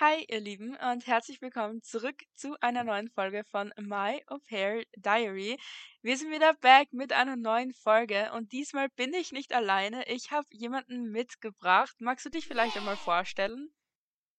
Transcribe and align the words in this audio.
Hi, 0.00 0.24
ihr 0.28 0.40
Lieben, 0.40 0.76
und 0.90 1.06
herzlich 1.06 1.40
willkommen 1.40 1.80
zurück 1.80 2.16
zu 2.34 2.56
einer 2.60 2.82
neuen 2.82 3.08
Folge 3.08 3.44
von 3.44 3.72
My 3.78 4.20
Au 4.26 4.38
Pair 4.38 4.82
Diary. 4.96 5.56
Wir 6.02 6.16
sind 6.16 6.32
wieder 6.32 6.52
back 6.54 6.92
mit 6.92 7.12
einer 7.12 7.36
neuen 7.36 7.72
Folge 7.72 8.32
und 8.34 8.50
diesmal 8.50 8.88
bin 8.96 9.14
ich 9.14 9.30
nicht 9.30 9.54
alleine. 9.54 10.04
Ich 10.08 10.32
habe 10.32 10.48
jemanden 10.50 11.12
mitgebracht. 11.12 11.94
Magst 12.00 12.26
du 12.26 12.30
dich 12.30 12.48
vielleicht 12.48 12.76
einmal 12.76 12.96
vorstellen? 12.96 13.72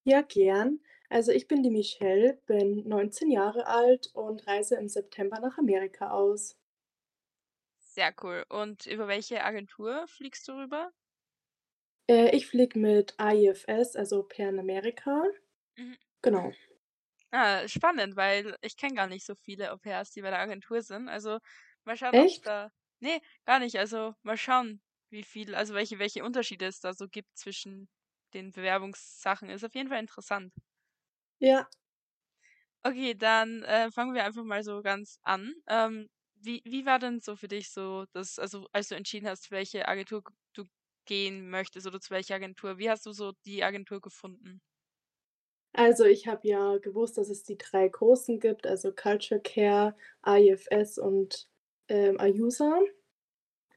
Ja, 0.04 0.24
gern. 0.24 0.82
Also 1.08 1.32
ich 1.32 1.48
bin 1.48 1.64
die 1.64 1.70
Michelle, 1.70 2.34
bin 2.48 2.86
19 2.86 3.32
Jahre 3.32 3.66
alt 3.66 4.10
und 4.14 4.46
reise 4.48 4.76
im 4.76 4.90
September 4.90 5.40
nach 5.40 5.58
Amerika 5.58 6.12
aus. 6.12 6.58
Sehr 7.80 8.14
cool. 8.24 8.44
Und 8.50 8.88
über 8.88 9.08
welche 9.08 9.42
Agentur 9.42 10.06
fliegst 10.10 10.50
du 10.50 10.52
rüber? 10.52 10.92
Äh, 12.10 12.36
ich 12.36 12.48
fliege 12.48 12.78
mit 12.78 13.14
AIFS, 13.18 13.96
also 13.96 14.24
Pan 14.24 14.60
America. 14.60 15.24
Mhm. 15.78 15.96
Genau. 16.22 16.52
Ah, 17.32 17.68
spannend, 17.68 18.16
weil 18.16 18.56
ich 18.62 18.78
kenne 18.78 18.96
gar 18.96 19.08
nicht 19.08 19.26
so 19.26 19.36
viele 19.36 19.72
Au 19.74 19.78
pairs, 19.78 20.12
die 20.12 20.22
bei 20.22 20.30
der 20.30 20.40
Agentur 20.40 20.82
sind. 20.82 21.10
Also 21.10 21.40
mal 21.84 21.98
schauen, 21.98 22.18
ob 22.20 22.30
Echt? 22.30 22.44
da. 22.44 22.70
Nee, 23.00 23.20
gar 23.46 23.60
nicht. 23.60 23.78
Also 23.78 24.14
mal 24.24 24.38
schauen, 24.38 24.82
wie 25.10 25.24
viel, 25.24 25.54
also 25.56 25.74
welche, 25.74 26.00
welche 26.00 26.24
Unterschiede 26.24 26.66
es 26.66 26.80
da 26.80 26.94
so 26.94 27.08
gibt 27.10 27.36
zwischen 27.38 27.90
den 28.34 28.52
Bewerbungssachen. 28.52 29.50
Ist 29.50 29.64
auf 29.66 29.76
jeden 29.76 29.90
Fall 29.90 30.00
interessant. 30.00 30.54
Ja, 31.40 31.70
Okay, 32.84 33.16
dann 33.16 33.64
äh, 33.64 33.92
fangen 33.92 34.14
wir 34.14 34.24
einfach 34.26 34.44
mal 34.44 34.64
so 34.64 34.82
ganz 34.82 35.18
an. 35.24 35.54
Ähm, 35.68 36.08
wie, 36.36 36.62
wie 36.66 36.86
war 36.86 37.00
denn 37.00 37.20
so 37.20 37.36
für 37.36 37.48
dich 37.48 37.72
so, 37.72 38.06
das, 38.12 38.38
also 38.38 38.68
als 38.74 38.90
du 38.90 38.96
entschieden 38.96 39.28
hast, 39.28 39.50
welche 39.52 39.88
Agentur 39.88 40.24
du 40.54 40.66
gehen 41.06 41.50
möchtest 41.50 41.88
oder 41.88 42.00
zu 42.00 42.12
welcher 42.12 42.36
Agentur, 42.36 42.78
wie 42.78 42.90
hast 42.90 43.06
du 43.06 43.12
so 43.12 43.34
die 43.46 43.64
Agentur 43.64 44.02
gefunden? 44.02 44.62
Also 45.78 46.06
ich 46.06 46.28
habe 46.28 46.48
ja 46.48 46.78
gewusst, 46.78 47.18
dass 47.18 47.30
es 47.30 47.44
die 47.44 47.58
3 47.58 47.88
großen 47.90 48.40
gibt, 48.40 48.68
also 48.68 48.92
Culture 48.94 49.40
Care, 49.42 49.96
AIFS 50.24 50.98
und, 50.98 51.48
ähm, 51.90 52.20
Ayusa, 52.20 52.80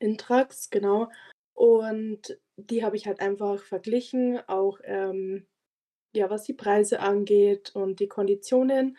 Intrax, 0.01 0.71
genau. 0.71 1.11
Und 1.55 2.39
die 2.57 2.85
habe 2.85 2.97
ich 2.97 3.07
halt 3.07 3.21
einfach 3.21 3.63
verglichen, 3.65 4.41
auch, 4.49 4.81
ähm, 4.85 5.47
ja, 6.15 6.31
was 6.31 6.45
die 6.45 6.55
Preise 6.55 7.01
angeht 7.01 7.75
und 7.77 8.01
die 8.01 8.09
Konditionen. 8.09 8.97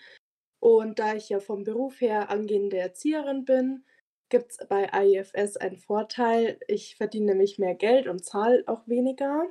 Und 0.62 1.00
da 1.00 1.16
ich 1.16 1.30
ja 1.30 1.40
vom 1.40 1.64
Beruf 1.66 2.02
her 2.02 2.30
angehende 2.30 2.78
Erzieherin 2.78 3.46
bin, 3.46 3.86
gibt's 4.30 4.58
bei 4.70 4.90
IFS 4.94 5.58
einen 5.58 5.78
Vorteil. 5.78 6.60
Ich 6.68 6.96
verdiene 6.98 7.28
nämlich 7.28 7.60
mehr 7.60 7.76
Geld 7.76 8.08
und 8.08 8.26
zahle 8.26 8.64
auch 8.68 8.88
weniger. 8.88 9.46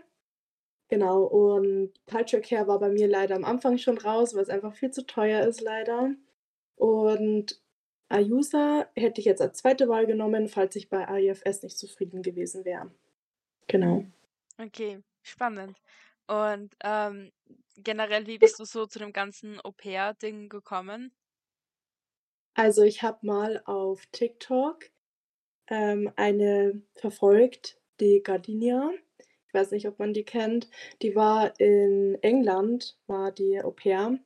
Genau, 0.89 1.25
und 1.25 1.93
Culture 2.07 2.41
Care 2.41 2.67
war 2.67 2.79
bei 2.79 2.89
mir 2.89 3.09
leider 3.09 3.37
am 3.37 3.45
Anfang 3.45 3.77
schon 3.77 3.99
raus, 3.99 4.35
weil's 4.35 4.49
einfach 4.49 4.75
viel 4.75 4.91
zu 4.91 5.05
teuer 5.07 5.47
ist 5.47 5.61
leider. 5.61 6.15
Und 6.77 7.61
Ayusa 8.09 8.89
hätte 8.97 9.21
ich 9.21 9.27
jetzt 9.27 9.43
als 9.43 9.59
zweite 9.59 9.89
Wahl 9.89 10.07
genommen, 10.07 10.49
falls 10.49 10.77
ich 10.77 10.89
bei 10.89 11.05
IFS 11.21 11.63
nicht 11.63 11.77
zufrieden 11.77 12.23
gewesen 12.23 12.65
wäre. 12.65 12.91
Genau. 13.67 14.05
Okay, 14.59 15.03
spannend. 15.23 15.79
Und 16.27 16.75
ähm, 16.83 17.33
generell, 17.77 18.27
wie 18.27 18.39
bist 18.39 18.59
du 18.59 18.65
so 18.65 18.87
zu 18.87 18.99
dem 18.99 19.13
ganzen 19.13 19.61
Au-pair-Ding 19.61 20.49
gekommen? 20.49 21.13
Also, 22.55 22.83
ich 22.83 23.03
habe 23.03 23.25
mal 23.27 23.63
auf 23.67 24.07
TikTok, 24.13 24.91
ähm, 25.69 26.11
eine 26.17 26.83
verfolgt, 26.97 27.81
die 28.01 28.23
Gardenia. 28.23 28.91
Ich 29.49 29.55
weiß 29.55 29.71
nicht, 29.73 29.89
ob 29.89 29.99
man 29.99 30.13
die 30.13 30.25
kennt. 30.25 30.69
Die 31.03 31.17
war 31.17 31.59
in 31.59 32.19
England 32.23 32.97
war 33.07 33.33
die 33.33 33.61
Au-pair 33.63 34.19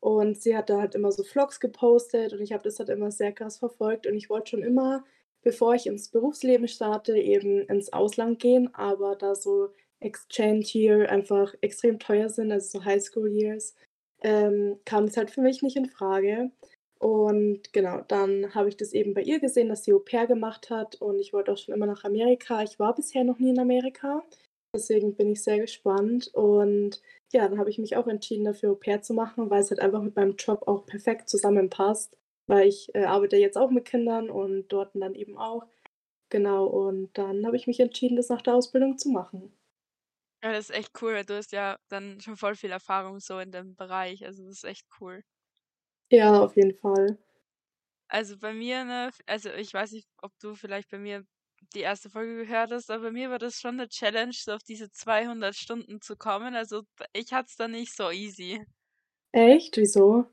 und 0.00 0.40
sie 0.40 0.56
hat 0.56 0.68
da 0.68 0.80
halt 0.80 0.94
immer 0.94 1.12
so 1.12 1.22
Vlogs 1.24 1.60
gepostet 1.60 2.32
und 2.32 2.40
ich 2.42 2.52
habe 2.52 2.64
das 2.64 2.78
halt 2.78 2.88
immer 2.90 3.10
sehr 3.10 3.32
krass 3.32 3.56
verfolgt 3.58 4.06
und 4.06 4.14
ich 4.16 4.28
wollte 4.30 4.50
schon 4.50 4.62
immer, 4.62 5.04
bevor 5.42 5.74
ich 5.74 5.86
ins 5.86 6.10
Berufsleben 6.10 6.68
starte, 6.68 7.16
eben 7.16 7.62
ins 7.68 7.92
Ausland 7.92 8.38
gehen, 8.40 8.74
aber 8.74 9.16
da 9.16 9.34
so 9.34 9.70
Exchange 10.00 10.64
Year 10.72 11.08
einfach 11.10 11.54
extrem 11.62 11.98
teuer 11.98 12.28
sind, 12.28 12.52
also 12.52 12.78
so 12.80 12.84
Highschool 12.84 13.30
Years, 13.30 13.74
ähm, 14.22 14.78
kam 14.84 15.04
es 15.04 15.16
halt 15.16 15.30
für 15.30 15.40
mich 15.40 15.62
nicht 15.62 15.76
in 15.76 15.86
Frage. 15.86 16.50
Und 16.98 17.72
genau, 17.72 18.00
dann 18.08 18.54
habe 18.54 18.68
ich 18.68 18.76
das 18.76 18.92
eben 18.92 19.14
bei 19.14 19.22
ihr 19.22 19.40
gesehen, 19.40 19.68
dass 19.68 19.84
sie 19.84 19.92
Au-pair 19.94 20.26
gemacht 20.26 20.70
hat 20.70 20.96
und 20.96 21.18
ich 21.18 21.32
wollte 21.32 21.52
auch 21.52 21.58
schon 21.58 21.74
immer 21.74 21.86
nach 21.86 22.04
Amerika. 22.04 22.62
Ich 22.62 22.78
war 22.78 22.94
bisher 22.94 23.24
noch 23.24 23.38
nie 23.38 23.50
in 23.50 23.58
Amerika, 23.58 24.22
deswegen 24.74 25.16
bin 25.16 25.30
ich 25.30 25.42
sehr 25.42 25.58
gespannt 25.60 26.28
und 26.34 27.00
ja, 27.32 27.48
dann 27.48 27.58
habe 27.58 27.70
ich 27.70 27.78
mich 27.78 27.96
auch 27.96 28.06
entschieden, 28.06 28.44
dafür 28.44 28.72
Au-pair 28.72 29.02
zu 29.02 29.14
machen, 29.14 29.50
weil 29.50 29.60
es 29.62 29.70
halt 29.70 29.80
einfach 29.80 30.02
mit 30.02 30.16
meinem 30.16 30.36
Job 30.36 30.68
auch 30.68 30.86
perfekt 30.86 31.28
zusammenpasst, 31.30 32.16
weil 32.46 32.68
ich, 32.68 32.94
äh, 32.94 33.04
arbeite 33.04 33.36
jetzt 33.36 33.56
auch 33.58 33.70
mit 33.70 33.84
Kindern 33.86 34.30
und 34.30 34.68
dort 34.68 34.92
dann 34.94 35.14
eben 35.14 35.38
auch. 35.38 35.66
Genau, 36.30 36.66
und 36.66 37.10
dann 37.18 37.46
habe 37.46 37.56
ich 37.56 37.66
mich 37.68 37.80
entschieden, 37.80 38.16
das 38.16 38.28
nach 38.30 38.42
der 38.42 38.54
Ausbildung 38.56 38.98
zu 38.98 39.10
machen. 39.10 39.52
Ja, 40.42 40.52
das 40.52 40.68
ist 40.70 40.76
echt 40.76 41.02
cool, 41.02 41.14
weil 41.14 41.24
du 41.24 41.36
hast 41.36 41.52
ja 41.52 41.76
dann 41.88 42.20
schon 42.20 42.36
voll 42.36 42.54
viel 42.54 42.70
Erfahrung 42.70 43.18
so 43.20 43.38
in 43.38 43.50
dem 43.50 43.74
Bereich. 43.76 44.24
Also 44.24 44.44
das 44.44 44.56
ist 44.58 44.64
echt 44.64 44.86
cool. 45.00 45.22
Ja, 46.10 46.40
auf 46.42 46.56
jeden 46.56 46.74
Fall. 46.78 47.18
Also 48.08 48.38
bei 48.38 48.52
mir, 48.52 48.84
ne, 48.84 49.10
also 49.26 49.50
ich 49.50 49.72
weiß 49.72 49.92
nicht, 49.92 50.08
ob 50.22 50.32
du 50.38 50.54
vielleicht 50.54 50.90
bei 50.90 50.98
mir 50.98 51.24
die 51.74 51.80
erste 51.80 52.10
Folge 52.10 52.36
gehört 52.46 52.70
hast, 52.72 52.90
aber 52.90 53.10
mir 53.12 53.30
war 53.30 53.38
das 53.38 53.60
schon 53.60 53.74
eine 53.80 53.88
Challenge, 53.88 54.32
so 54.34 54.52
auf 54.52 54.62
diese 54.62 54.90
200 54.90 55.56
Stunden 55.56 56.00
zu 56.00 56.16
kommen. 56.16 56.54
Also 56.54 56.82
ich 57.12 57.32
hatte 57.32 57.48
es 57.50 57.56
da 57.56 57.68
nicht 57.68 57.94
so 57.96 58.10
easy. 58.10 58.64
Echt? 59.32 59.76
Wieso? 59.76 60.30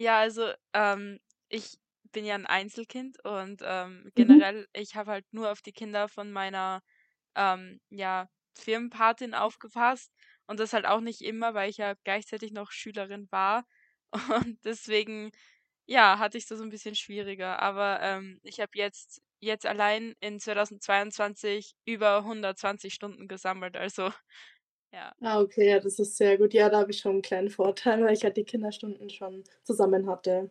Ja, 0.00 0.20
also 0.20 0.52
ähm, 0.74 1.18
ich 1.48 1.78
bin 2.12 2.24
ja 2.24 2.34
ein 2.36 2.46
Einzelkind 2.46 3.22
und 3.24 3.60
ähm, 3.64 4.10
Mhm. 4.16 4.42
generell, 4.42 4.66
ich 4.72 4.94
habe 4.94 5.10
halt 5.10 5.26
nur 5.32 5.50
auf 5.50 5.60
die 5.60 5.72
Kinder 5.72 6.08
von 6.08 6.30
meiner 6.30 6.82
ähm, 7.36 7.80
ja, 7.90 8.28
Firmenpatin 8.56 9.34
aufgepasst 9.34 10.12
und 10.46 10.60
das 10.60 10.72
halt 10.72 10.86
auch 10.86 11.00
nicht 11.00 11.22
immer, 11.22 11.54
weil 11.54 11.70
ich 11.70 11.78
ja 11.78 11.94
gleichzeitig 12.04 12.52
noch 12.52 12.72
Schülerin 12.72 13.28
war 13.30 13.66
und 14.46 14.64
deswegen 14.64 15.32
ja, 15.86 16.18
hatte 16.20 16.38
ich 16.38 16.46
das 16.46 16.58
so 16.58 16.64
ein 16.64 16.70
bisschen 16.70 16.94
schwieriger. 16.96 17.60
Aber 17.62 18.00
ähm, 18.02 18.40
ich 18.44 18.60
habe 18.60 18.72
jetzt 18.74 19.22
jetzt 19.40 19.66
allein 19.66 20.14
in 20.20 20.40
2022 20.40 21.74
über 21.84 22.24
120 22.24 22.94
Stunden 22.94 23.28
gesammelt. 23.28 23.76
Also 23.76 24.12
ja. 24.92 25.14
Ah, 25.20 25.40
okay, 25.40 25.68
ja, 25.68 25.78
das 25.80 25.98
ist 26.00 26.16
sehr 26.16 26.38
gut. 26.38 26.54
Ja, 26.54 26.68
da 26.70 26.78
habe 26.80 26.90
ich 26.92 26.98
schon 27.00 27.16
'n 27.16 27.22
kleinen 27.22 27.50
Vorteil, 27.50 28.02
weil 28.04 28.12
ich 28.14 28.22
halt 28.24 28.36
die 28.36 28.44
Kinderstunden 28.44 29.10
schon 29.10 29.42
zusammen 29.64 30.08
hatte. 30.08 30.50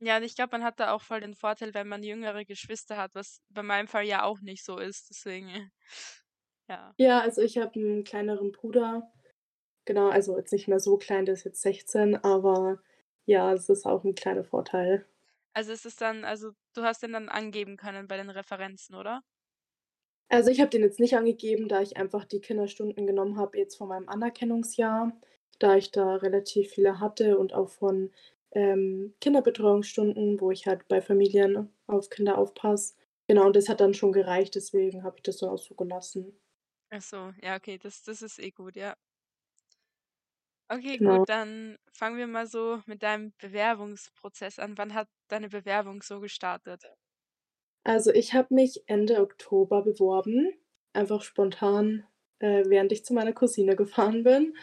Ja, 0.00 0.16
und 0.16 0.24
ich 0.24 0.34
glaube, 0.34 0.50
man 0.58 0.64
hat 0.64 0.80
da 0.80 0.92
auch 0.92 1.02
voll 1.02 1.20
den 1.20 1.34
Vorteil, 1.34 1.74
wenn 1.74 1.86
man 1.86 2.02
jüngere 2.02 2.44
Geschwister 2.44 2.96
hat, 2.96 3.14
was 3.14 3.40
bei 3.48 3.62
meinem 3.62 3.86
Fall 3.86 4.04
ja 4.04 4.24
auch 4.24 4.40
nicht 4.40 4.64
so 4.64 4.78
ist. 4.78 5.10
Deswegen, 5.10 5.48
ja. 6.68 6.94
Ja, 6.98 7.20
also 7.20 7.40
ich 7.42 7.56
habe 7.58 7.78
'n 7.80 8.04
kleineren 8.04 8.52
Bruder. 8.52 9.12
Genau, 9.86 10.08
also 10.10 10.36
jetzt 10.38 10.52
nicht 10.52 10.68
mehr 10.68 10.80
so 10.80 10.98
klein, 10.98 11.26
der 11.26 11.34
ist 11.34 11.44
jetzt 11.44 11.62
16, 11.62 12.16
aber 12.16 12.82
ja, 13.26 13.52
es 13.54 13.68
ist 13.70 13.86
auch 13.86 14.04
'n 14.04 14.14
kleiner 14.16 14.44
Vorteil. 14.44 15.06
Also 15.54 15.72
ist 15.72 15.84
es 15.86 15.96
dann, 15.96 16.24
also 16.24 16.52
du 16.74 16.82
hast 16.82 17.02
den 17.02 17.12
dann 17.12 17.28
angeben 17.28 17.76
können 17.76 18.08
bei 18.08 18.16
den 18.16 18.30
Referenzen, 18.30 18.94
oder? 18.94 19.22
Also, 20.28 20.50
ich 20.50 20.60
habe 20.60 20.70
den 20.70 20.82
jetzt 20.82 20.98
nicht 20.98 21.14
angegeben, 21.16 21.68
da 21.68 21.80
ich 21.82 21.96
einfach 21.96 22.24
die 22.24 22.40
Kinderstunden 22.40 23.06
genommen 23.06 23.36
habe 23.36 23.56
jetzt 23.58 23.76
von 23.76 23.86
meinem 23.88 24.08
Anerkennungsjahr, 24.08 25.12
da 25.60 25.76
ich 25.76 25.90
da 25.92 26.16
relativ 26.16 26.70
viele 26.72 26.98
hatte 27.00 27.38
und 27.38 27.52
auch 27.54 27.68
von, 27.68 28.10
ähm, 28.52 29.14
Kinderbetreuungsstunden, 29.20 30.40
wo 30.40 30.50
ich 30.50 30.66
halt 30.66 30.88
bei 30.88 31.00
Familien 31.02 31.70
auf 31.86 32.10
Kinder 32.10 32.36
aufpasse. 32.38 32.94
Genau, 33.28 33.46
und 33.46 33.54
das 33.56 33.68
hat 33.68 33.80
dann 33.80 33.94
schon 33.94 34.12
gereicht, 34.12 34.54
deswegen 34.56 35.04
habe 35.04 35.16
ich 35.18 35.22
das 35.22 35.36
dann 35.38 35.50
auch 35.50 35.58
so 35.58 35.74
gelassen. 35.76 36.32
Ach 36.90 37.00
so, 37.02 37.32
ja, 37.42 37.56
okay, 37.56 37.78
das, 37.78 38.02
das 38.02 38.22
ist 38.22 38.38
eh 38.38 38.50
gut, 38.50 38.76
ja. 38.76 38.94
Okay, 40.72 40.98
gut, 40.98 41.20
Genau. 41.20 41.26
dann 41.28 41.76
fangen 41.92 42.16
wir 42.18 42.26
mal 42.26 42.46
so 42.48 42.82
mit 42.86 43.02
deinem 43.02 43.32
Bewerbungsprozess 43.38 44.58
an. 44.58 44.78
Wann 44.78 44.94
hat 44.94 45.08
deine 45.28 45.48
Bewerbung 45.48 46.02
so 46.02 46.18
gestartet? 46.20 46.82
Also, 47.84 48.12
ich 48.12 48.32
habe 48.34 48.54
mich 48.54 48.84
Ende 48.86 49.20
Oktober 49.20 49.82
beworben, 49.82 50.52
einfach 50.92 51.22
spontan, 51.22 52.04
äh, 52.38 52.64
während 52.66 52.92
ich 52.92 53.04
zu 53.04 53.12
meiner 53.14 53.32
Cousine 53.32 53.74
gefahren 53.76 54.22
bin 54.22 54.54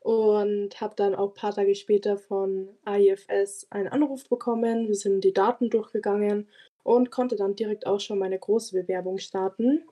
und 0.00 0.80
habe 0.80 0.94
dann 0.96 1.14
auch 1.14 1.34
paar 1.34 1.54
Tage 1.54 1.74
später 1.74 2.18
von 2.18 2.78
IFS 2.86 3.66
einen 3.70 3.88
Anruf 3.88 4.28
bekommen. 4.28 4.88
Wir 4.88 4.94
sind 4.96 5.24
die 5.24 5.32
Daten 5.34 5.70
durchgegangen 5.70 6.48
und 6.84 7.10
konnte 7.10 7.36
dann 7.36 7.56
direkt 7.56 7.86
auch 7.86 8.00
schon 8.00 8.18
meine 8.18 8.38
große 8.38 8.74
Bewerbung 8.80 9.18
starten. 9.18 9.86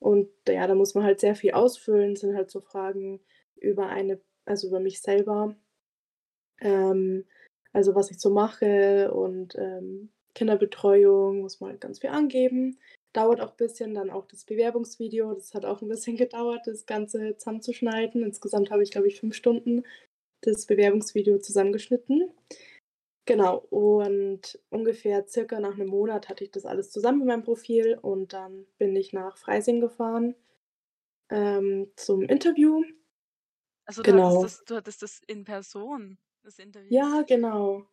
Und 0.00 0.28
ja, 0.48 0.66
da 0.66 0.74
muss 0.74 0.94
man 0.94 1.04
halt 1.04 1.20
sehr 1.20 1.36
viel 1.36 1.52
ausfüllen, 1.52 2.16
sind 2.16 2.36
halt 2.36 2.50
so 2.50 2.60
Fragen 2.60 3.20
über 3.56 3.88
eine 3.88 4.20
also, 4.46 4.68
über 4.68 4.80
mich 4.80 5.00
selber. 5.02 5.56
Ähm, 6.60 7.24
also, 7.72 7.94
was 7.94 8.10
ich 8.10 8.18
so 8.20 8.30
mache 8.30 9.12
und, 9.12 9.54
ähm, 9.56 10.10
Kinderbetreuung 10.34 11.40
muss 11.40 11.60
man 11.60 11.70
halt 11.70 11.80
ganz 11.80 12.00
viel 12.00 12.10
angeben. 12.10 12.78
Dauert 13.14 13.40
auch 13.40 13.50
ein 13.52 13.56
bisschen, 13.56 13.94
dann 13.94 14.10
auch 14.10 14.26
das 14.26 14.44
Bewerbungsvideo, 14.44 15.32
das 15.34 15.54
hat 15.54 15.64
auch 15.64 15.80
ein 15.82 15.88
bisschen 15.88 16.16
gedauert, 16.18 16.62
das 16.66 16.86
Ganze 16.86 17.36
zusammenzuschneiden. 17.36 18.22
Insgesamt 18.22 18.70
habe 18.70 18.82
ich, 18.82 18.90
glaube 18.90 19.08
ich, 19.08 19.20
5 19.20 19.34
Stunden 19.34 19.84
das 20.42 20.66
Bewerbungsvideo 20.66 21.38
zusammengeschnitten. 21.38 22.30
Genau, 23.26 23.58
und 23.70 24.58
ungefähr 24.70 25.26
circa 25.28 25.60
nach 25.60 25.76
'nem 25.76 25.88
Monat 25.88 26.28
hatte 26.28 26.44
ich 26.44 26.50
das 26.52 26.66
alles 26.66 26.90
zusammen 26.92 27.22
in 27.22 27.28
meinem 27.28 27.44
Profil 27.44 27.98
und 28.02 28.32
dann 28.32 28.66
bin 28.78 28.96
ich 28.96 29.12
nach 29.12 29.36
Freising 29.38 29.80
gefahren, 29.80 30.34
ähm, 31.30 31.90
zum 31.96 32.22
Interview. 32.22 32.82
Also, 33.88 34.02
du 34.02 34.14
hattest 34.14 34.42
Genau. 34.42 34.42
das 34.42 34.64
du 34.64 34.74
hattest 34.76 35.02
das 35.02 35.20
in 35.28 35.44
Person, 35.44 36.18
das 36.42 36.58
Interview? 36.58 36.90
Ja, 36.90 37.22
genau. 37.22 37.84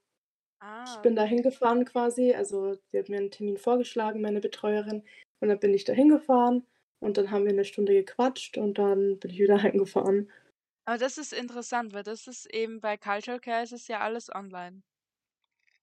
Ich 0.85 1.01
Ah. 1.01 1.03
bin 1.03 1.15
da 1.15 1.23
hingefahren 1.25 1.85
quasi, 1.85 2.33
also, 2.33 2.75
sie 2.91 2.99
hat 2.99 3.09
mir 3.09 3.17
'n 3.19 3.31
Termin 3.31 3.57
vorgeschlagen, 3.57 4.21
meine 4.21 4.41
Betreuerin, 4.41 5.03
und 5.41 5.49
dann 5.49 5.59
bin 5.59 5.73
ich 5.73 5.85
da 5.85 5.93
hingefahren 5.93 6.67
und 6.99 7.17
dann 7.17 7.31
haben 7.31 7.45
wir 7.45 7.53
'ne 7.53 7.65
Stunde 7.65 7.93
gequatscht 7.93 8.57
und 8.57 8.77
dann 8.79 9.19
bin 9.19 9.31
ich 9.31 9.39
wieder 9.39 9.57
heimgefahren. 9.63 10.29
Aber 10.87 10.97
das 10.97 11.17
ist 11.17 11.31
interessant, 11.33 11.93
weil 11.93 12.03
das 12.03 12.27
ist 12.27 12.45
eben 12.53 12.81
bei 12.81 12.97
Cultural 12.97 13.39
Care 13.39 13.63
ist 13.63 13.71
es 13.71 13.87
ja 13.87 13.99
alles 14.01 14.29
online. 14.33 14.83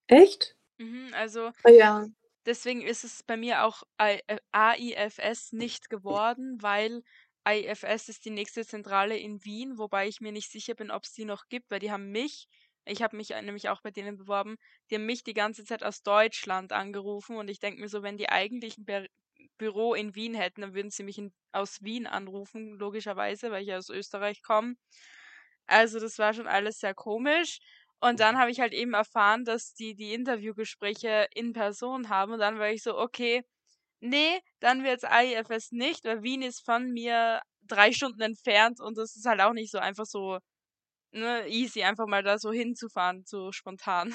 Echt? 0.08 0.56
Mhm, 0.80 1.10
also 1.14 1.52
Ah 1.64 1.70
ja. 1.70 2.10
deswegen 2.46 2.82
ist 2.82 3.04
es 3.04 3.22
bei 3.22 3.36
mir 3.36 3.64
auch 3.64 3.84
äh, 3.98 4.20
AIFS 4.52 5.52
nicht 5.52 5.90
geworden, 5.90 6.62
weil 6.62 7.02
AIFS 7.44 8.08
ist 8.08 8.24
die 8.24 8.30
nächste 8.30 8.64
Zentrale 8.66 9.16
in 9.18 9.44
Wien, 9.44 9.78
wobei 9.78 10.08
ich 10.08 10.20
mir 10.20 10.32
nicht 10.32 10.50
sicher 10.50 10.74
bin, 10.74 10.90
ob's 10.90 11.12
die 11.12 11.24
noch 11.24 11.48
gibt, 11.48 11.70
weil 11.70 11.80
die 11.80 11.90
haben 11.92 12.10
mich 12.10 12.48
ich 12.86 13.02
habe 13.02 13.14
mich, 13.16 13.30
äh, 13.32 13.42
nämlich 13.42 13.68
auch 13.68 13.82
bei 13.82 13.90
denen 13.90 14.16
beworben, 14.16 14.56
die 14.90 14.94
haben 14.96 15.04
mich 15.06 15.22
die 15.22 15.34
ganze 15.34 15.64
Zeit 15.64 15.84
aus 15.84 16.02
Deutschland 16.02 16.72
angerufen 16.72 17.36
und 17.36 17.48
ich 17.48 17.60
denke 17.60 17.80
mir 17.80 17.88
so, 17.88 18.02
wenn 18.02 18.16
die 18.16 18.28
eigentlich 18.30 18.78
'n 18.78 18.84
Ber 18.86 19.06
Büro 19.58 19.94
in 19.94 20.14
Wien 20.14 20.34
hätten, 20.34 20.62
dann 20.62 20.74
würden 20.74 20.90
sie 20.90 21.02
mich 21.02 21.18
in 21.18 21.32
aus 21.52 21.82
Wien 21.82 22.06
anrufen, 22.06 22.78
logischerweise, 22.78 23.50
weil 23.50 23.62
ich 23.62 23.68
ja 23.68 23.76
aus 23.78 23.90
Österreich 23.90 24.42
komme. 24.42 24.76
Also, 25.66 26.00
das 26.00 26.18
war 26.18 26.34
schon 26.34 26.46
alles 26.48 26.78
sehr 26.80 26.94
komisch. 26.94 27.58
Und 28.00 28.20
dann 28.20 28.38
habe 28.38 28.50
ich 28.50 28.60
halt 28.60 28.72
eben 28.72 28.94
erfahren, 28.94 29.44
dass 29.44 29.74
die 29.74 29.94
die 29.94 30.14
Interviewgespräche 30.14 31.28
in 31.34 31.52
Person 31.52 32.08
haben 32.08 32.32
und 32.32 32.38
dann 32.40 32.58
war 32.58 32.70
ich 32.70 32.82
so: 32.82 32.98
„Okay, 32.98 33.42
ne, 34.00 34.40
dann 34.60 34.84
wird's 34.84 35.04
AIFS 35.04 35.72
nicht“, 35.72 36.04
weil 36.04 36.22
Wien 36.22 36.42
ist 36.42 36.64
von 36.64 36.90
mir 36.92 37.40
3 37.62 37.92
Stunden 37.92 38.20
entfernt 38.22 38.80
und 38.80 38.98
das 38.98 39.16
ist 39.16 39.26
halt 39.26 39.40
auch 39.40 39.52
nicht 39.54 39.70
so 39.72 39.78
einfach 39.78 40.06
so, 40.06 40.38
ne, 41.12 41.48
easy, 41.48 41.82
einfach 41.84 42.06
mal 42.08 42.22
da 42.24 42.38
so 42.38 42.52
hinzufahren, 42.52 43.24
so 43.26 43.52
spontan. 43.52 44.14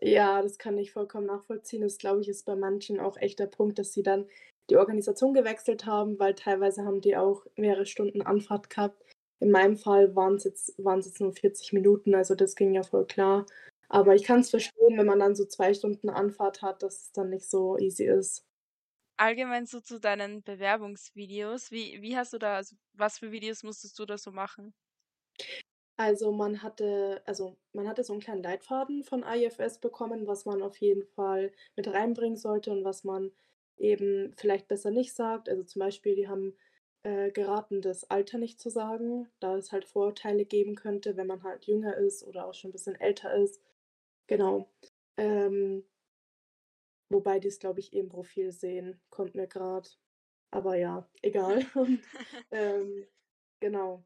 Ja, 0.00 0.42
das 0.42 0.58
kann 0.58 0.78
ich 0.78 0.92
vollkommen 0.92 1.26
nachvollziehen. 1.26 1.82
Das, 1.82 1.98
glaube 1.98 2.20
ich, 2.20 2.28
ist 2.28 2.44
bei 2.44 2.56
manchen 2.56 2.98
auch 3.00 3.16
echt 3.18 3.38
der 3.38 3.46
Punkt, 3.46 3.78
dass 3.78 3.92
sie 3.92 4.02
dann 4.02 4.26
die 4.70 4.76
Organisation 4.76 5.34
gewechselt 5.34 5.86
haben, 5.86 6.18
weil 6.18 6.34
teilweise 6.34 6.84
haben 6.84 7.00
die 7.00 7.16
auch 7.16 7.46
mehrere 7.56 7.86
Stunden 7.86 8.22
Anfahrt 8.22 8.70
gehabt. 8.70 9.02
In 9.40 9.50
meinem 9.50 9.76
Fall 9.76 10.14
waren's 10.16 10.44
jetzt 10.44 10.74
waren's 10.78 11.06
jetzt 11.06 11.20
nur 11.20 11.32
40 11.32 11.72
Minuten, 11.72 12.14
also 12.14 12.34
das 12.34 12.54
ging 12.56 12.74
ja 12.74 12.82
voll 12.82 13.06
klar. 13.06 13.46
Aber 13.88 14.14
ich 14.14 14.24
kann's 14.24 14.50
verstehen, 14.50 14.96
wenn 14.98 15.06
man 15.06 15.18
dann 15.20 15.34
so 15.36 15.44
2 15.44 15.74
Stunden 15.74 16.08
Anfahrt 16.10 16.62
hat, 16.62 16.82
dass 16.82 17.02
es 17.04 17.12
dann 17.12 17.28
nicht 17.30 17.48
so 17.48 17.76
easy 17.78 18.04
ist. 18.06 18.44
Allgemein 19.18 19.66
so 19.66 19.80
zu 19.80 20.00
deinen 20.00 20.42
Bewerbungsvideos. 20.42 21.70
Wie 21.70 22.00
wie 22.02 22.16
hast 22.16 22.32
du 22.32 22.38
da 22.38 22.56
also, 22.56 22.76
was 22.94 23.18
für 23.18 23.30
Videos 23.30 23.62
musstest 23.62 23.98
du 23.98 24.06
da 24.06 24.16
so 24.18 24.32
machen? 24.32 24.72
Also, 25.98 26.32
man 26.32 26.62
hatte 26.62 27.22
also, 27.26 27.56
man 27.72 27.86
hatte 27.86 28.02
so 28.02 28.14
'n 28.14 28.20
kleinen 28.20 28.42
Leitfaden 28.42 29.04
von 29.04 29.22
AIFS 29.24 29.78
bekommen, 29.78 30.26
was 30.26 30.46
man 30.46 30.62
auf 30.62 30.78
jeden 30.78 31.04
Fall 31.04 31.52
mit 31.76 31.86
reinbringen 31.88 32.36
sollte 32.36 32.70
und 32.72 32.82
was 32.84 33.04
man 33.04 33.30
eben 33.76 34.32
vielleicht 34.36 34.68
besser 34.68 34.90
nicht 34.90 35.12
sagt. 35.14 35.48
Also, 35.48 35.64
zum 35.64 35.80
Beispiel, 35.80 36.14
die 36.16 36.28
haben, 36.28 36.56
äh, 37.02 37.30
geraten, 37.30 37.82
das 37.82 38.04
Alter 38.10 38.38
nicht 38.38 38.58
zu 38.60 38.70
sagen, 38.70 39.28
da 39.38 39.56
es 39.56 39.70
halt 39.72 39.84
Vorurteile 39.84 40.46
geben 40.46 40.76
könnte, 40.76 41.16
wenn 41.16 41.26
man 41.26 41.42
halt 41.42 41.66
jünger 41.66 41.96
ist 41.96 42.24
oder 42.26 42.46
auch 42.46 42.54
schon 42.54 42.70
'n 42.70 42.72
bisschen 42.72 42.94
älter 42.98 43.34
ist. 43.34 43.60
Genau. 44.28 44.70
Ähm 45.18 45.84
wobei 47.12 47.38
die's, 47.38 47.58
glaube 47.58 47.80
ich, 47.80 47.92
im 47.92 48.08
Profil 48.08 48.52
sehen, 48.52 49.00
kommt 49.10 49.34
mir 49.34 49.46
grad. 49.46 49.98
Aber 50.50 50.76
ja, 50.76 51.08
egal. 51.22 51.64
Und, 51.74 52.00
ähm, 52.50 53.06
genau. 53.60 54.04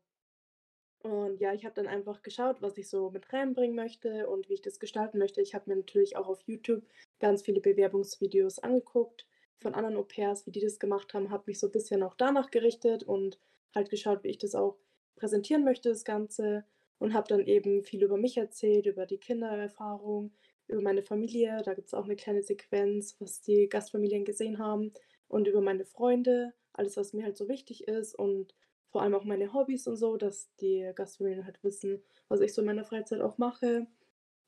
Und 1.02 1.40
ja, 1.40 1.52
ich 1.52 1.64
habe 1.64 1.74
dann 1.74 1.86
einfach 1.86 2.22
geschaut, 2.22 2.62
was 2.62 2.76
ich 2.78 2.88
so 2.88 3.10
mit 3.10 3.32
reinbringen 3.32 3.76
möchte 3.76 4.28
und 4.28 4.48
wie 4.48 4.54
ich 4.54 4.62
das 4.62 4.80
gestalten 4.80 5.18
möchte. 5.18 5.40
Ich 5.40 5.54
habe 5.54 5.70
mir 5.70 5.76
natürlich 5.76 6.16
auch 6.16 6.26
auf 6.26 6.40
YouTube 6.42 6.84
ganz 7.20 7.42
viele 7.42 7.60
Bewerbungsvideos 7.60 8.58
angeguckt 8.58 9.26
von 9.58 9.74
anderen 9.74 9.96
Au-pairs, 9.96 10.46
wie 10.46 10.50
die 10.50 10.60
das 10.60 10.78
gemacht 10.78 11.14
haben, 11.14 11.30
habe 11.30 11.44
mich 11.46 11.60
so 11.60 11.70
bisschen 11.70 12.02
auch 12.02 12.14
danach 12.14 12.50
gerichtet 12.50 13.04
und 13.04 13.38
halt 13.74 13.90
geschaut, 13.90 14.22
wie 14.24 14.28
ich 14.28 14.38
das 14.38 14.54
auch 14.54 14.78
präsentieren 15.16 15.64
möchte, 15.64 15.90
das 15.90 16.04
Ganze. 16.04 16.64
Und 16.98 17.12
habe 17.12 17.28
dann 17.28 17.46
eben 17.46 17.82
viel 17.82 18.02
über 18.02 18.16
mich 18.16 18.38
erzählt, 18.38 18.86
über 18.86 19.04
die 19.04 19.18
Kindererfahrung, 19.18 20.32
über 20.68 20.80
meine 20.82 21.02
Familie. 21.02 21.62
Da 21.64 21.74
gibt's 21.74 21.94
auch 21.94 22.06
'ne 22.06 22.16
kleine 22.16 22.42
Sequenz, 22.42 23.16
was 23.20 23.40
die 23.42 23.68
Gastfamilien 23.68 24.24
gesehen 24.24 24.58
haben 24.58 24.92
und 25.28 25.48
über 25.48 25.60
meine 25.60 25.84
Freunde, 25.84 26.54
alles, 26.72 26.96
was 26.96 27.12
mir 27.12 27.24
halt 27.24 27.36
so 27.36 27.48
wichtig 27.48 27.88
ist 27.88 28.14
und 28.14 28.54
vor 28.90 29.02
allem 29.02 29.14
auch 29.14 29.24
meine 29.24 29.52
Hobbys 29.52 29.86
und 29.86 29.96
so, 29.96 30.16
dass 30.16 30.54
die 30.56 30.90
Gastfamilien 30.94 31.44
halt 31.44 31.62
wissen, 31.64 32.02
was 32.28 32.40
ich 32.40 32.54
so 32.54 32.62
in 32.62 32.66
meiner 32.66 32.84
Freizeit 32.84 33.20
auch 33.20 33.38
mache. 33.38 33.86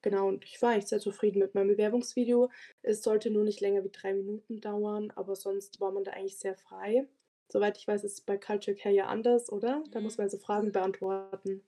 Genau, 0.03 0.29
und 0.29 0.44
ich 0.44 0.61
war 0.62 0.70
eigentlich 0.73 0.87
sehr 0.88 1.00
zufrieden 1.00 1.41
mit 1.41 1.55
meinem 1.55 1.69
Bewerbungsvideo. 1.69 2.50
Es 2.82 3.03
sollte 3.03 3.31
nur 3.31 3.44
nicht 3.44 3.61
länger 3.61 3.85
wie 3.85 3.91
3 3.91 4.15
Minuten 4.15 4.61
dauern, 4.61 5.12
aber 5.17 5.37
sonst 5.37 5.81
war 5.81 5.93
man 5.93 6.05
da 6.05 6.12
eigentlich 6.12 6.38
sehr 6.38 6.56
frei. 6.56 7.09
Soweit 7.50 7.79
ich 7.79 7.87
weiß, 7.88 8.05
ist 8.05 8.12
es 8.15 8.20
bei 8.23 8.38
Cultural 8.38 8.76
Care 8.79 8.94
ja 8.94 9.06
anders, 9.06 9.50
oder? 9.50 9.85
Da 9.93 10.00
muss 10.00 10.17
Mhm. 10.17 10.19
man 10.19 10.29
so 10.31 10.38
Fragen 10.38 10.73
beantworten. 10.73 11.65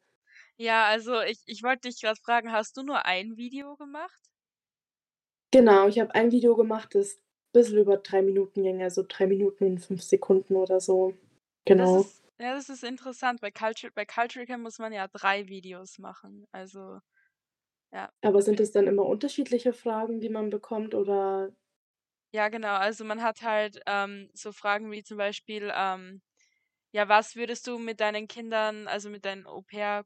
Ja, 0.59 0.85
also, 0.87 1.21
ich 1.23 1.41
ich 1.47 1.63
wollte 1.65 1.89
dich 1.89 2.01
grad 2.01 2.19
fragen, 2.19 2.53
hast 2.53 2.77
du 2.77 2.83
nur 2.83 3.05
ein 3.05 3.37
Video 3.37 3.77
gemacht? 3.77 4.30
Genau, 5.53 5.89
ich 5.89 5.99
habe 5.99 6.15
ein 6.15 6.31
Video 6.31 6.55
gemacht, 6.55 6.95
das 6.95 7.21
bisschen 7.53 7.79
über 7.79 7.97
3 7.97 8.23
Minuten 8.23 8.63
ging, 8.63 8.83
also 8.83 9.05
3 9.07 9.27
Minuten 9.27 9.65
und 9.65 9.79
5 9.81 10.01
Sekunden 10.03 10.55
oder 10.55 10.79
so. 10.81 11.15
Das 11.77 11.95
Genau. 11.95 11.95
ist 11.95 12.23
ja, 12.39 12.55
das 12.55 12.69
ist 12.71 12.85
interessant. 12.85 13.41
Bei 13.41 13.51
Cultu 13.51 13.89
bei 13.95 14.05
Cultural 14.07 14.47
Care 14.47 14.59
muss 14.59 14.79
man 14.79 14.93
ja 14.93 15.09
3 15.09 15.47
Videos 15.49 15.99
machen, 15.99 16.47
also 16.53 17.01
ja. 17.93 18.11
Aber 18.23 18.43
sind 18.43 18.61
das 18.61 18.71
dann 18.71 18.87
immer 18.87 19.07
unterschiedliche 19.07 19.73
Fragen, 19.73 20.21
die 20.21 20.29
man 20.29 20.51
bekommt, 20.51 20.95
oder 20.95 21.53
Ja, 22.35 22.49
genau. 22.49 22.75
Also, 22.77 23.05
man 23.05 23.23
hat 23.23 23.43
halt, 23.43 23.81
ähm, 23.87 24.31
so 24.35 24.53
Fragen 24.53 24.93
wie 24.93 25.03
zum 25.03 25.17
Beispiel, 25.17 25.73
ähm, 25.75 26.23
ja, 26.93 27.09
was 27.09 27.37
würdest 27.37 27.67
du 27.67 27.79
mit 27.79 28.01
deinen 28.01 28.29
Kindern, 28.29 28.89
also, 28.89 29.11
mit 29.11 29.25
deinen 29.25 29.47
Au-pair 29.47 30.05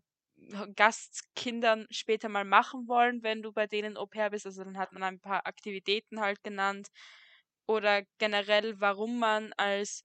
Gastkindern 0.77 1.87
später 1.91 2.29
mal 2.29 2.45
machen 2.45 2.89
wollen, 2.89 3.23
wenn 3.23 3.43
du 3.43 3.53
bei 3.53 3.67
denen 3.67 3.97
Au-pair 3.97 4.31
bist? 4.31 4.47
Also, 4.47 4.65
dann 4.65 4.79
hat 4.79 4.93
man 4.93 5.03
ein 5.03 5.21
paar 5.21 5.47
Aktivitäten 5.47 6.21
halt 6.21 6.43
genannt 6.45 6.89
oder 7.67 8.03
generell, 8.19 8.81
warum 8.81 9.19
man 9.19 9.53
als 9.57 10.05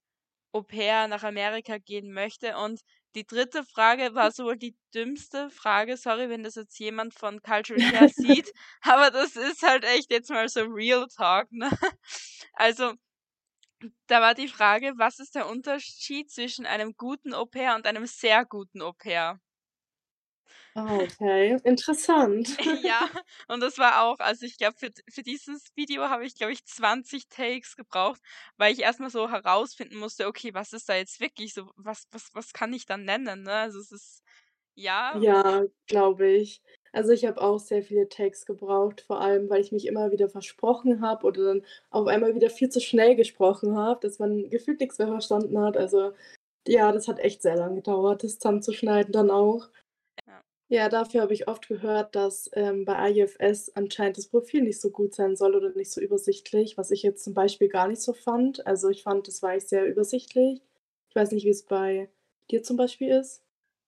Au-pair 0.52 1.08
nach 1.08 1.22
Amerika 1.24 1.78
gehen 1.78 2.12
möchte. 2.12 2.56
Und 2.58 2.80
die 3.14 3.26
3. 3.26 3.64
Frage 3.64 4.14
war 4.14 4.30
so 4.32 4.52
die 4.54 4.76
dümmste 4.94 5.50
Frage. 5.50 5.96
Sorry, 5.96 6.28
wenn 6.30 6.42
das 6.44 6.56
jetzt 6.56 6.78
jemand 6.78 7.14
von 7.14 7.42
Cultural 7.42 7.82
Care 7.84 8.08
sieht, 8.08 8.52
aber 8.82 9.10
das 9.10 9.36
ist 9.36 9.62
halt 9.62 9.84
echt 9.84 10.10
jetzt 10.12 10.30
mal 10.30 10.48
so 10.48 10.62
Real 10.64 11.06
Talk, 11.08 11.50
ne? 11.52 11.70
Also, 12.54 12.94
da 14.08 14.20
war 14.20 14.34
die 14.34 14.48
Frage: 14.48 14.92
„Was 14.98 15.18
ist 15.20 15.34
der 15.34 15.48
Unterschied 15.48 16.30
zwischen 16.30 16.66
einem 16.66 16.94
guten 16.96 17.32
Au-pair 17.32 17.74
und 17.76 17.86
einem 17.86 18.04
sehr 18.06 18.44
guten 18.44 18.82
Au-pair?“ 18.82 19.40
Ah, 20.76 20.94
okay, 21.02 21.58
interessant. 21.64 22.56
Ja, 22.82 23.08
und 23.48 23.60
das 23.60 23.78
war 23.78 24.02
auch 24.02 24.18
also, 24.18 24.46
ich 24.46 24.56
glaube, 24.58 24.76
für 24.78 24.90
für 25.08 25.22
dieses 25.22 25.64
Video 25.76 26.08
habe 26.08 26.24
ich, 26.26 26.34
glaube 26.34 26.52
ich, 26.52 26.64
20 26.64 27.28
Takes 27.28 27.76
gebraucht, 27.76 28.20
weil 28.56 28.72
ich 28.72 28.80
erst 28.80 29.00
mal 29.00 29.10
so 29.10 29.30
herausfinden 29.30 29.96
musste: 29.98 30.26
„Okay, 30.26 30.54
was 30.54 30.72
ist 30.72 30.88
da 30.88 30.94
jetzt 30.96 31.20
wirklich 31.20 31.54
so 31.54 31.70
was 31.76 32.06
was 32.12 32.30
was 32.34 32.52
kann 32.52 32.72
ich 32.72 32.86
da 32.86 32.96
nennen“, 32.96 33.42
ne? 33.44 33.52
Also, 33.52 33.78
es 33.80 33.92
ist 33.92 34.22
ja 34.74 35.22
Ja, 35.22 35.64
glaube 35.86 36.28
ich. 36.28 36.62
Also, 36.92 37.12
ich 37.12 37.24
habe 37.24 37.40
auch 37.40 37.58
sehr 37.58 37.82
viele 37.82 38.08
Takes 38.08 38.46
gebraucht, 38.46 39.00
vor 39.00 39.20
allem, 39.20 39.48
weil 39.50 39.60
ich 39.60 39.72
mich 39.72 39.86
immer 39.86 40.10
wieder 40.12 40.28
versprochen 40.28 41.00
habe 41.02 41.26
oder 41.26 41.44
dann 41.44 41.64
auf 41.90 42.06
einmal 42.06 42.34
wieder 42.34 42.48
viel 42.50 42.68
zu 42.68 42.80
schnell 42.80 43.16
gesprochen 43.16 43.76
habe, 43.76 44.00
dass 44.06 44.18
man 44.20 44.50
gefühlt 44.50 44.78
nix 44.80 44.98
mehr 44.98 45.08
verstanden 45.08 45.58
hat. 45.60 45.76
Also, 45.76 46.12
ja, 46.66 46.92
das 46.92 47.08
hat 47.08 47.18
echt 47.20 47.42
sehr 47.42 47.56
lang 47.56 47.74
gedauert, 47.76 48.24
das 48.24 48.38
zusammenzuschneiden 48.38 49.12
dann 49.12 49.30
auch. 49.30 49.68
Ja. 50.72 50.88
Dafür 50.88 51.22
habe 51.22 51.34
ich 51.34 51.48
oft 51.48 51.66
gehört, 51.66 52.14
dass, 52.14 52.48
ähm, 52.52 52.84
bei 52.84 52.94
AIFS 52.96 53.70
anscheinend 53.74 54.16
das 54.18 54.28
Profil 54.28 54.62
nicht 54.62 54.80
so 54.80 54.90
gut 54.92 55.12
sein 55.16 55.34
soll 55.34 55.56
oder 55.56 55.70
nicht 55.74 55.90
so 55.90 56.00
übersichtlich, 56.00 56.78
was 56.78 56.92
ich 56.92 57.02
jetzt 57.02 57.24
zum 57.24 57.34
Beispiel 57.34 57.68
gar 57.68 57.88
nicht 57.88 58.00
so 58.00 58.12
fand. 58.12 58.64
Also, 58.68 58.88
ich 58.88 59.02
fand, 59.02 59.26
das 59.26 59.42
war 59.42 59.50
eigentlich 59.50 59.66
sehr 59.68 59.84
übersichtlich. 59.86 60.62
Ich 61.08 61.16
weiß 61.16 61.32
nicht, 61.32 61.44
wie's 61.44 61.64
bei 61.64 62.08
dir 62.52 62.62
zum 62.62 62.76
Beispiel 62.76 63.08
ist? 63.10 63.40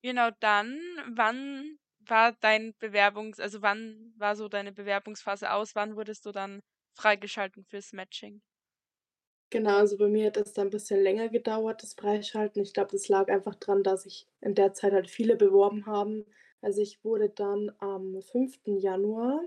Genau, 0.04 0.30
dann 0.40 0.80
wann 1.14 1.78
war 2.00 2.32
dein 2.32 2.74
Bewerbungs 2.80 3.38
also, 3.38 3.62
wann 3.62 4.12
war 4.16 4.34
so 4.34 4.48
deine 4.48 4.72
Bewerbungsphase 4.72 5.52
aus? 5.52 5.76
Wann 5.76 5.94
wurdest 5.94 6.26
du 6.26 6.32
dann 6.32 6.60
freigeschalten 6.96 7.64
fürs 7.64 7.92
Matching? 7.92 8.40
Genau, 9.52 9.76
also, 9.76 9.98
bei 9.98 10.08
mir 10.08 10.28
hat 10.28 10.36
das 10.38 10.54
dann 10.54 10.68
'n 10.68 10.70
bisschen 10.70 11.02
länger 11.02 11.28
gedauert, 11.28 11.82
das 11.82 11.92
Freischalten. 11.92 12.62
Ich 12.62 12.72
glaube, 12.72 12.90
das 12.92 13.08
lag 13.08 13.28
einfach 13.28 13.54
dran, 13.56 13.82
dass 13.82 14.04
sich 14.04 14.26
in 14.40 14.54
der 14.54 14.72
Zeit 14.72 14.94
halt 14.94 15.10
viele 15.10 15.36
beworben 15.36 15.84
haben, 15.84 16.24
Also, 16.62 16.80
ich 16.80 17.04
wurde 17.04 17.28
dann 17.28 17.72
am 17.80 18.22
5. 18.22 18.76
Januar 18.78 19.42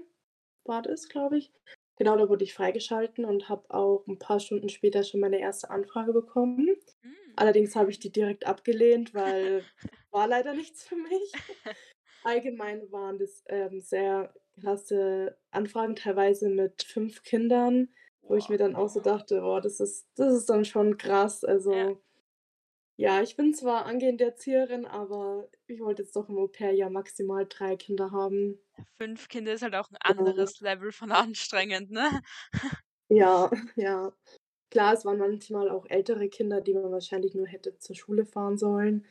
war 0.66 0.82
das, 0.82 1.10
glaube 1.10 1.38
ich 1.38 1.54
genau, 1.98 2.18
da 2.18 2.30
wurde 2.30 2.44
ich 2.46 2.54
freigeschalten 2.54 3.26
und 3.26 3.50
habe 3.50 3.70
auch 3.74 4.06
'n 4.08 4.20
paar 4.20 4.40
Stunden 4.42 4.70
später 4.70 5.04
schon 5.04 5.22
meine 5.22 5.40
erste 5.40 5.70
Anfrage 5.72 6.14
bekommen. 6.14 6.76
Hm. 7.04 7.36
Allerdings 7.38 7.76
habe 7.76 7.92
ich 7.92 8.00
die 8.00 8.12
direkt 8.12 8.48
abgelehnt, 8.48 9.14
weil 9.14 9.70
war 10.12 10.28
leider 10.28 10.54
nichts 10.56 10.84
für 10.84 10.96
mich. 10.98 11.34
Allgemein 12.24 12.92
waren 12.92 13.20
das, 13.20 13.44
ähm, 13.50 13.80
sehr 13.82 14.34
krasse 14.62 15.38
Anfragen, 15.52 15.96
teilweise 15.96 16.50
mit 16.50 16.84
5 16.84 17.24
Kindern, 17.24 17.90
wo 18.28 18.36
ich 18.36 18.50
mir 18.50 18.58
dann 18.58 18.76
auch 18.76 18.90
so 18.90 19.00
dachte: 19.02 19.42
„Boah, 19.42 19.62
das 19.62 19.80
ist 19.82 20.10
das 20.16 20.34
ist 20.36 20.50
dann 20.50 20.66
schon 20.66 20.98
krass.“ 20.98 21.44
Ja. 21.70 21.78
Also 21.80 21.98
ja, 22.15 22.15
ich 23.22 23.36
bin 23.36 23.54
zwar 23.54 23.86
angehende 23.86 24.24
Erzieherin, 24.24 24.86
aber 24.86 25.50
ich 25.68 25.82
wollte 25.82 26.04
jetzt 26.04 26.16
doch 26.16 26.30
im 26.30 26.38
Au-pair-Jahr 26.38 26.90
maximal 26.90 27.46
3 27.48 27.76
Kinder 27.76 28.12
haben. 28.12 28.58
Ja, 28.78 28.84
5 28.98 29.30
Kinder 29.30 29.54
ist 29.54 29.62
halt 29.62 29.76
auch 29.76 29.90
'n 29.90 29.96
Ja. 30.08 30.16
anderes 30.16 30.60
Level 30.60 30.92
von 30.92 31.12
anstrengend, 31.12 31.92
ne? 31.92 32.22
Ja, 33.12 33.52
ja. 33.76 34.14
Klar, 34.72 34.94
es 34.94 35.06
waren 35.06 35.20
manchmal 35.20 35.70
auch 35.72 35.86
ältere 35.90 36.30
Kinder, 36.30 36.62
die 36.62 36.74
man 36.74 36.92
wahrscheinlich 36.92 37.36
nur 37.36 37.48
hätte 37.48 37.78
zur 37.80 37.96
Schule 37.96 38.26
fahren 38.26 38.58
sollen, 38.58 39.06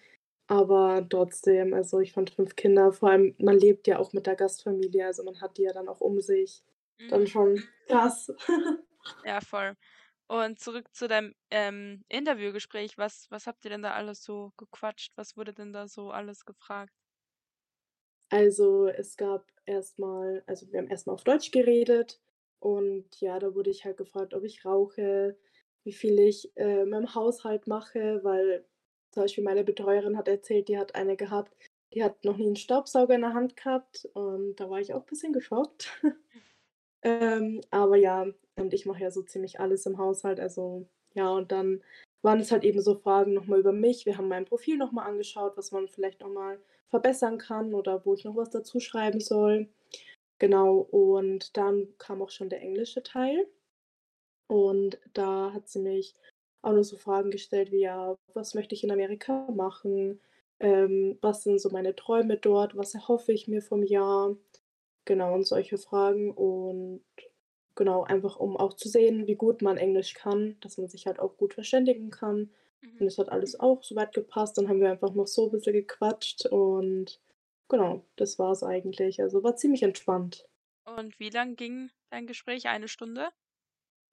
aber 0.49 1.07
trotzdem, 1.09 1.75
also, 1.75 2.01
ich 2.01 2.13
fand 2.13 2.31
5 2.31 2.57
Kinder 2.57 2.93
vor 2.93 3.11
allem 3.11 3.35
man 3.39 3.59
lebt 3.59 3.87
ja 3.89 3.99
auch 4.01 4.13
mit 4.15 4.27
der 4.27 4.37
Gastfamilie, 4.37 5.07
also, 5.07 5.25
man 5.25 5.41
hat 5.43 5.59
die 5.59 5.63
ja 5.65 5.73
dann 5.75 5.89
auch 5.89 6.01
um 6.03 6.21
sich. 6.21 6.65
Dann 7.09 7.27
Mhm. 7.27 7.29
schon 7.29 7.69
krass. 7.89 8.33
Ja, 9.25 9.41
voll. 9.41 9.75
Und 10.31 10.59
zurück 10.59 10.95
zu 10.95 11.07
deinem, 11.07 11.35
ähm, 11.51 12.03
Interviewgespräch. 12.09 12.97
Was 12.97 13.27
was 13.31 13.47
habt 13.47 13.65
ihr 13.67 13.71
denn 13.71 13.83
da 13.83 13.93
alles 13.93 14.23
so 14.25 14.53
gequatscht? 14.57 15.13
Was 15.17 15.37
wurde 15.37 15.53
denn 15.53 15.73
da 15.73 15.87
so 15.87 16.11
alles 16.11 16.45
gefragt? 16.47 16.91
Also, 18.33 18.87
es 18.89 19.17
gab 19.17 19.53
erst 19.67 19.99
mal 19.99 20.43
also, 20.47 20.71
wir 20.73 20.79
haben 20.81 20.89
erst 20.89 21.07
mal 21.07 21.13
auf 21.13 21.25
Deutsch 21.25 21.51
geredet 21.51 22.21
und 22.59 23.21
ja, 23.21 23.39
da 23.39 23.55
wurde 23.55 23.71
ich 23.71 23.85
halt 23.85 23.97
gefragt, 23.97 24.35
ob 24.35 24.45
ich 24.45 24.65
rauche, 24.65 25.37
wie 25.85 25.93
viel 25.93 26.19
ich, 26.19 26.51
äh, 26.57 26.85
mit'm 26.85 27.15
Haushalt 27.15 27.67
mache, 27.67 28.21
weil 28.25 28.67
zum 29.11 29.23
Beispiel 29.25 29.45
meine 29.45 29.63
Betreuerin 29.65 30.17
hat 30.17 30.29
erzählt, 30.29 30.69
die 30.69 30.79
hat 30.79 30.95
eine 30.95 31.17
gehabt, 31.17 31.55
die 31.93 32.03
hat 32.03 32.25
noch 32.25 32.37
nie 32.39 32.49
'n 32.49 32.57
Staubsauger 32.57 33.15
in 33.15 33.21
der 33.21 33.35
Hand 33.35 33.57
gehabt 33.57 34.09
und 34.15 34.57
da 34.57 34.71
war 34.71 34.81
ich 34.81 34.95
auch 34.95 35.05
bisschen 35.05 35.33
geschockt. 35.33 35.93
Ähm, 37.03 37.61
aber 37.71 37.97
ja, 37.97 38.27
und 38.57 38.75
ich 38.75 38.87
mache 38.87 39.03
ja 39.03 39.11
so 39.11 39.23
ziemlich 39.23 39.61
alles 39.61 39.87
im 39.87 39.99
Haushalt, 39.99 40.41
also 40.41 40.87
ja, 41.15 41.31
und 41.31 41.53
dann 41.53 41.83
waren 42.23 42.41
es 42.41 42.51
halt 42.53 42.65
eben 42.65 42.81
so 42.81 42.95
Fragen 42.97 43.35
noch 43.35 43.47
mal 43.47 43.61
über 43.61 43.73
mich. 43.73 44.07
Wir 44.07 44.17
haben 44.17 44.29
mein 44.29 44.47
Profil 44.47 44.77
noch 44.79 44.93
mal 44.93 45.05
angeschaut, 45.05 45.57
was 45.57 45.73
man 45.73 45.89
vielleicht 45.89 46.21
noch 46.21 46.31
mal 46.31 46.61
verbessern 46.89 47.39
kann 47.39 47.75
oder 47.75 48.05
wo 48.07 48.15
ich 48.15 48.25
noch 48.25 48.37
was 48.37 48.51
dazu 48.51 48.81
schreiben 48.81 49.21
soll. 49.21 49.69
Genau, 50.39 50.79
und 50.79 51.57
dann 51.57 51.89
kam 51.99 52.23
auch 52.23 52.31
schon 52.31 52.51
der 52.51 52.63
englische 52.63 53.03
Teil. 53.03 53.49
Und 54.49 54.99
da 55.15 55.53
hat 55.53 55.69
sie 55.69 55.81
mich 55.81 56.15
auch 56.63 56.73
noch 56.73 56.83
so 56.85 56.97
Fragen 56.97 57.31
gestellt 57.31 57.71
wie: 57.73 57.81
„Ja, 57.81 58.17
was 58.35 58.55
möchte 58.55 58.75
ich 58.75 58.85
in 58.85 58.91
Amerika 58.93 59.51
machen? 59.51 60.21
Ähm, 60.61 61.19
was 61.21 61.43
sind 61.45 61.61
so 61.61 61.71
meine 61.71 61.95
Träume 61.97 62.37
dort? 62.39 62.77
Was 62.77 62.95
erhoffe 62.95 63.33
ich 63.33 63.49
mir 63.49 63.63
vom 63.63 63.83
Jahr?“ 63.83 64.37
Genau, 65.07 65.35
und 65.35 65.47
solche 65.47 65.79
Fragen 65.79 66.33
und 66.33 67.05
genau, 67.77 68.05
einfach 68.05 68.37
um 68.37 68.57
auch 68.57 68.75
zu 68.75 68.89
sehen, 68.89 69.27
wie 69.27 69.37
gut 69.37 69.63
man 69.63 69.77
Englisch 69.79 70.15
kann, 70.15 70.57
dass 70.61 70.79
man 70.79 70.89
sich 70.89 71.07
halt 71.07 71.19
auch 71.21 71.37
gut 71.37 71.55
verständigen 71.55 72.11
kann. 72.11 72.51
Und 72.99 73.07
Mhm. 73.07 73.07
das 73.07 73.19
hat 73.19 73.31
alles 73.31 73.59
auch 73.59 73.83
so 73.85 73.97
weit 73.97 74.13
gepasst. 74.15 74.59
Dann 74.59 74.69
haben 74.69 74.81
wir 74.81 74.91
einfach 74.91 75.15
noch 75.15 75.27
so 75.27 75.51
bisschen 75.51 75.73
gequatscht 75.75 76.47
und 76.47 77.21
genau, 77.69 78.05
das 78.17 78.39
war's 78.39 78.63
eigentlich. 78.63 79.21
Also, 79.23 79.43
war 79.43 79.57
ziemlich 79.57 79.83
entspannt. 79.83 80.47
Und 80.87 81.19
wie 81.19 81.31
lang 81.31 81.57
ging 81.57 81.91
dein 82.11 82.27
Gespräch? 82.27 82.69
1 82.69 82.89
Stunde? 82.89 83.31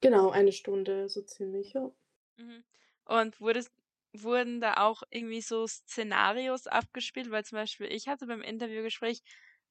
Genau, 0.04 0.32
1 0.32 0.52
Stunde 0.52 1.08
so 1.10 1.22
ziemlich, 1.22 1.74
ja. 1.74 1.92
Mhm. 2.38 2.64
Und 3.06 3.40
wurdest 3.42 3.72
wurden 4.14 4.60
da 4.62 4.76
auch 4.78 5.04
irgendwie 5.10 5.42
so 5.42 5.68
Szenarios 5.68 6.68
abgespielt? 6.68 7.32
Weil 7.32 7.46
zum 7.46 7.58
Beispiel 7.58 7.88
ich 7.92 8.08
hatte 8.08 8.28
beim 8.28 8.42
Interviewgespräch 8.42 9.22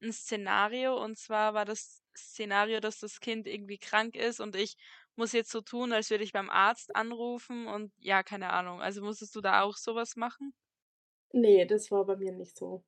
'n 0.01 0.11
Szenario 0.13 1.01
und 1.03 1.17
zwar 1.17 1.53
war 1.53 1.65
das 1.65 2.03
Szenario, 2.17 2.79
dass 2.79 2.99
das 2.99 3.19
Kind 3.19 3.47
irgendwie 3.47 3.77
krank 3.77 4.15
ist 4.15 4.39
und 4.41 4.55
ich 4.55 4.75
muss 5.15 5.31
jetzt 5.33 5.51
so 5.51 5.61
tun, 5.61 5.93
als 5.93 6.09
würde 6.09 6.23
ich 6.23 6.33
beim 6.33 6.49
Arzt 6.49 6.95
anrufen 6.95 7.67
und 7.67 7.93
ja, 7.99 8.23
keine 8.23 8.51
Ahnung. 8.51 8.81
Also, 8.81 9.01
musstest 9.03 9.35
du 9.35 9.41
da 9.41 9.61
auch 9.61 9.77
so 9.77 9.95
was 9.95 10.15
machen? 10.15 10.53
Ne, 11.33 11.65
das 11.65 11.91
war 11.91 12.05
bei 12.05 12.15
mir 12.17 12.31
nicht 12.33 12.57
so. 12.57 12.83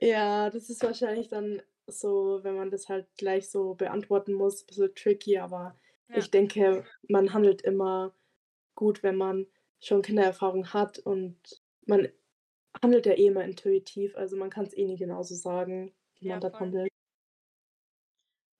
Ja, 0.00 0.50
das 0.50 0.70
ist 0.70 0.82
wahrscheinlich 0.82 1.28
dann 1.28 1.62
so, 1.86 2.40
wenn 2.44 2.56
man 2.56 2.70
das 2.70 2.88
halt 2.88 3.08
gleich 3.18 3.50
so 3.50 3.74
beantworten 3.74 4.34
muss, 4.34 4.64
bisschen 4.64 4.94
tricky, 4.94 5.38
aber 5.38 5.76
Ja. 6.10 6.26
ich 6.26 6.30
denke, 6.30 6.84
man 7.08 7.34
handelt 7.34 7.62
immer 7.62 8.14
gut, 8.76 9.02
wenn 9.02 9.16
man 9.16 9.48
schon 9.80 10.02
Kindererfahrung 10.02 10.72
hat 10.74 10.98
und 11.00 11.38
man 11.86 12.08
handelt 12.82 13.06
ja 13.06 13.14
eh 13.14 13.26
immer 13.28 13.44
intuitiv, 13.44 14.16
also, 14.16 14.36
man 14.36 14.50
kann's 14.50 14.74
eh 14.76 14.86
nie 14.86 14.96
genau 14.98 15.22
so 15.24 15.34
sagen, 15.36 15.94
wie 16.22 16.28
man 16.28 16.40
Ja, 16.40 16.40
dann 16.40 16.58
voll. 16.58 16.60
handelt. 16.60 16.90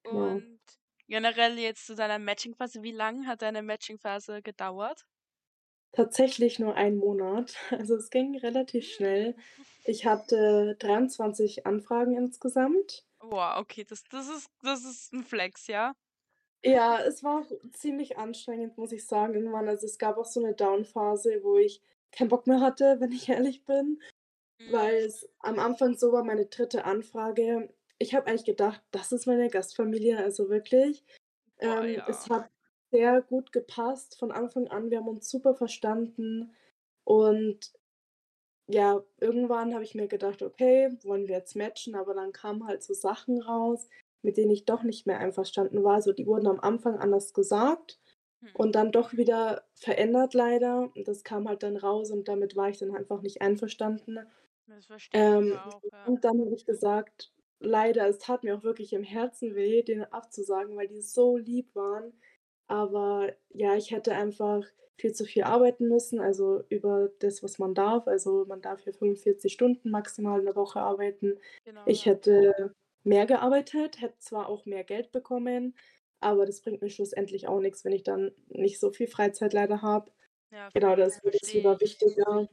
Genau. 0.04 0.42
Und 0.42 0.60
generell 1.06 1.58
jetzt 1.58 1.86
zu 1.86 1.94
deiner 1.94 2.18
Matching-Phase, 2.18 2.82
wie 2.82 2.90
lang 2.92 3.26
hat 3.26 3.42
deine 3.42 3.62
Matching-Phase 3.62 4.42
gedauert? 4.42 5.04
Tatsächlich 5.94 6.58
nur 6.58 6.74
1 6.74 6.98
Monat. 6.98 7.54
Also, 7.70 7.96
es 7.96 8.10
ging 8.10 8.36
relativ 8.36 8.86
schnell. 8.86 9.36
Ich 9.84 10.04
hatte 10.04 10.76
23 10.78 11.64
Anfragen 11.66 12.14
insgesamt. 12.14 13.04
Wow, 13.20 13.58
okay, 13.60 13.84
das 13.84 14.02
das 14.10 14.28
ist 14.28 14.48
das 14.62 14.84
ist 14.84 15.12
'n 15.12 15.22
Flex, 15.24 15.66
ja? 15.68 15.92
Ja, 16.64 17.00
es 17.02 17.24
war 17.24 17.40
auch 17.40 17.50
ziemlich 17.72 18.18
anstrengend, 18.18 18.78
muss 18.78 18.92
ich 18.92 19.04
sagen, 19.06 19.34
irgendwann. 19.34 19.68
Also, 19.68 19.84
es 19.86 19.98
gab 19.98 20.16
auch 20.16 20.24
so 20.26 20.40
'ne 20.40 20.54
Down-Phase, 20.54 21.40
wo 21.42 21.56
ich 21.58 21.80
keinen 22.12 22.28
Bock 22.28 22.46
mehr 22.46 22.60
hatte, 22.60 23.00
wenn 23.00 23.10
ich 23.10 23.28
ehrlich 23.28 23.64
bin, 23.64 24.00
weil 24.64 24.96
Mhm. 24.96 25.02
es 25.04 25.28
am 25.40 25.58
Anfang 25.58 25.96
so 25.96 26.12
war, 26.12 26.24
meine 26.24 26.46
3. 26.46 26.84
Anfrage. 26.84 27.70
Ich 27.98 28.14
habe 28.14 28.26
eigentlich 28.26 28.44
gedacht, 28.44 28.82
das 28.90 29.12
ist 29.12 29.26
meine 29.26 29.48
Gastfamilie, 29.50 30.18
also, 30.18 30.48
wirklich. 30.50 31.04
Boah, 31.64 31.86
Ähm, 31.86 32.02
es 32.06 32.28
ja. 32.28 32.30
hat 32.30 32.46
sehr 32.92 33.22
gut 33.22 33.52
gepasst 33.52 34.18
von 34.18 34.32
Anfang 34.32 34.68
an. 34.68 34.90
Wir 34.90 34.98
haben 34.98 35.08
uns 35.08 35.30
super 35.30 35.54
verstanden 35.54 36.52
und 37.04 37.72
ja, 38.68 39.02
irgendwann 39.20 39.74
habe 39.74 39.84
ich 39.84 39.94
mir 39.94 40.08
gedacht: 40.08 40.42
„Okay, 40.42 40.96
wollen 41.04 41.28
wir 41.28 41.36
jetzt 41.36 41.56
matchen?“ 41.56 41.94
Aber 41.96 42.14
dann 42.14 42.32
kamen 42.32 42.66
halt 42.66 42.82
so 42.82 42.94
Sachen 42.94 43.40
raus, 43.42 43.88
mit 44.22 44.36
denen 44.36 44.50
ich 44.52 44.64
doch 44.64 44.82
nicht 44.84 45.06
mehr 45.06 45.18
einverstanden 45.18 45.82
war. 45.84 45.94
Also, 45.96 46.12
die 46.12 46.26
wurden 46.26 46.46
am 46.48 46.60
Anfang 46.60 46.98
anders 46.98 47.34
gesagt 47.34 48.00
Mhm. 48.42 48.52
und 48.54 48.74
dann 48.76 48.92
doch 48.92 49.14
wieder 49.14 49.64
verändert 49.74 50.34
leider. 50.34 50.90
Und 50.96 51.08
das 51.08 51.24
kam 51.24 51.48
halt 51.48 51.62
dann 51.64 51.76
raus 51.76 52.10
und 52.12 52.28
damit 52.28 52.56
war 52.56 52.70
ich 52.70 52.78
dann 52.78 52.94
einfach 52.96 53.22
nicht 53.22 53.42
einverstanden. 53.42 54.18
Das 54.68 54.86
verstehe 54.86 55.24
ich 55.24 55.34
Ähm, 55.34 55.52
aber 55.52 55.66
auch, 55.66 55.82
ja. 55.90 56.08
und 56.08 56.24
dann 56.24 56.40
habe 56.40 56.54
ich 56.54 56.66
gesagt 56.66 57.32
leider, 57.60 58.08
es 58.08 58.18
tat 58.18 58.42
mir 58.44 58.56
auch 58.56 58.64
wirklich 58.64 58.92
im 58.92 59.02
Herzen 59.04 59.54
weh, 59.54 59.82
denen 59.82 60.04
abzusagen, 60.04 60.76
weil 60.76 60.88
die 60.88 61.00
so 61.02 61.36
lieb 61.36 61.74
waren. 61.74 62.14
Aber 62.66 63.32
ja, 63.50 63.76
ich 63.76 63.90
hätte 63.90 64.14
einfach 64.14 64.66
viel 64.98 65.12
zu 65.12 65.24
viel 65.24 65.44
arbeiten 65.44 65.88
müssen, 65.88 66.20
also, 66.20 66.62
über 66.68 67.08
das, 67.20 67.42
was 67.42 67.58
man 67.58 67.74
darf. 67.74 68.06
Also, 68.08 68.44
man 68.46 68.62
darf 68.62 68.82
hier 68.82 68.94
45 68.94 69.52
Stunden 69.52 69.90
maximal 69.90 70.38
in 70.40 70.46
der 70.46 70.56
Woche 70.56 70.80
arbeiten. 70.80 71.38
Genau, 71.66 71.86
Ich 71.86 72.06
ja. 72.06 72.06
hätte 72.06 72.74
mehr 73.04 73.26
gearbeitet, 73.26 74.00
hätte 74.00 74.18
zwar 74.18 74.48
auch 74.48 74.64
mehr 74.66 74.84
Geld 74.84 75.12
bekommen, 75.12 75.76
aber 76.20 76.46
das 76.46 76.60
bringt 76.62 76.82
mir 76.82 76.90
schlussendlich 76.90 77.48
auch 77.48 77.60
nix, 77.60 77.84
wenn 77.84 77.92
ich 77.92 78.04
dann 78.04 78.32
nicht 78.48 78.78
so 78.80 78.92
viel 78.92 79.08
Freizeit 79.08 79.52
leider 79.52 79.82
habe. 79.82 80.12
Ja, 80.52 80.70
Genau, 80.74 80.96
da 80.96 81.04
voll, 81.04 81.06
ist 81.06 81.24
mir 81.24 81.32
das 81.32 81.52
verstehe 81.52 81.54
lieber 81.54 81.80
ich. 81.80 81.80
wichtiger. 81.80 82.48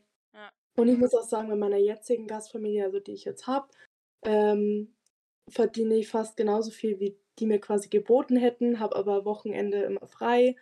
Und 0.77 0.87
ich 0.87 0.97
muss 0.97 1.13
auch 1.13 1.23
sagen, 1.23 1.49
bei 1.49 1.55
meiner 1.55 1.77
jetzigen 1.77 2.27
Gastfamilie, 2.27 2.85
also, 2.85 2.99
die 2.99 3.13
ich 3.13 3.25
jetzt 3.25 3.47
habe, 3.47 3.67
ähm, 4.23 4.95
verdiene 5.49 5.95
ich 5.97 6.09
fast 6.09 6.37
genauso 6.37 6.71
viel, 6.71 6.99
wie 6.99 7.17
die 7.39 7.45
mir 7.47 7.59
quasi 7.59 7.89
geboten 7.89 8.37
hätten, 8.37 8.79
habe 8.79 8.95
aber 8.95 9.25
Wochenende 9.25 9.81
immer 9.83 10.07
frei 10.07 10.55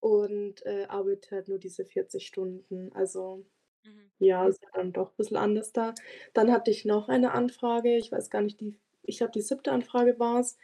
und, 0.00 0.64
äh, 0.66 0.86
arbeite 0.88 1.30
halt 1.36 1.48
nur 1.48 1.58
diese 1.58 1.84
40 1.86 2.26
Stunden. 2.26 2.92
Also, 2.94 3.46
Mhm. 3.84 4.10
ja, 4.20 4.46
ist 4.48 4.60
dann 4.74 4.92
doch 4.92 5.12
bisschen 5.14 5.36
anders 5.38 5.72
da. 5.72 5.94
Dann 6.34 6.52
hatte 6.52 6.70
ich 6.72 6.84
noch 6.86 7.08
eine 7.08 7.32
Anfrage, 7.32 7.96
ich 7.98 8.12
weiß 8.12 8.30
gar 8.30 8.42
nicht, 8.42 8.60
die 8.60 8.78
ich 9.04 9.18
glaube, 9.18 9.32
die 9.32 9.42
7. 9.42 9.72
Anfrage 9.72 10.18
war's, 10.20 10.58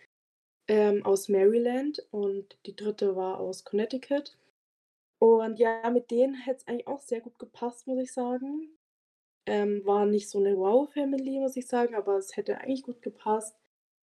ähm, 0.69 1.04
aus 1.07 1.28
Maryland 1.30 2.07
und 2.12 2.59
die 2.66 2.76
3. 2.76 3.16
war 3.16 3.40
aus 3.40 3.64
Connecticut. 3.64 4.37
Und 5.21 5.59
ja, 5.61 5.90
mit 5.90 6.11
denen 6.12 6.35
hätte 6.35 6.59
es 6.59 6.69
eigentlich 6.69 6.88
auch 6.88 7.00
sehr 7.02 7.21
gut 7.23 7.38
gepasst, 7.40 7.87
muss 7.88 8.00
ich 8.00 8.12
sagen. 8.14 8.71
Ähm, 9.47 9.85
war 9.85 10.06
nicht 10.06 10.30
so 10.30 10.40
'ne 10.40 10.56
Wow-Family, 10.56 11.40
muss 11.40 11.56
ich 11.56 11.66
sagen, 11.66 11.94
aber 11.94 12.18
es 12.18 12.37
hätte 12.37 12.59
eigentlich 12.61 12.82
gut 12.82 13.02
gepasst. 13.02 13.56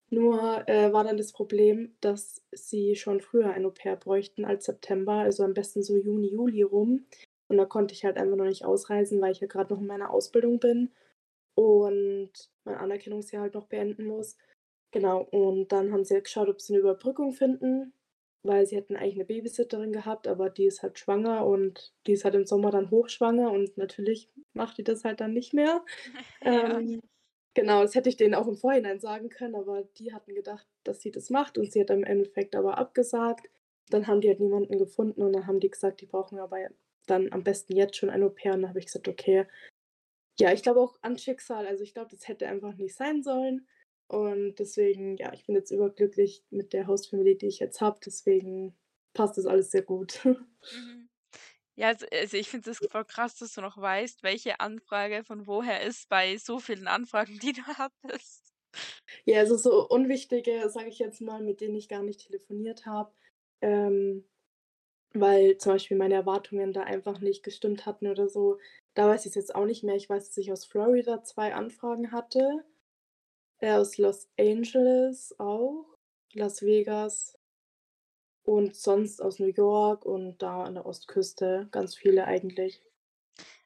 Nur, 0.10 0.68
äh, 0.70 0.94
war 0.94 1.04
dann 1.04 1.18
das 1.18 1.34
Problem, 1.34 1.96
dass 2.02 2.44
sie 2.52 2.96
schon 2.96 3.22
früher 3.22 3.52
ein 3.52 3.66
Au-pair 3.66 3.96
bräuchten 3.98 4.46
als 4.46 4.66
September, 4.66 5.14
also, 5.16 5.44
am 5.44 5.54
besten 5.54 5.84
so 5.84 5.98
Juni, 5.98 6.30
Juli 6.30 6.64
rum. 6.64 7.06
Und 7.50 7.58
da 7.58 7.66
konnte 7.66 7.94
ich 7.94 8.06
halt 8.06 8.18
einfach 8.18 8.38
noch 8.38 8.46
nicht 8.46 8.66
ausreisen, 8.66 9.22
weil 9.22 9.32
ich 9.34 9.40
ja 9.42 9.48
grad 9.48 9.70
noch 9.70 9.80
in 9.82 9.88
meiner 9.88 10.12
Ausbildung 10.12 10.60
bin. 10.60 10.92
und 11.56 12.32
mein 12.66 12.76
Anerkennungsjahr 12.76 13.44
halt 13.44 13.54
noch 13.56 13.68
beenden 13.68 14.06
muss. 14.06 14.38
Genau, 14.92 15.22
und 15.32 15.70
dann 15.72 15.92
haben 15.94 16.04
sie 16.06 16.14
halt 16.16 16.26
geschaut, 16.26 16.50
ob 16.50 16.62
sie 16.62 16.74
'ne 16.74 16.80
Überbrückung 16.80 17.34
finden, 17.34 17.94
weil 18.48 18.66
sie 18.68 18.76
hätten 18.78 18.96
eigentlich 18.96 19.18
'ne 19.18 19.26
Babysitterin 19.26 19.92
gehabt, 19.94 20.28
aber 20.28 20.50
die 20.50 20.66
ist 20.66 20.84
halt 20.84 21.00
schwanger 21.00 21.46
und 21.46 21.94
die 22.08 22.14
ist 22.14 22.26
halt 22.26 22.36
im 22.36 22.46
Sommer 22.46 22.72
dann 22.72 22.92
hochschwanger 22.92 23.52
und 23.52 23.78
natürlich 23.78 24.30
macht 24.54 24.78
die 24.78 24.84
das 24.84 25.04
halt 25.04 25.20
dann 25.22 25.34
nicht 25.34 25.54
mehr. 25.54 25.84
Ja. 26.42 26.80
Ähm, 26.80 27.02
genau, 27.56 27.82
das 27.84 27.96
hätte 27.96 28.10
ich 28.10 28.18
denen 28.18 28.36
auch 28.36 28.48
im 28.48 28.58
Vorhinein 28.58 29.00
sagen 29.00 29.30
können, 29.30 29.56
aber 29.56 29.84
die 30.00 30.14
hatten 30.14 30.36
gedacht, 30.36 30.68
dass 30.84 31.02
sie 31.02 31.12
das 31.12 31.30
macht 31.32 31.58
und 31.58 31.72
sie 31.74 31.82
hat 31.82 31.90
im 31.92 32.04
Endeffekt 32.06 32.56
aber 32.56 32.78
abgesagt. 32.78 33.50
Dann 33.90 34.08
haben 34.08 34.22
die 34.22 34.30
halt 34.30 34.40
niemanden 34.42 34.78
gefunden 34.80 35.22
und 35.24 35.34
dann 35.34 35.48
haben 35.48 35.60
die 35.62 35.70
gesagt, 35.72 36.02
die 36.02 36.06
brauchen 36.08 36.40
aber 36.40 36.58
dann 37.08 37.32
am 37.34 37.44
besten 37.44 37.76
jetzt 37.76 37.98
schon 37.98 38.10
ein 38.12 38.24
Au-pair 38.24 38.54
und 38.56 38.62
dann 38.64 38.70
habe 38.70 38.80
ich 38.80 38.86
gesagt: 38.88 39.08
„Okay.“ 39.10 39.46
Ja, 40.40 40.54
ich 40.54 40.64
glaube 40.64 40.82
auch 40.82 40.98
an 41.02 41.18
Schicksal. 41.18 41.68
Also, 41.68 41.84
ich 41.84 41.94
glaube, 41.94 42.10
das 42.12 42.28
hätte 42.28 42.48
einfach 42.48 42.76
nicht 42.76 42.96
sein 42.96 43.24
sollen 43.24 43.68
und 44.08 44.56
deswegen 44.60 45.18
ja, 45.18 45.34
ich 45.34 45.46
bin 45.46 45.56
jetzt 45.56 45.72
überglücklich 45.72 46.46
mit 46.50 46.74
der 46.74 46.88
Host-Family, 46.88 47.38
die 47.38 47.48
ich 47.48 47.60
jetzt 47.60 47.82
habe, 47.82 48.00
deswegen 48.06 48.78
passt 49.14 49.38
das 49.38 49.46
alles 49.46 49.72
sehr 49.72 49.82
gut. 49.84 50.22
Mhm. 50.72 51.10
Ja, 51.76 51.90
also 51.90 52.08
also, 52.12 52.38
ich 52.38 52.50
finde 52.50 52.72
das 52.72 52.80
voll 52.90 53.06
krass, 53.06 53.38
dass 53.38 53.54
du 53.54 53.62
noch 53.62 53.78
weißt, 53.78 54.24
welche 54.24 54.60
Anfrage 54.62 55.24
von 55.24 55.48
woher 55.48 55.82
ist 55.84 56.10
bei 56.10 56.38
so 56.38 56.60
vielen 56.60 56.88
Anfragen, 56.88 57.40
die 57.40 57.54
du 57.54 57.64
hattest. 57.80 58.54
Ja, 59.26 59.40
also, 59.40 59.58
so 59.58 59.88
unwichtige, 59.88 60.70
sage 60.70 60.90
ich 60.90 61.00
jetzt 61.00 61.22
mal, 61.22 61.42
mit 61.42 61.62
denen 61.62 61.76
ich 61.76 61.90
gar 61.90 62.04
nicht 62.04 62.22
telefoniert 62.28 62.86
habe, 62.86 63.12
ähm, 63.62 64.26
weil 65.14 65.58
zum 65.58 65.74
Beispiel 65.74 65.98
meine 65.98 66.16
Erwartungen 66.16 66.74
da 66.74 66.84
einfach 66.84 67.22
nicht 67.22 67.44
gestimmt 67.44 67.86
hatten 67.86 68.08
oder 68.08 68.30
so. 68.30 68.60
Da 68.96 69.08
weiß 69.10 69.26
ich's 69.26 69.36
jetzt 69.36 69.56
auch 69.56 69.66
nicht 69.66 69.84
mehr. 69.84 69.96
Ich 69.96 70.10
weiß, 70.10 70.28
dass 70.30 70.38
ich 70.38 70.52
aus 70.52 70.66
Florida 70.66 71.24
2 71.24 71.56
Anfragen 71.56 72.12
hatte, 72.12 72.66
äh, 73.60 73.74
aus 73.74 73.98
Los 73.98 74.30
Angeles 74.40 75.36
auch, 75.40 75.86
Las 76.34 76.62
Vegas 76.62 77.38
und 78.42 78.76
sonst 78.76 79.22
aus 79.22 79.38
New 79.38 79.46
York 79.54 80.04
und 80.04 80.40
da 80.42 80.64
an 80.64 80.74
der 80.74 80.88
Ostküste 80.88 81.68
ganz 81.70 81.96
viele 81.96 82.26
eigentlich. 82.26 82.82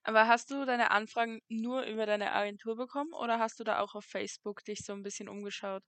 Aber 0.03 0.27
hast 0.27 0.51
du 0.51 0.63
deine 0.65 0.91
Anfragen 0.91 1.41
nur 1.49 1.83
über 1.85 2.05
deine 2.05 2.33
Agentur 2.33 2.75
bekommen 2.75 3.13
oder 3.13 3.39
hast 3.39 3.59
du 3.59 3.63
da 3.63 3.79
auch 3.79 3.95
auf 3.95 4.05
Facebook 4.05 4.63
dich 4.63 4.85
so 4.85 4.93
'n 4.93 5.01
bisschen 5.03 5.27
umgeschaut? 5.29 5.83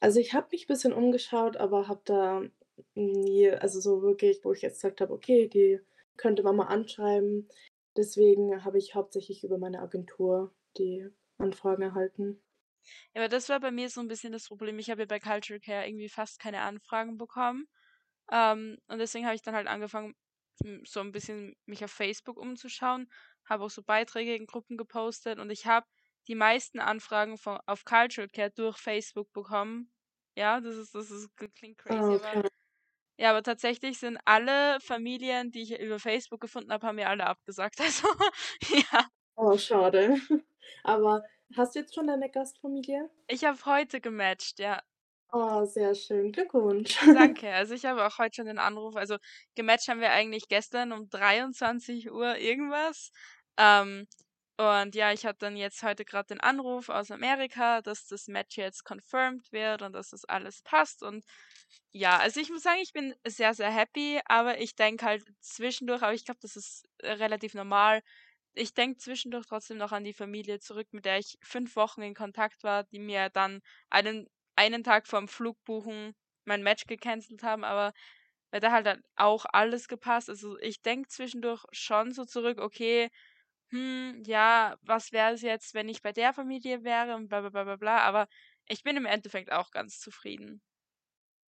Also, 0.00 0.20
ich 0.20 0.32
habe 0.34 0.48
mich 0.52 0.66
bisschen 0.66 0.92
umgeschaut, 0.92 1.56
aber 1.56 1.88
habe 1.88 2.00
da 2.04 2.42
nie 2.94 3.50
also, 3.50 3.80
so 3.80 4.02
wirklich, 4.02 4.44
wo 4.44 4.52
ich 4.52 4.62
jetzt 4.62 4.76
gesagt 4.76 5.00
habe: 5.00 5.12
„Okay, 5.12 5.48
die 5.48 5.80
könnte 6.16 6.42
man 6.42 6.56
mal 6.56 6.66
anschreiben.“ 6.66 7.48
Deswegen 7.96 8.64
habe 8.64 8.78
ich 8.78 8.94
hauptsächlich 8.94 9.44
über 9.44 9.58
meine 9.58 9.80
Agentur 9.80 10.54
die 10.78 11.08
Anfragen 11.38 11.82
erhalten. 11.82 12.42
Ja, 13.14 13.22
aber 13.22 13.28
das 13.28 13.48
war 13.48 13.60
bei 13.60 13.70
mir 13.70 13.88
so 13.90 14.00
'n 14.00 14.08
bisschen 14.08 14.32
das 14.32 14.48
Problem. 14.48 14.78
Ich 14.78 14.90
habe 14.90 15.02
ja 15.02 15.06
bei 15.06 15.20
Cultural 15.20 15.60
Care 15.60 15.86
irgendwie 15.86 16.08
fast 16.08 16.38
keine 16.40 16.60
Anfragen 16.62 17.18
bekommen. 17.18 17.66
Ähm, 18.32 18.78
und 18.88 18.98
deswegen 18.98 19.26
habe 19.26 19.36
ich 19.36 19.42
dann 19.42 19.54
halt 19.56 19.68
angefangen, 19.68 20.14
so 20.84 21.00
'n 21.00 21.12
bisschen 21.12 21.54
mich 21.66 21.84
auf 21.84 21.92
Facebook 21.92 22.38
umzuschauen, 22.38 23.08
habe 23.48 23.64
auch 23.64 23.70
so 23.70 23.82
Beiträge 23.82 24.34
in 24.34 24.46
Gruppen 24.46 24.76
gepostet 24.78 25.38
und 25.38 25.50
ich 25.50 25.66
habe 25.66 25.86
die 26.28 26.34
meisten 26.34 26.80
Anfragen 26.80 27.38
vo 27.38 27.58
auf 27.66 27.84
Cultural 27.84 28.28
Care 28.30 28.50
durch 28.50 28.78
Facebook 28.78 29.32
bekommen. 29.32 29.92
Ja, 30.36 30.60
das 30.60 30.76
ist 30.76 30.94
das 30.94 31.10
ist 31.10 31.30
klingt 31.36 31.78
Ah, 31.88 31.94
crazy, 31.94 32.14
aber 32.16 32.34
okay. 32.34 32.48
ja, 33.18 33.30
aber 33.30 33.42
tatsächlich 33.42 33.98
sind 33.98 34.18
alle 34.26 34.80
Familien, 34.80 35.50
die 35.52 35.62
ich 35.62 35.78
über 35.80 35.98
Facebook 36.00 36.40
gefunden 36.40 36.72
habe, 36.72 36.86
haben 36.86 36.96
mir 36.96 37.08
alle 37.08 37.26
abgesagt. 37.26 37.80
Also, 37.80 38.08
ja. 38.70 39.08
Oh, 39.38 39.56
schade. 39.58 40.16
Aber 40.82 41.24
hast 41.56 41.74
du 41.74 41.80
jetzt 41.80 41.94
schon 41.94 42.06
deine 42.06 42.30
Gastfamilie? 42.30 43.10
Ich 43.28 43.44
habe 43.44 43.58
heute 43.66 44.00
gematcht, 44.00 44.60
ja. 44.60 44.80
Oh, 45.32 45.64
sehr 45.64 45.94
schön. 45.94 46.30
Glückwunsch. 46.32 46.96
Danke. 47.12 47.52
Also, 47.52 47.74
ich 47.74 47.84
habe 47.84 48.04
auch 48.06 48.18
heute 48.18 48.36
schon 48.36 48.46
den 48.46 48.58
Anruf 48.58 48.96
also, 48.96 49.16
gematcht 49.54 49.88
haben 49.88 50.00
wir 50.00 50.10
eigentlich 50.12 50.48
gestern 50.48 50.92
um 50.92 51.08
23:00 51.08 52.38
irgendwas. 52.38 53.10
Ähm, 53.56 54.06
und 54.58 54.94
ja, 54.94 55.12
ich 55.12 55.26
hatte 55.26 55.38
dann 55.40 55.56
jetzt 55.56 55.82
heute 55.82 56.04
grad 56.04 56.30
den 56.30 56.40
Anruf 56.40 56.88
aus 56.88 57.10
Amerika, 57.10 57.82
dass 57.82 58.06
das 58.06 58.26
Match 58.28 58.56
jetzt 58.56 58.84
confirmed 58.84 59.52
wird 59.52 59.82
und 59.82 59.92
dass 59.92 60.10
das 60.10 60.24
alles 60.24 60.62
passt 60.62 61.02
und 61.02 61.24
ja, 61.92 62.18
also, 62.18 62.40
ich 62.40 62.50
muss 62.50 62.62
sagen, 62.62 62.80
ich 62.82 62.92
bin 62.92 63.14
sehr, 63.26 63.54
sehr 63.54 63.70
happy, 63.70 64.20
aber 64.26 64.58
ich 64.60 64.74
denke 64.76 65.04
halt 65.06 65.24
zwischendurch 65.40 66.02
aber 66.02 66.14
ich 66.14 66.24
glaube, 66.26 66.40
das 66.42 66.56
ist, 66.56 66.84
äh, 66.98 67.12
relativ 67.12 67.54
normal. 67.54 68.02
Ich 68.56 68.74
denke 68.74 68.98
zwischendurch 68.98 69.46
trotzdem 69.46 69.76
noch 69.78 69.92
an 69.92 70.04
die 70.04 70.14
Familie 70.14 70.58
zurück, 70.60 70.88
mit 70.92 71.04
der 71.04 71.18
ich 71.18 71.38
5 71.42 71.76
Wochen 71.76 72.02
in 72.02 72.14
Kontakt 72.14 72.64
war, 72.64 72.84
die 72.84 72.98
mir 72.98 73.28
dann 73.30 73.60
einen 73.90 74.28
einen 74.56 74.82
Tag 74.84 75.06
vorm 75.06 75.28
Flugbuchen 75.28 76.14
mein 76.46 76.62
Match 76.62 76.86
gecancelt 76.86 77.42
haben, 77.42 77.62
aber 77.64 77.92
da 78.52 78.72
halt 78.72 78.86
dann 78.86 79.02
auch 79.16 79.44
alles 79.52 79.88
gepasst. 79.88 80.30
Also, 80.30 80.58
ich 80.60 80.80
denke 80.82 81.08
zwischendurch 81.08 81.64
schon 81.72 82.12
so 82.12 82.24
zurück: 82.24 82.58
„Okay, 82.60 83.10
hm, 83.70 84.22
ja, 84.26 84.76
was 84.82 85.12
wäre 85.12 85.34
es 85.34 85.42
jetzt, 85.42 85.74
wenn 85.74 85.88
ich 85.90 86.02
bei 86.02 86.12
der 86.12 86.32
Familie 86.34 86.84
wäre 86.84 87.16
und 87.16 87.28
bla 87.28 87.40
bla 87.42 87.50
bla 87.50 87.64
bla 87.64 87.76
bla“, 87.76 87.98
aber 88.02 88.28
ich 88.68 88.82
bin 88.84 88.96
im 88.96 89.06
Endeffekt 89.06 89.52
auch 89.52 89.70
ganz 89.72 90.00
zufrieden. 90.00 90.62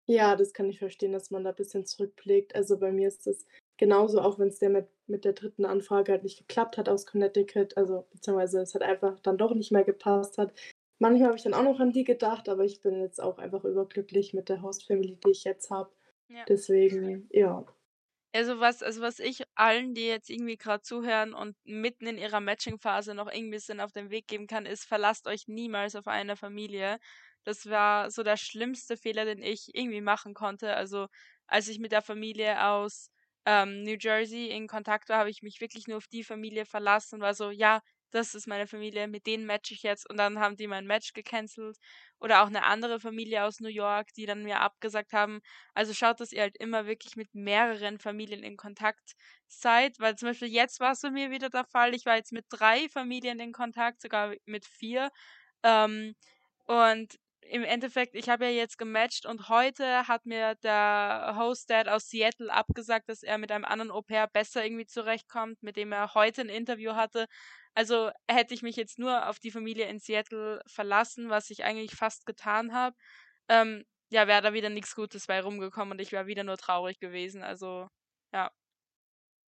Ja, 0.09 0.35
das 0.37 0.53
kann 0.53 0.69
ich 0.69 0.79
verstehen, 0.79 1.11
dass 1.11 1.31
man 1.31 1.43
da 1.43 1.51
bisschen 1.51 1.85
zurückblickt. 1.85 2.55
Also, 2.55 2.77
bei 2.79 2.91
mir 2.91 3.07
ist 3.09 3.27
das 3.27 3.45
genauso, 3.77 4.21
auch 4.21 4.39
wenn's 4.39 4.59
der 4.59 4.69
mit 4.69 4.89
mit 5.07 5.23
der 5.25 5.33
3. 5.33 5.65
Anfrage 5.65 6.11
halt 6.11 6.23
nicht 6.23 6.37
geklappt 6.39 6.77
hat 6.77 6.89
aus 6.89 7.05
Connecticut, 7.05 7.77
also 7.77 8.07
beziehungsweise 8.11 8.61
es 8.61 8.75
hat 8.75 8.81
einfach 8.81 9.19
dann 9.21 9.37
doch 9.37 9.53
nicht 9.55 9.71
mehr 9.71 9.85
gepasst 9.85 10.37
hat. 10.37 10.53
Manchmal 10.99 11.27
habe 11.29 11.37
ich 11.37 11.43
dann 11.43 11.53
auch 11.53 11.63
noch 11.63 11.79
an 11.79 11.93
die 11.93 12.03
gedacht, 12.03 12.49
aber 12.49 12.65
ich 12.65 12.81
bin 12.81 12.99
jetzt 13.01 13.21
auch 13.21 13.37
einfach 13.37 13.63
überglücklich 13.63 14.33
mit 14.33 14.49
der 14.49 14.61
Host-Family, 14.61 15.17
die 15.23 15.29
ich 15.31 15.43
jetzt 15.45 15.69
habe. 15.69 15.91
Ja. 16.29 16.47
Deswegen, 16.47 17.29
ja. 17.31 17.65
Also, 18.33 18.59
was 18.59 18.83
also, 18.83 19.01
was 19.01 19.19
ich 19.19 19.43
allen, 19.55 19.93
die 19.93 20.05
jetzt 20.05 20.29
irgendwie 20.29 20.57
grad 20.57 20.85
zuhören 20.85 21.33
und 21.33 21.55
mitten 21.63 22.07
in 22.07 22.17
ihrer 22.17 22.41
Matching-Phase 22.41 23.13
noch 23.15 23.31
irgendwie 23.31 23.59
sind, 23.59 23.79
auf 23.79 23.93
den 23.93 24.09
Weg 24.11 24.27
geben 24.27 24.47
kann, 24.47 24.65
ist: 24.65 24.83
Verlasst 24.85 25.27
euch 25.27 25.47
niemals 25.47 25.95
auf 25.95 26.07
eine 26.07 26.35
Familie. 26.35 26.97
Das 27.43 27.67
war 27.69 28.11
so 28.11 28.23
der 28.23 28.35
schlimmste 28.37 28.97
Fehler, 28.97 29.23
den 29.25 29.41
ich 29.41 29.69
irgendwie 29.73 30.01
machen 30.01 30.33
konnte. 30.33 30.75
Also, 30.75 31.07
als 31.47 31.69
ich 31.69 31.79
mit 31.79 31.91
der 31.93 32.01
Familie 32.01 32.65
aus, 32.67 33.09
ähm, 33.47 33.83
New 33.83 33.97
Jersey 33.99 34.47
in 34.51 34.67
Kontakt 34.67 35.09
war, 35.09 35.19
habe 35.19 35.31
ich 35.31 35.43
mich 35.43 35.61
wirklich 35.61 35.87
nur 35.87 35.97
auf 35.97 36.07
die 36.07 36.25
Familie 36.25 36.65
verlassen 36.67 37.15
und 37.17 37.21
war 37.23 37.33
so: 37.35 37.51
„Ja, 37.51 37.81
das 38.11 38.35
ist 38.35 38.47
meine 38.47 38.67
Familie, 38.67 39.07
mit 39.09 39.27
denen 39.27 39.47
matche 39.47 39.73
ich 39.75 39.83
jetzt.“ 39.83 40.09
Und 40.09 40.17
dann 40.17 40.39
haben 40.39 40.57
die 40.57 40.67
mein 40.67 40.87
Match 40.87 41.13
gecancelt. 41.13 41.77
Oder 42.19 42.43
auch 42.43 42.49
'ne 42.49 42.63
andere 42.63 42.99
Familie 42.99 43.43
aus 43.45 43.59
New 43.59 43.69
York, 43.69 44.13
die 44.15 44.25
dann 44.27 44.43
mir 44.43 44.59
abgesagt 44.61 45.13
haben. 45.13 45.41
Also, 45.73 45.93
schaut, 45.93 46.19
dass 46.19 46.31
ihr 46.33 46.41
halt 46.41 46.57
immer 46.57 46.87
wirklich 46.87 47.15
mit 47.15 47.33
mehreren 47.35 47.99
Familien 47.99 48.43
in 48.43 48.57
Kontakt 48.57 49.13
seid, 49.47 49.99
weil 49.99 50.15
zum 50.17 50.29
Beispiel 50.29 50.49
jetzt 50.49 50.79
war's 50.79 51.01
bei 51.01 51.11
mir 51.11 51.31
wieder 51.31 51.49
der 51.49 51.65
Fall. 51.65 51.95
Ich 51.95 52.05
war 52.05 52.15
jetzt 52.17 52.31
mit 52.33 52.45
3 52.49 52.89
Familien 52.89 53.39
in 53.39 53.53
Kontakt, 53.53 54.01
sogar 54.01 54.35
mit 54.45 54.65
4. 54.65 55.11
Ähm, 55.63 56.15
und 56.65 57.17
im 57.49 57.63
Endeffekt, 57.63 58.15
ich 58.15 58.29
habe 58.29 58.45
ja 58.45 58.51
jetzt 58.51 58.77
gematcht 58.77 59.25
und 59.25 59.49
heute 59.49 60.07
hat 60.07 60.25
mir 60.25 60.55
der 60.55 61.35
Host 61.37 61.69
Dad 61.69 61.87
aus 61.89 62.09
Seattle 62.09 62.51
abgesagt, 62.53 63.09
dass 63.09 63.23
er 63.23 63.37
mit 63.37 63.51
einem 63.51 63.65
anderen 63.65 63.91
Au-pair 63.91 64.27
besser 64.27 64.63
irgendwie 64.65 64.85
zurechtkommt, 64.85 65.61
mit 65.63 65.77
dem 65.77 65.91
er 65.91 66.13
heute 66.13 66.41
'n 66.41 66.49
Interview 66.49 66.93
hatte. 66.95 67.27
Also, 67.75 68.11
hätte 68.29 68.53
ich 68.53 68.61
mich 68.63 68.75
jetzt 68.75 68.99
nur 68.99 69.27
auf 69.29 69.39
die 69.39 69.51
Familie 69.51 69.87
in 69.87 69.99
Seattle 69.99 70.61
verlassen, 70.67 71.29
was 71.29 71.49
ich 71.49 71.63
eigentlich 71.63 71.91
fast 71.95 72.25
getan 72.25 72.73
habe, 72.73 72.95
ähm, 73.49 73.83
ja, 74.11 74.27
wäre 74.27 74.41
da 74.41 74.53
wieder 74.53 74.69
nix 74.69 74.95
Gutes 74.95 75.27
bei 75.27 75.41
rumgekommen 75.41 75.93
und 75.93 76.01
ich 76.01 76.11
wäre 76.11 76.27
wieder 76.27 76.43
nur 76.43 76.57
traurig 76.57 76.99
gewesen. 76.99 77.43
Also, 77.43 77.87
ja. 78.33 78.51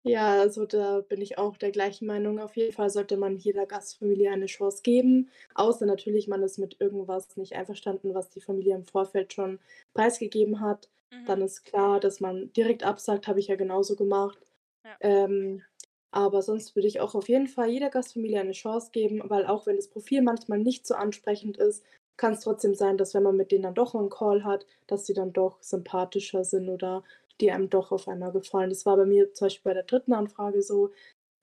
Ja, 0.09 0.39
also, 0.39 0.65
da 0.65 1.01
bin 1.01 1.21
ich 1.21 1.37
auch 1.37 1.57
der 1.57 1.71
gleichen 1.71 2.05
Meinung. 2.07 2.39
Auf 2.39 2.55
jeden 2.55 2.71
Fall 2.71 2.89
sollte 2.89 3.17
man 3.17 3.35
jeder 3.37 3.65
Gastfamilie 3.65 4.31
eine 4.31 4.45
Chance 4.45 4.81
geben, 4.83 5.29
außer 5.55 5.85
natürlich, 5.85 6.27
man 6.27 6.43
ist 6.43 6.57
mit 6.59 6.79
irgendwas 6.79 7.35
nicht 7.35 7.53
einverstanden, 7.55 8.13
was 8.13 8.29
die 8.29 8.39
Familie 8.41 8.75
im 8.75 8.85
Vorfeld 8.85 9.33
schon 9.33 9.59
preisgegeben 9.93 10.61
hat. 10.61 10.89
Dann 11.25 11.41
Mhm. 11.41 11.41
ist 11.41 11.65
klar, 11.65 11.99
dass 11.99 12.21
man 12.21 12.53
direkt 12.53 12.83
absagt, 12.83 13.27
habe 13.27 13.39
ich 13.39 13.47
ja 13.47 13.55
genauso 13.55 13.95
gemacht. 13.97 14.39
Ja. 14.83 14.99
Ähm, 15.01 15.63
aber 16.11 16.41
sonst 16.41 16.75
würde 16.75 16.87
ich 16.87 16.99
auch 17.01 17.15
auf 17.15 17.29
jeden 17.29 17.47
Fall 17.47 17.69
jeder 17.69 17.89
Gastfamilie 17.89 18.39
eine 18.39 18.53
Chance 18.53 18.91
geben, 18.93 19.21
weil 19.25 19.45
auch 19.47 19.67
wenn 19.67 19.75
das 19.77 19.89
Profil 19.89 20.21
manchmal 20.21 20.59
nicht 20.59 20.87
so 20.87 20.95
ansprechend 20.95 21.57
ist, 21.57 21.83
kann's 22.17 22.41
trotzdem 22.41 22.75
sein, 22.75 22.97
dass 22.97 23.13
wenn 23.13 23.23
man 23.23 23.37
mit 23.37 23.51
denen 23.51 23.63
dann 23.63 23.75
doch 23.75 23.95
'n 23.95 24.09
Call 24.09 24.43
hat, 24.45 24.65
dass 24.87 25.05
sie 25.05 25.13
dann 25.13 25.33
doch 25.33 25.61
sympathischer 25.61 26.43
sind 26.45 26.69
oder 26.69 27.03
die 27.41 27.51
einem 27.51 27.69
doch 27.69 27.91
auf 27.91 28.07
einmal 28.07 28.31
gefallen. 28.31 28.69
Das 28.69 28.85
war 28.85 28.97
bei 28.97 29.05
mir 29.05 29.33
zum 29.33 29.45
Beispiel 29.45 29.71
bei 29.71 29.73
der 29.73 29.83
3. 29.83 30.15
Anfrage 30.15 30.61
so. 30.61 30.91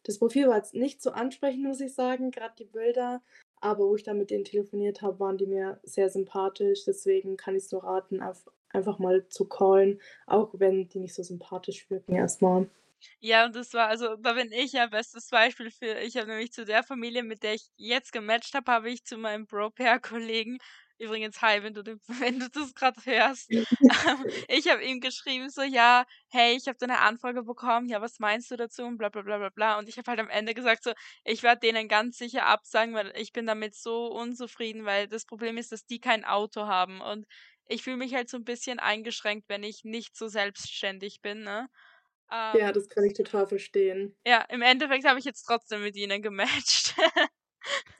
Das 0.04 0.18
Profil 0.18 0.48
war 0.48 0.56
jetzt 0.56 0.74
nicht 0.74 1.02
so 1.02 1.10
ansprechend, 1.12 1.64
muss 1.64 1.80
ich 1.80 1.94
sagen, 1.94 2.30
grad 2.30 2.58
die 2.58 2.66
Bilder, 2.66 3.22
aber 3.56 3.88
wo 3.88 3.96
ich 3.96 4.02
dann 4.02 4.18
mit 4.18 4.30
denen 4.30 4.44
telefoniert 4.44 5.00
habe, 5.00 5.18
waren 5.20 5.38
die 5.38 5.46
mir 5.46 5.80
sehr 5.82 6.10
sympathisch. 6.10 6.84
Deswegen 6.84 7.36
kann 7.38 7.56
ich's 7.56 7.72
nur 7.72 7.84
raten, 7.84 8.20
einfach 8.68 8.98
mal 8.98 9.26
zu 9.28 9.46
callen, 9.46 10.00
auch 10.26 10.50
wenn 10.54 10.88
die 10.88 10.98
nicht 11.00 11.14
so 11.14 11.22
sympathisch 11.22 11.88
wirken 11.90 12.14
erst 12.16 12.42
mal. 12.42 12.68
Ja, 13.20 13.44
und 13.46 13.54
das 13.54 13.72
war 13.74 13.88
also 13.88 14.16
da 14.16 14.32
bin 14.34 14.50
ich 14.52 14.72
ja 14.72 14.86
bestes 14.86 15.28
Beispiel 15.30 15.70
für. 15.70 15.98
Ich 16.00 16.16
habe 16.16 16.28
nämlich 16.28 16.52
zu 16.52 16.64
der 16.64 16.82
Familie, 16.82 17.22
mit 17.22 17.42
der 17.42 17.54
ich 17.54 17.68
jetzt 17.76 18.12
gematcht 18.12 18.54
habe, 18.54 18.70
habe 18.70 18.90
ich 18.90 19.04
zu 19.04 19.16
meinem 19.16 19.46
Bro-Pair-Kollegen 19.46 20.58
übrigens, 20.98 21.40
hi, 21.42 21.62
wenn 21.62 21.74
du 21.74 21.82
den 21.82 22.00
wenn 22.08 22.38
du 22.40 22.48
das 22.50 22.74
gerade 22.74 23.00
hörst, 23.04 23.50
ähm, 24.08 24.24
ich 24.48 24.68
habe 24.68 24.82
ihm 24.84 25.00
geschrieben 25.00 25.50
so: 25.50 25.62
„Ja, 25.62 26.04
hey, 26.28 26.56
ich 26.56 26.66
habe 26.68 26.76
da 26.78 26.86
'ne 26.86 26.98
Anfrage 27.00 27.42
bekommen. 27.42 27.88
Ja, 27.88 28.00
was 28.00 28.18
meinst 28.20 28.50
du 28.50 28.56
dazu?“ 28.56 28.82
und 28.84 28.98
bla 28.98 29.08
bla 29.08 29.22
bla 29.22 29.38
bla 29.38 29.48
bla. 29.50 29.78
Und 29.78 29.88
ich 29.88 29.98
habe 29.98 30.10
halt 30.10 30.20
am 30.20 30.28
Ende 30.30 30.54
gesagt 30.54 30.84
so: 30.84 30.92
„Ich 31.24 31.42
werde 31.42 31.60
denen 31.60 31.88
ganz 31.88 32.18
sicher 32.18 32.46
absagen, 32.46 32.94
weil 32.94 33.12
ich 33.16 33.32
bin 33.32 33.46
damit 33.46 33.74
so 33.74 34.06
unzufrieden, 34.06 34.84
weil 34.84 35.08
das 35.08 35.24
Problem 35.26 35.56
ist, 35.58 35.72
dass 35.72 35.86
die 35.86 36.00
kein 36.00 36.24
Auto 36.24 36.66
haben 36.66 37.00
und 37.00 37.26
ich 37.66 37.82
fühle 37.82 37.96
mich 37.96 38.14
halt 38.14 38.28
so 38.28 38.36
'n 38.38 38.44
bisschen 38.44 38.78
eingeschränkt, 38.78 39.48
wenn 39.48 39.62
ich 39.64 39.84
nicht 39.84 40.16
so 40.16 40.28
selbstständig 40.28 41.20
bin“, 41.22 41.42
ne? 41.44 41.68
Ja, 42.52 42.72
Ähm 42.72 42.72
das 42.72 42.88
kann 42.88 43.04
ich 43.04 43.12
total 43.12 43.46
verstehen. 43.46 44.16
ja, 44.26 44.40
im 44.48 44.62
Endeffekt 44.62 45.04
habe 45.06 45.18
ich 45.18 45.24
jetzt 45.24 45.42
trotzdem 45.44 45.82
mit 45.82 45.96
ihnen 45.96 46.22
gematcht. 46.22 46.94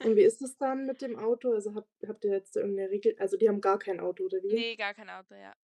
Und 0.01 0.15
wie 0.15 0.21
ist 0.23 0.41
es 0.41 0.57
dann 0.57 0.85
mit 0.85 1.01
dem 1.01 1.17
Auto? 1.17 1.51
Also, 1.53 1.75
habt 1.75 1.89
habt 2.07 2.25
ihr 2.25 2.31
jetzt 2.31 2.55
irgend 2.57 2.75
'ne 2.75 2.89
Regel 2.89 3.15
also, 3.19 3.37
die 3.37 3.47
haben 3.49 3.61
gar 3.61 3.79
kein 3.79 3.99
Auto 3.99 4.25
oder 4.25 4.39
wie? 4.43 4.65
Ne, 4.65 4.75
gar 4.77 4.93
kein 4.93 5.09
Auto, 5.09 5.33
ja. 5.35 5.55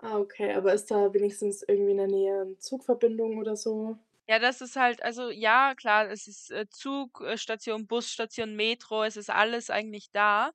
Ah, 0.00 0.18
okay, 0.18 0.52
aber 0.52 0.74
ist 0.74 0.90
da 0.90 1.12
wenigstens 1.14 1.62
irgendwie 1.62 1.92
in 1.92 1.96
der 1.96 2.06
Nähe 2.06 2.42
'n 2.42 2.58
Zugverbindung 2.60 3.38
oder 3.38 3.56
so? 3.56 3.96
Ja, 4.28 4.40
das 4.40 4.60
ist 4.60 4.74
halt 4.74 5.02
also 5.04 5.30
ja, 5.30 5.74
klar, 5.76 6.10
es 6.10 6.26
ist, 6.26 6.50
äh, 6.50 6.66
Zug 6.68 7.20
äh, 7.20 7.38
Station, 7.38 7.86
Busstation, 7.86 8.56
Metro, 8.56 9.04
es 9.04 9.16
ist 9.16 9.30
alles 9.30 9.70
eigentlich 9.70 10.10
da. 10.10 10.50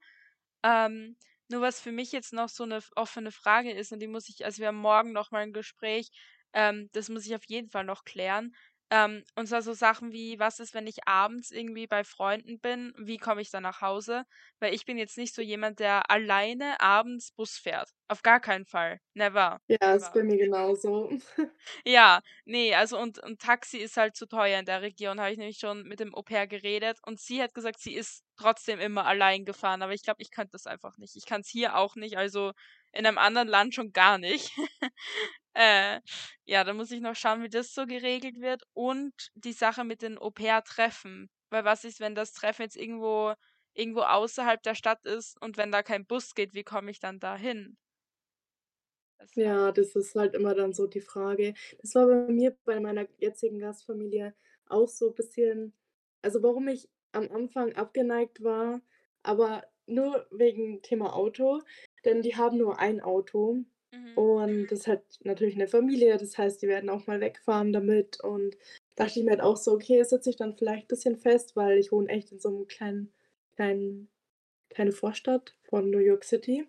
Ähm, 0.63 1.17
nur 1.49 1.62
was 1.62 1.79
für 1.81 1.91
mich 1.93 2.12
jetzt 2.12 2.34
noch 2.34 2.49
so 2.49 2.65
'ne 2.65 2.77
f 2.77 2.91
offene 2.97 3.31
Frage 3.31 3.71
ist 3.71 3.93
und 3.93 3.99
die 4.01 4.07
muss 4.07 4.29
ich 4.29 4.45
also, 4.45 4.60
wir 4.62 4.67
haben 4.69 4.77
morgen 4.77 5.13
noch 5.13 5.31
mal 5.31 5.43
'n 5.43 5.53
Gespräch, 5.53 6.10
ähm, 6.53 6.89
das 6.93 7.10
muss 7.10 7.25
ich 7.25 7.34
auf 7.36 7.45
jeden 7.47 7.69
Fall 7.69 7.86
noch 7.86 8.03
klären. 8.05 8.55
Ähm, 8.91 9.23
und 9.36 9.47
zwar 9.47 9.62
so 9.62 9.73
Sachen 9.73 10.12
wie: 10.12 10.39
Was 10.39 10.60
ist, 10.60 10.73
wenn 10.73 10.88
ich 10.88 11.08
abends 11.08 11.51
irgendwie 11.51 11.88
bei 11.88 12.04
Freunden 12.04 12.60
bin? 12.60 12.93
Wie 12.97 13.17
komme 13.17 13.41
ich 13.41 13.49
dann 13.51 13.63
nach 13.63 13.82
Hause? 13.82 14.23
Weil 14.60 14.73
ich 14.73 14.86
bin 14.86 14.97
jetzt 14.97 15.17
nicht 15.17 15.34
so 15.36 15.41
jemand, 15.41 15.80
der 15.80 16.10
alleine 16.12 16.80
abends 16.82 17.32
Bus 17.32 17.58
fährt. 17.58 17.89
Auf 18.10 18.21
gar 18.23 18.39
keinen 18.41 18.65
Fall. 18.65 18.99
Never, 19.13 19.60
Ja, 19.67 19.95
ist 19.95 20.12
never. 20.12 20.13
bei 20.13 20.23
mir 20.23 20.38
genauso. 20.38 21.10
Ja, 21.86 22.21
ne, 22.45 22.73
also 22.75 22.97
und 22.99 23.19
und 23.19 23.39
Taxi 23.41 23.77
ist 23.77 23.97
halt 23.97 24.15
zu 24.15 24.27
teuer 24.27 24.60
in 24.60 24.65
der 24.65 24.82
Region, 24.82 25.19
habe 25.19 25.32
ich 25.32 25.38
nämlich 25.38 25.58
schon 25.60 25.84
mit 25.84 25.99
dem 25.99 26.13
Au-pair 26.15 26.47
geredet 26.47 26.99
und 27.06 27.19
sie 27.19 27.41
hat 27.41 27.54
gesagt, 27.54 27.80
sie 27.80 27.93
ist 27.95 28.23
trotzdem 28.36 28.80
immer 28.80 29.06
allein 29.06 29.45
gefahren, 29.45 29.82
aber 29.82 29.93
ich 29.93 30.04
glaube, 30.04 30.21
ich 30.21 30.32
könnte 30.32 30.51
das 30.54 30.65
einfach 30.67 30.97
nicht. 30.97 31.15
Ich 31.15 31.25
kann's 31.25 31.49
hier 31.49 31.75
auch 31.77 31.95
nicht, 31.95 32.17
also 32.17 32.51
in 32.93 33.04
'nem 33.04 33.17
anderen 33.17 33.47
Land 33.47 33.75
schon 33.75 33.91
gar 33.93 34.17
nicht. 34.17 34.51
Äh, 35.56 36.01
ja, 36.45 36.63
da 36.63 36.73
muss 36.73 36.91
ich 36.91 37.01
noch 37.01 37.15
schauen, 37.15 37.43
wie 37.43 37.49
das 37.49 37.73
so 37.73 37.86
geregelt 37.86 38.39
wird 38.41 38.63
und 38.73 39.13
die 39.36 39.54
Sache 39.54 39.84
mit 39.84 40.01
den 40.01 40.17
Au-pair-Treffen. 40.17 41.30
Weil 41.49 41.65
was 41.65 41.84
ist, 41.84 41.99
wenn 41.99 42.15
das 42.15 42.34
Treffen 42.34 42.63
jetzt 42.63 42.77
irgendwo 42.77 43.34
irgendwo 43.73 44.01
außerhalb 44.01 44.63
der 44.63 44.75
Stadt 44.75 45.06
ist 45.06 45.36
und 45.41 45.58
wenn 45.58 45.71
da 45.71 45.84
kein 45.84 46.06
Bus 46.06 46.36
geht, 46.36 46.54
wie 46.54 46.63
komme 46.63 46.91
ich 46.91 46.99
dann 46.99 47.19
da 47.19 47.36
hin? 47.38 47.77
Das 49.19 49.36
Ja, 49.36 49.71
das 49.71 49.95
ist 49.95 50.15
halt 50.15 50.34
immer 50.34 50.56
dann 50.56 50.73
so 50.73 50.88
die 50.88 51.01
Frage. 51.01 51.54
Das 51.82 51.95
war 51.95 52.08
bei 52.08 52.32
mir 52.32 52.56
bei 52.65 52.80
meiner 52.80 53.08
jetzigen 53.19 53.60
Gastfamilie 53.60 54.34
auch 54.67 54.88
so 54.88 55.12
bisschen 55.12 55.73
also, 56.23 56.43
warum 56.43 56.67
ich 56.67 56.88
am 57.13 57.32
Anfang 57.32 57.73
abgeneigt 57.73 58.43
war, 58.43 58.82
aber 59.23 59.63
nur 59.88 60.27
wegen 60.30 60.84
Thema 60.84 61.13
Auto, 61.15 61.62
denn 62.05 62.21
die 62.21 62.35
haben 62.35 62.57
nur 62.57 62.79
ein 62.79 63.01
Auto 63.01 63.63
Mhm. 63.93 64.15
und 64.15 64.67
das 64.67 64.87
hat 64.87 65.03
natürlich 65.23 65.55
'ne 65.57 65.67
Familie, 65.67 66.17
das 66.17 66.37
heißt, 66.37 66.61
die 66.61 66.67
werden 66.67 66.89
auch 66.89 67.07
mal 67.07 67.21
wegfahren 67.21 67.73
damit 67.73 68.21
und 68.23 68.57
dachte 68.95 69.19
ich 69.19 69.25
mir 69.25 69.31
halt 69.31 69.41
auch 69.41 69.57
so: 69.57 69.73
„Okay, 69.73 69.99
es 69.99 70.09
setzt 70.11 70.25
sich 70.25 70.35
dann 70.37 70.55
vielleicht 70.57 70.87
bisschen 70.89 71.17
fest“, 71.17 71.55
weil 71.55 71.77
ich 71.79 71.91
wohne 71.91 72.09
echt 72.09 72.31
in 72.31 72.39
so 72.39 72.49
'nem 72.51 72.67
kleinen 72.67 73.13
kleinen 73.55 74.09
kleine 74.69 74.91
Vorstadt 74.93 75.55
von 75.69 75.89
New 75.91 75.99
York 75.99 76.23
City. 76.25 76.67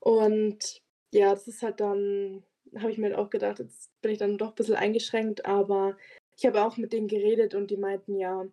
Und 0.00 0.82
ja, 1.14 1.30
das 1.34 1.48
ist 1.48 1.62
halt 1.62 1.80
dann 1.80 2.44
habe 2.76 2.90
ich 2.92 2.98
mir 2.98 3.06
halt 3.08 3.16
auch 3.18 3.30
gedacht, 3.30 3.58
jetzt 3.60 3.92
bin 4.02 4.12
ich 4.12 4.18
dann 4.18 4.38
doch 4.38 4.54
bisschen 4.54 4.76
eingeschränkt, 4.76 5.46
aber 5.46 5.96
ich 6.38 6.46
habe 6.46 6.62
auch 6.64 6.76
mit 6.78 6.92
denen 6.92 7.08
geredet 7.08 7.54
und 7.54 7.70
die 7.70 7.76
meinten, 7.78 8.16
ja, 8.16 8.46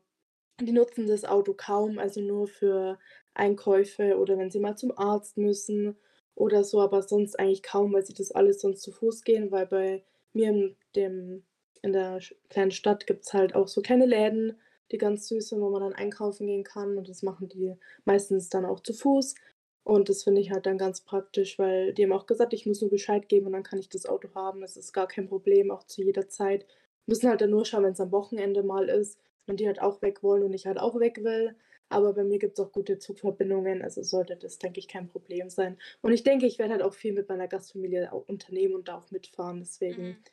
die 0.66 0.72
nutzen 0.72 1.08
das 1.08 1.26
Auto 1.26 1.54
kaum, 1.54 2.00
also 2.00 2.22
nur 2.22 2.48
für 2.48 3.00
Einkäufe 3.34 4.18
oder 4.18 4.38
wenn 4.38 4.52
sie 4.52 4.60
mal 4.60 4.78
zum 4.78 4.98
Arzt 4.98 5.38
müssen 5.38 5.96
oder 6.36 6.64
so, 6.64 6.82
aber 6.82 7.02
sonst 7.02 7.40
eigentlich 7.40 7.64
kaum, 7.64 7.94
weil 7.94 8.06
sie 8.06 8.14
das 8.14 8.32
alles 8.32 8.62
sonst 8.62 8.82
zu 8.82 8.92
Fuß 8.92 9.24
gehen, 9.24 9.52
weil 9.52 9.68
bei 9.68 10.04
mir 10.34 10.50
in 10.50 10.76
dem 10.96 11.44
in 11.84 11.94
der 11.94 12.20
kleinen 12.50 12.72
Stadt 12.72 13.08
gibt's 13.08 13.34
halt 13.34 13.56
auch 13.56 13.68
so 13.68 13.82
kleine 13.82 14.06
Läden, 14.06 14.60
die 14.92 14.98
ganz 14.98 15.28
süß 15.28 15.50
sind, 15.50 15.62
wo 15.62 15.70
man 15.70 15.82
dann 15.82 15.94
einkaufen 15.94 16.48
gehen 16.48 16.64
kann 16.64 16.98
und 16.98 17.10
das 17.10 17.24
machen 17.24 17.50
die 17.50 17.76
meistens 18.06 18.50
dann 18.50 18.66
auch 18.66 18.82
zu 18.82 18.94
Fuß. 18.94 19.36
Und 19.84 20.10
das 20.10 20.24
finde 20.24 20.42
ich 20.42 20.52
halt 20.52 20.68
dann 20.68 20.78
ganz 20.78 21.02
praktisch, 21.02 21.58
weil 21.58 21.94
die 21.94 22.04
haben 22.04 22.12
auch 22.12 22.28
gesagt, 22.28 22.54
ich 22.54 22.68
muss 22.68 22.82
nur 22.82 22.92
Bescheid 22.92 23.28
geben 23.30 23.48
und 23.48 23.54
dann 23.54 23.64
kann 23.64 23.80
ich 23.80 23.90
das 23.90 24.06
Auto 24.06 24.30
haben. 24.36 24.62
Das 24.62 24.78
ist 24.78 24.94
gar 24.94 25.08
kein 25.08 25.28
Problem, 25.28 25.72
auch 25.72 25.84
zu 25.86 26.04
jeder 26.04 26.30
Zeit. 26.30 26.68
Müssen 27.08 27.30
halt 27.30 27.42
dann 27.42 27.50
nur 27.50 27.66
schauen, 27.66 27.84
wenn's 27.84 28.00
am 28.00 28.12
Wochenende 28.12 28.62
mal 28.62 28.90
ist 28.90 29.18
und 29.48 29.60
die 29.60 29.68
halt 29.68 29.82
auch 29.82 30.02
weg 30.02 30.24
wollen 30.24 30.44
und 30.44 30.54
ich 30.54 30.66
halt 30.68 30.80
auch 30.80 31.00
weg 31.00 31.24
will. 31.24 31.56
Aber 31.90 32.14
bei 32.14 32.24
mir 32.24 32.40
gibt's 32.40 32.60
auch 32.60 32.72
gute 32.72 33.00
Zugverbindungen, 33.00 33.82
also 33.82 34.02
sollte 34.04 34.38
das, 34.38 34.60
denke 34.60 34.80
ich, 34.80 34.88
kein 34.88 35.08
Problem 35.08 35.50
sein. 35.50 35.78
Und 36.02 36.14
ich 36.14 36.24
denke, 36.24 36.46
ich 36.46 36.58
werde 36.60 36.74
halt 36.74 36.84
auch 36.84 36.94
viel 36.94 37.14
mit 37.14 37.28
meiner 37.30 37.48
Gastfamilie 37.50 38.12
unternehmen 38.14 38.76
und 38.76 38.88
da 38.88 38.98
auch 38.98 39.12
mitfahren. 39.12 39.60
Deswegen 39.60 40.08
Mhm. 40.08 40.24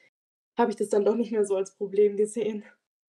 habe 0.59 0.71
ich 0.73 0.77
das 0.77 0.89
dann 0.91 1.05
doch 1.05 1.17
nicht 1.17 1.33
mehr 1.33 1.45
so 1.47 1.57
als 1.57 1.75
Problem 1.77 2.17
gesehen. 2.17 2.65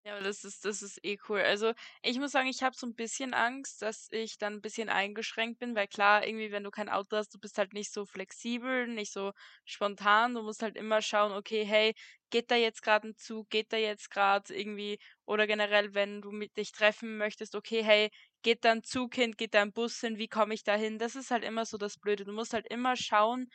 Ja, 0.05 0.17
das 0.21 0.45
ist 0.45 0.63
das 0.63 0.81
ist 0.81 1.03
eh 1.03 1.17
cool. 1.27 1.41
Also, 1.41 1.73
ich 2.03 2.17
muss 2.19 2.31
sagen, 2.31 2.47
ich 2.47 2.63
habe 2.63 2.73
so 2.75 2.87
'n 2.87 2.95
bisschen 2.95 3.33
Angst, 3.33 3.81
dass 3.81 4.07
ich 4.11 4.37
dann 4.37 4.53
'n 4.55 4.61
bisschen 4.61 4.87
eingeschränkt 4.87 5.59
bin, 5.59 5.75
weil 5.75 5.87
klar, 5.89 6.25
irgendwie, 6.25 6.51
wenn 6.51 6.63
du 6.63 6.71
kein 6.71 6.87
Auto 6.87 7.17
hast, 7.17 7.33
du 7.33 7.39
bist 7.39 7.57
halt 7.57 7.73
nicht 7.73 7.91
so 7.91 8.05
flexibel, 8.05 8.87
nicht 8.87 9.11
so 9.11 9.33
spontan. 9.65 10.35
Du 10.35 10.41
musst 10.41 10.61
halt 10.63 10.77
immer 10.77 11.01
schauen: 11.01 11.33
„Okay, 11.33 11.65
hey, 11.65 11.93
geht 12.29 12.49
da 12.49 12.55
jetzt 12.55 12.81
grad 12.81 13.03
'n 13.03 13.15
Zug? 13.17 13.49
Geht 13.49 13.73
da 13.73 13.77
jetzt 13.77 14.09
grad 14.09 14.49
irgendwie“ 14.49 14.99
oder 15.25 15.47
generell, 15.47 15.93
wenn 15.93 16.21
du 16.21 16.31
mit 16.31 16.55
dich 16.55 16.71
treffen 16.71 17.17
möchtest: 17.17 17.53
„Okay, 17.53 17.83
hey, 17.83 18.09
geht 18.41 18.63
da 18.63 18.71
'n 18.71 18.83
Zug 18.83 19.15
hin? 19.15 19.33
Geht 19.35 19.53
da 19.53 19.61
'n 19.63 19.73
Bus 19.73 19.99
hin? 19.99 20.17
Wie 20.17 20.29
komme 20.29 20.53
ich 20.53 20.63
da 20.63 20.75
hin?“ 20.75 20.97
Das 20.97 21.15
ist 21.15 21.29
halt 21.29 21.43
immer 21.43 21.65
so 21.65 21.77
das 21.77 21.97
Blöde. 21.97 22.23
Du 22.23 22.31
musst 22.31 22.53
halt 22.53 22.67
immer 22.71 22.95
schauen, 22.95 23.49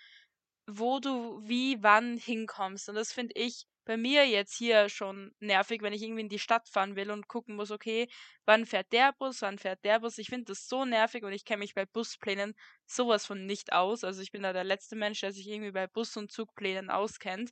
wo 0.66 1.00
du 1.00 1.40
wie 1.46 1.83
wann 1.83 2.16
hinkommst. 2.18 2.88
Und 2.90 2.96
das 2.96 3.12
finde 3.12 3.35
ich 3.37 3.64
bei 3.85 3.97
mir 3.97 4.27
jetzt 4.29 4.55
hier 4.57 4.88
schon 4.88 5.33
nervig, 5.40 5.83
wenn 5.83 5.92
ich 5.92 6.03
irgendwie 6.03 6.23
in 6.23 6.29
die 6.29 6.38
Stadt 6.38 6.68
fahren 6.68 6.97
will 6.97 7.11
und 7.11 7.29
gucken 7.29 7.57
muss: 7.57 7.70
„Okay, 7.70 8.09
wann 8.47 8.66
fährt 8.66 8.92
der 8.92 9.12
Bus? 9.18 9.42
Wann 9.42 9.59
fährt 9.59 9.85
der 9.85 10.01
Bus?“ 10.01 10.18
Ich 10.18 10.29
finde 10.29 10.47
das 10.47 10.68
so 10.68 10.85
nervig 10.85 11.25
und 11.25 11.33
ich 11.33 11.44
kenne 11.44 11.59
mich 11.61 11.75
bei 11.75 11.87
Busplänen 11.87 12.55
so 12.87 13.09
was 13.09 13.27
von 13.27 13.47
nicht 13.47 13.73
aus. 13.73 14.05
Also, 14.05 14.23
ich 14.23 14.33
bin 14.33 14.42
da 14.42 14.53
der 14.53 14.64
letzte 14.64 14.97
Mensch, 14.97 15.20
der 15.20 15.33
sich 15.33 15.49
irgendwie 15.49 15.73
bei 15.73 15.87
Bus 15.87 16.16
und 16.16 16.33
Zugplänen 16.33 16.90
auskennt. 16.90 17.51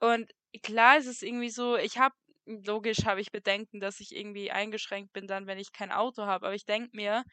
Und 0.00 0.30
klar 0.62 0.98
ist 0.98 1.06
es 1.06 1.22
irgendwie 1.22 1.50
so, 1.50 1.76
ich 1.76 1.98
habe 1.98 2.14
logisch 2.46 3.04
habe 3.04 3.20
ich 3.20 3.30
Bedenken, 3.32 3.78
dass 3.80 4.00
ich 4.00 4.14
irgendwie 4.16 4.50
eingeschränkt 4.50 5.12
bin 5.12 5.26
dann, 5.28 5.46
wenn 5.46 5.58
ich 5.58 5.72
kein 5.72 5.92
Auto 5.92 6.24
habe. 6.26 6.46
Aber 6.46 6.54
ich 6.54 6.66
denke 6.66 6.90
mir, 6.96 7.24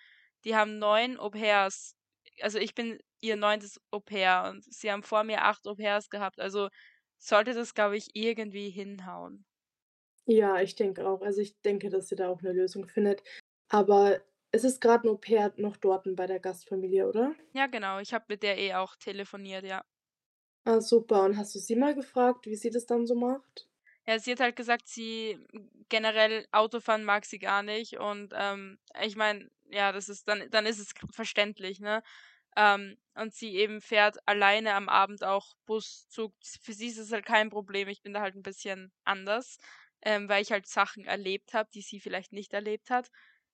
die 0.46 0.56
haben 0.56 0.78
9 0.80 1.18
Au-pairs. 1.20 1.96
Also, 2.42 2.60
ich 2.60 2.76
bin 2.76 3.00
ihr 3.22 3.36
9. 3.36 3.80
Au-pair 3.92 4.46
und 4.50 4.64
sie 4.64 4.92
haben 4.92 5.04
vor 5.04 5.24
mir 5.24 5.44
8 5.44 5.66
Au-pairs 5.68 6.10
gehabt. 6.10 6.40
Also, 6.40 6.70
sollte 7.20 7.54
das, 7.54 7.74
glaube 7.76 7.98
ich, 7.98 8.10
irgendwie 8.16 8.70
hinhauen. 8.70 9.46
Ja, 10.28 10.62
ich 10.62 10.76
denke 10.76 11.08
auch. 11.08 11.22
Also, 11.22 11.42
ich 11.42 11.60
denke, 11.62 11.90
dass 11.90 12.08
sie 12.10 12.16
da 12.16 12.30
auch 12.30 12.42
'ne 12.42 12.52
Lösung 12.54 12.88
findet. 12.88 13.24
Aber 13.70 14.22
es 14.52 14.64
ist 14.64 14.82
grad 14.82 15.04
'n 15.04 15.10
Au-pair 15.10 15.54
noch 15.58 15.78
dorten 15.78 16.16
bei 16.16 16.28
der 16.28 16.40
Gastfamilie, 16.40 17.08
oder? 17.08 17.36
Ja, 17.56 17.66
genau, 17.68 17.98
ich 18.00 18.14
habe 18.14 18.26
mit 18.30 18.44
der 18.44 18.58
eh 18.60 18.76
auch 18.76 18.96
telefoniert, 18.96 19.64
ja. 19.66 19.84
Ah, 20.66 20.80
super. 20.82 21.24
Und 21.26 21.38
hast 21.38 21.54
du 21.56 21.60
sie 21.60 21.76
mal 21.76 21.96
gefragt, 21.96 22.46
wie 22.46 22.56
sie 22.56 22.70
das 22.70 22.86
dann 22.86 23.06
so 23.08 23.16
macht? 23.16 23.68
Ja, 24.08 24.18
sie 24.20 24.32
hat 24.32 24.40
halt 24.40 24.56
gesagt, 24.56 24.88
sie 24.88 25.38
generell 25.90 26.48
Autofahren 26.52 27.04
mag 27.04 27.26
sie 27.26 27.40
gar 27.40 27.64
nicht 27.64 27.98
und, 28.00 28.34
ähm, 28.36 28.80
ich 29.04 29.16
meine, 29.16 29.50
ja, 29.70 29.92
das 29.92 30.10
ist 30.10 30.28
dann 30.28 30.50
dann 30.50 30.66
ist 30.66 30.80
es 30.80 30.94
verständlich, 31.14 31.80
ne? 31.80 32.02
Ähm, 32.58 32.98
und 33.16 33.34
sie 33.34 33.56
eben 33.58 33.82
fährt 33.82 34.18
alleine 34.28 34.74
am 34.76 34.90
Abend 34.90 35.24
auch 35.24 35.54
Bus, 35.66 36.08
Zug. 36.10 36.34
Für 36.62 36.74
sie 36.74 36.88
ist 36.88 36.98
es 36.98 37.12
halt 37.12 37.26
kein 37.26 37.50
Problem. 37.50 37.88
Ich 37.90 38.02
bin 38.02 38.14
da 38.14 38.22
halt 38.22 38.36
'n 38.36 38.44
bisschen 38.44 38.92
anders, 39.06 39.58
ähm, 40.02 40.30
weil 40.30 40.42
ich 40.44 40.52
halt 40.52 40.68
Sachen 40.68 41.06
erlebt 41.06 41.54
habe, 41.54 41.70
die 41.74 41.82
sie 41.82 42.00
vielleicht 42.00 42.34
nicht 42.34 42.54
erlebt 42.54 42.90
hat. 42.90 43.10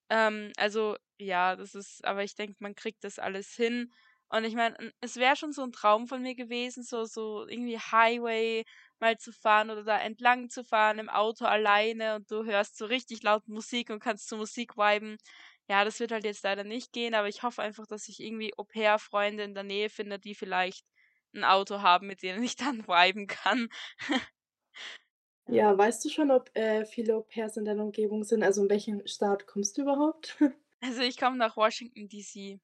Ähm, 0.09 0.51
also, 0.57 0.97
ja, 1.19 1.55
das 1.55 1.75
ist 1.75 2.05
aber 2.05 2.23
ich 2.23 2.35
denke, 2.35 2.57
man 2.59 2.75
kriegt 2.75 3.03
das 3.03 3.19
alles 3.19 3.53
hin. 3.55 3.91
Und 4.29 4.43
ich 4.45 4.55
meine, 4.55 4.75
es 5.01 5.17
wäre 5.17 5.35
schon 5.35 5.53
so 5.53 5.63
'n 5.63 5.71
Traum 5.71 6.07
von 6.07 6.21
mir 6.21 6.35
gewesen, 6.35 6.83
so 6.83 7.05
so 7.05 7.47
irgendwie 7.47 7.79
Highway 7.79 8.65
mal 8.99 9.17
zu 9.17 9.31
fahren 9.33 9.69
oder 9.71 9.83
da 9.83 9.99
entlang 9.99 10.49
zu 10.49 10.63
fahren 10.63 10.99
im 10.99 11.09
Auto 11.09 11.45
alleine 11.45 12.15
und 12.15 12.31
du 12.31 12.43
hörst 12.45 12.77
so 12.77 12.85
richtig 12.87 13.23
laut 13.23 13.47
Musik 13.47 13.89
und 13.91 13.99
kannst 14.01 14.27
zur 14.29 14.39
Musik 14.39 14.77
viben. 14.77 15.17
Ja, 15.69 15.83
das 15.83 15.99
wird 15.99 16.11
halt 16.11 16.25
jetzt 16.25 16.43
leider 16.43 16.63
nicht 16.63 16.93
gehen, 16.93 17.15
aber 17.15 17.27
ich 17.27 17.41
hoffe 17.43 17.61
einfach, 17.63 17.87
dass 17.87 18.07
ich 18.07 18.19
irgendwie 18.19 18.53
Au-pair-Freunde 18.57 19.43
in 19.43 19.55
der 19.55 19.63
Nähe 19.63 19.89
finde, 19.89 20.19
die 20.19 20.35
vielleicht 20.35 20.85
'n 21.33 21.43
Auto 21.43 21.81
haben, 21.81 22.05
mit 22.07 22.21
denen 22.21 22.43
ich 22.43 22.55
dann 22.55 22.87
viben 22.87 23.25
kann. 23.27 23.69
Ja. 25.47 25.75
Weißt 25.77 26.03
du 26.05 26.09
schon, 26.09 26.29
ob, 26.31 26.49
äh, 26.55 26.85
viele 26.85 27.15
Au-pairs 27.15 27.57
in 27.57 27.65
deiner 27.65 27.83
Umgebung 27.83 28.23
sind? 28.23 28.43
Also, 28.43 28.61
in 28.63 28.69
welchen 28.69 29.07
Staat 29.07 29.47
kommst 29.47 29.77
du 29.77 29.81
überhaupt? 29.83 30.37
Also, 30.81 31.01
ich 31.01 31.17
komme 31.17 31.35
nach 31.37 31.57
Washington 31.57 32.07
DC. 32.07 32.61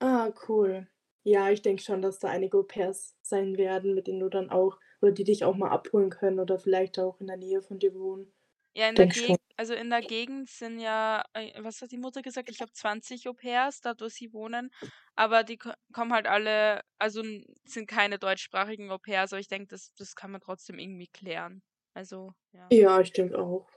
Ah, 0.00 0.32
cool. 0.48 0.86
Ja, 1.24 1.50
ich 1.50 1.62
denke 1.62 1.82
schon, 1.82 2.02
dass 2.02 2.18
da 2.20 2.28
einige 2.28 2.56
Au-pairs 2.58 3.16
sein 3.22 3.56
werden, 3.58 3.94
mit 3.94 4.06
denen 4.06 4.20
du 4.20 4.28
dann 4.28 4.50
auch 4.50 4.78
oder 5.00 5.12
die 5.12 5.24
dich 5.24 5.44
auch 5.44 5.54
mal 5.56 5.70
abholen 5.70 6.10
können 6.10 6.38
oder 6.40 6.58
vielleicht 6.58 6.98
auch 6.98 7.20
in 7.20 7.26
der 7.26 7.36
Nähe 7.36 7.62
von 7.62 7.78
dir 7.78 7.94
wohnen. 7.94 8.32
Ja, 8.74 8.88
in 8.88 8.96
der 8.96 9.08
Denke 9.08 9.16
schon. 9.16 9.36
Geg 9.36 9.40
also, 9.58 9.74
in 9.74 9.90
der 9.90 10.02
Gegend 10.04 10.48
sind 10.50 10.78
ja 10.80 11.24
äh, 11.34 11.52
was 11.64 11.82
hat 11.82 11.92
die 11.92 11.98
Mutter 11.98 12.22
gesagt? 12.22 12.48
Ich 12.50 12.58
glaube 12.58 12.72
20 12.72 13.28
Au-pairs, 13.28 13.80
dort, 13.82 14.00
wo 14.02 14.08
sie 14.08 14.32
wohnen, 14.32 14.70
aber 15.16 15.44
die 15.44 15.58
ko 15.58 15.72
kommen 15.92 16.12
halt 16.14 16.26
alle 16.28 16.82
also, 16.98 17.22
sind 17.64 17.88
keine 17.88 18.18
deutschsprachigen 18.20 18.90
Au-pairs, 18.90 19.32
aber 19.32 19.40
ich 19.40 19.48
denke, 19.48 19.68
das 19.68 19.92
das 19.96 20.14
kann 20.14 20.30
man 20.32 20.40
trotzdem 20.42 20.78
irgendwie 20.78 21.08
klären. 21.08 21.62
Also, 21.94 22.34
ja. 22.52 22.72
Ja, 22.72 22.98
ich 23.00 23.12
denke 23.12 23.38
auch. 23.38 23.68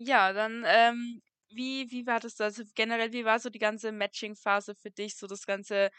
Ja, 0.00 0.32
dann, 0.34 0.64
ähm, 0.66 1.22
wie 1.48 1.90
wie 1.90 2.06
war 2.06 2.20
das 2.20 2.34
da? 2.34 2.44
Also, 2.44 2.64
generell, 2.74 3.12
wie 3.12 3.24
war 3.24 3.38
so 3.40 3.48
die 3.50 3.58
ganze 3.58 3.92
Matching-Phase 3.92 4.74
für 4.74 4.90
dich, 4.90 5.16
so 5.16 5.26
das 5.26 5.46
ganze 5.46 5.90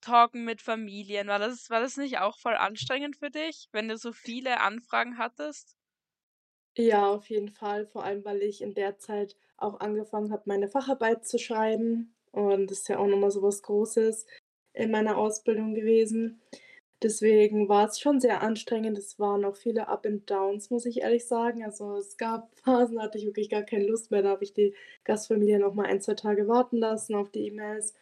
Talken 0.00 0.44
mit 0.44 0.62
Familien? 0.62 1.28
War 1.28 1.38
das 1.40 1.70
war 1.70 1.80
das 1.80 1.96
nicht 1.96 2.18
auch 2.18 2.38
voll 2.38 2.54
anstrengend 2.56 3.16
für 3.18 3.30
dich, 3.30 3.68
wenn 3.72 3.88
du 3.88 3.96
so 3.98 4.12
viele 4.12 4.60
Anfragen 4.60 5.18
hattest? 5.18 5.74
Ja, 6.76 7.10
auf 7.12 7.28
jeden 7.28 7.48
Fall, 7.48 7.86
vor 7.86 8.04
allem, 8.04 8.24
weil 8.24 8.42
ich 8.42 8.62
in 8.62 8.74
der 8.74 8.96
Zeit 8.98 9.36
auch 9.56 9.80
angefangen 9.80 10.30
habe, 10.32 10.42
meine 10.46 10.68
Facharbeit 10.68 11.26
zu 11.26 11.38
schreiben 11.38 12.14
und 12.32 12.70
das 12.70 12.78
ist 12.80 12.88
ja 12.88 12.98
auch 12.98 13.06
noch 13.08 13.18
mal 13.18 13.30
so 13.30 13.42
was 13.42 13.62
Großes 13.62 14.26
in 14.72 14.90
meiner 14.92 15.18
Ausbildung 15.18 15.74
gewesen. 15.74 16.40
Deswegen 17.02 17.68
war 17.68 17.88
es 17.88 17.98
schon 18.00 18.20
sehr 18.20 18.42
anstrengend. 18.42 18.98
Es 18.98 19.18
waren 19.18 19.44
auch 19.44 19.56
viele 19.56 19.88
Up 19.88 20.06
and 20.06 20.30
Downs, 20.30 20.70
muss 20.70 20.86
ich 20.86 21.00
ehrlich 21.00 21.26
sagen. 21.26 21.64
Also, 21.64 21.96
es 21.96 22.16
gab 22.18 22.54
Phasen, 22.64 22.96
da 22.96 23.02
hatte 23.04 23.18
ich 23.18 23.26
wirklich 23.26 23.50
gar 23.50 23.62
keine 23.64 23.86
Lust 23.86 24.10
mehr. 24.10 24.22
Da 24.22 24.30
habe 24.30 24.44
ich 24.44 24.52
die 24.54 24.74
Gastfamilie 25.04 25.58
noch 25.60 25.74
mal 25.74 25.86
1, 25.86 26.04
2 26.06 26.14
Tage 26.14 26.46
warten 26.48 26.76
lassen 26.78 27.14
auf 27.16 27.30
die 27.30 27.46
E-Mails. 27.48 27.94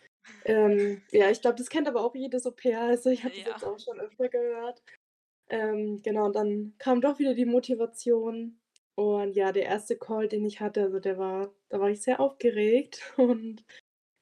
Ähm, 0.44 1.02
ja, 1.12 1.31
ich 1.31 1.40
glaube, 1.42 1.57
das 1.59 1.70
kennt 1.70 1.88
aber 1.88 2.04
auch 2.04 2.14
jedes 2.14 2.46
Au-pair. 2.46 2.81
Also, 2.83 3.11
ich 3.11 3.24
habe 3.24 3.35
das 3.37 3.44
Ja. 3.46 3.54
jetzt 3.54 3.64
auch 3.64 3.78
schon 3.81 4.00
öfter 4.00 4.28
gehört. 4.28 4.83
Ähm, 5.50 6.02
genau, 6.02 6.26
und 6.26 6.37
dann 6.37 6.74
kam 6.78 7.00
doch 7.00 7.18
wieder 7.18 7.34
die 7.34 7.46
Motivation. 7.46 8.61
Und 8.94 9.34
ja, 9.37 9.52
der 9.52 9.64
erste 9.64 9.96
Call, 9.96 10.28
den 10.28 10.44
ich 10.44 10.61
hatte, 10.61 10.82
also 10.82 10.98
der 11.00 11.18
war 11.18 11.52
da 11.68 11.80
war 11.80 11.90
ich 11.90 12.02
sehr 12.02 12.20
aufgeregt 12.20 13.02
und 13.16 13.64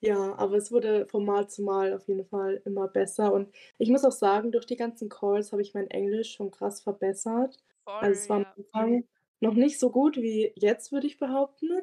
ja, 0.03 0.35
aber 0.37 0.57
es 0.57 0.73
wurde 0.73 1.07
von 1.07 1.25
Mal 1.25 1.49
zu 1.49 1.63
Mal 1.63 1.95
auf 1.95 2.07
jeden 2.09 2.27
Fall 2.27 2.63
immer 2.67 2.89
besser. 2.89 3.33
Und 3.33 3.55
ich 3.79 3.91
muss 3.91 4.05
auch 4.05 4.13
sagen, 4.13 4.53
durch 4.53 4.67
die 4.67 4.77
ganzen 4.77 5.09
Calls 5.09 5.53
habe 5.53 5.63
ich 5.63 5.75
mein 5.75 5.91
Englisch 5.91 6.33
schon 6.35 6.51
krass 6.51 6.83
verbessert. 6.83 7.59
Also, 8.01 8.01
Voll, 8.01 8.11
es 8.13 8.29
war 8.29 8.37
am. 8.39 8.47
Anfang 8.57 9.05
noch 9.41 9.55
nicht 9.55 9.79
so 9.81 9.91
gut 9.91 10.17
wie 10.19 10.53
jetzt, 10.57 10.93
würde 10.93 11.07
ich 11.07 11.19
behaupten. 11.19 11.81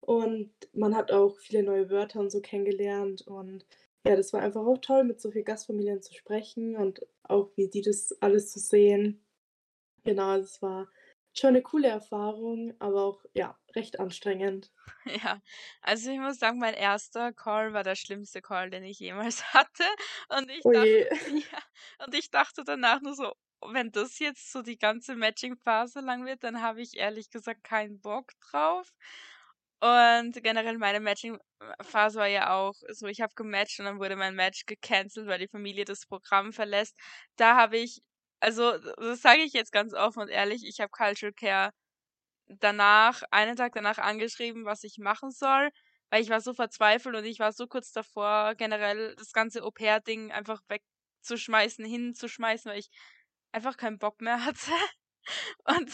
Und 0.00 0.52
man 0.74 0.94
hat 0.96 1.12
auch 1.12 1.38
viele 1.38 1.62
neue 1.62 1.90
Wörter 1.90 2.20
und 2.20 2.30
so 2.30 2.40
kennengelernt. 2.40 3.22
Und 3.26 3.66
ja, 4.04 4.16
das 4.16 4.32
war 4.32 4.42
einfach 4.42 4.62
auch 4.66 4.78
toll, 4.78 5.04
mit 5.04 5.20
so 5.20 5.30
viel 5.30 5.44
Gastfamilien 5.44 6.02
zu 6.02 6.14
sprechen 6.14 6.76
und 6.76 7.06
auch 7.22 7.50
wie 7.56 7.68
die 7.68 7.82
das 7.82 8.12
alles 8.20 8.52
so 8.52 8.60
sehen. 8.60 9.24
Genau, 10.04 10.36
es 10.36 10.62
war 10.62 10.88
schon 11.34 11.54
'ne 11.54 11.62
coole 11.62 11.88
Erfahrung, 11.88 12.74
aber 12.80 13.04
auch, 13.04 13.24
ja, 13.34 13.58
recht 13.76 14.00
anstrengend. 14.00 14.72
Ja, 15.06 15.40
also 15.82 16.10
ich 16.10 16.18
muss 16.18 16.38
sagen, 16.38 16.58
mein 16.58 16.74
erster 16.74 17.32
Call 17.32 17.72
war 17.72 17.82
der 17.84 17.94
schlimmste 17.94 18.42
Call, 18.42 18.70
den 18.70 18.84
ich 18.84 18.98
jemals 18.98 19.42
hatte. 19.54 19.84
Und 20.28 20.50
ich 20.50 20.64
Oh 20.64 20.72
dach 20.72 20.84
je. 20.84 21.08
ja, 21.26 21.58
und 22.04 22.14
ich 22.14 22.30
dachte 22.30 22.64
danach 22.64 23.00
nur 23.00 23.14
so: 23.14 23.32
„Wenn 23.66 23.90
das 23.92 24.18
jetzt 24.18 24.50
so 24.52 24.62
die 24.62 24.78
ganze 24.78 25.14
Matching-Phase 25.16 26.00
lang 26.00 26.24
wird, 26.26 26.42
dann 26.44 26.62
habe 26.62 26.82
ich 26.82 26.96
ehrlich 26.96 27.30
gesagt 27.30 27.64
keinen 27.64 28.00
Bock 28.00 28.32
drauf.“ 28.40 28.92
Und 29.80 30.42
generell 30.42 30.78
meine 30.78 31.00
Matching 31.00 31.38
Phase 31.82 32.18
war 32.18 32.26
ja 32.28 32.54
auch 32.54 32.74
so, 32.90 33.06
ich 33.06 33.20
habe 33.20 33.34
gematcht 33.34 33.78
und 33.80 33.86
dann 33.86 33.98
wurde 34.00 34.16
mein 34.16 34.34
Match 34.36 34.66
gecancelt, 34.66 35.26
weil 35.26 35.38
die 35.38 35.48
Familie 35.48 35.84
das 35.84 36.06
Programm 36.06 36.52
verlässt. 36.52 36.96
Da 37.36 37.56
habe 37.56 37.78
ich 37.78 38.02
also, 38.40 38.76
das 38.98 39.22
sage 39.22 39.40
ich 39.42 39.54
jetzt 39.54 39.72
ganz 39.72 39.94
offen 39.94 40.20
und 40.22 40.28
ehrlich, 40.28 40.64
ich 40.66 40.80
habe 40.80 40.90
Cultural 40.90 41.32
Care 41.32 41.70
danach 42.48 43.22
einen 43.30 43.56
Tag 43.56 43.72
danach 43.74 43.98
angeschrieben, 43.98 44.64
was 44.64 44.84
ich 44.84 44.98
machen 44.98 45.30
soll, 45.30 45.70
weil 46.10 46.22
ich 46.22 46.30
war 46.30 46.40
so 46.40 46.54
verzweifelt 46.54 47.16
und 47.16 47.24
ich 47.24 47.38
war 47.38 47.52
so 47.52 47.66
kurz 47.66 47.92
davor, 47.92 48.54
generell 48.56 49.14
das 49.16 49.32
ganze 49.32 49.62
Au-pair-Ding 49.64 50.32
einfach 50.32 50.60
wegzuschmeißen, 50.68 51.84
hinzuschmeißen, 51.84 52.70
weil 52.70 52.78
ich 52.80 52.90
einfach 53.52 53.76
keinen 53.76 53.98
Bock 53.98 54.20
mehr 54.20 54.44
hatte. 54.44 54.72
Und, 55.64 55.90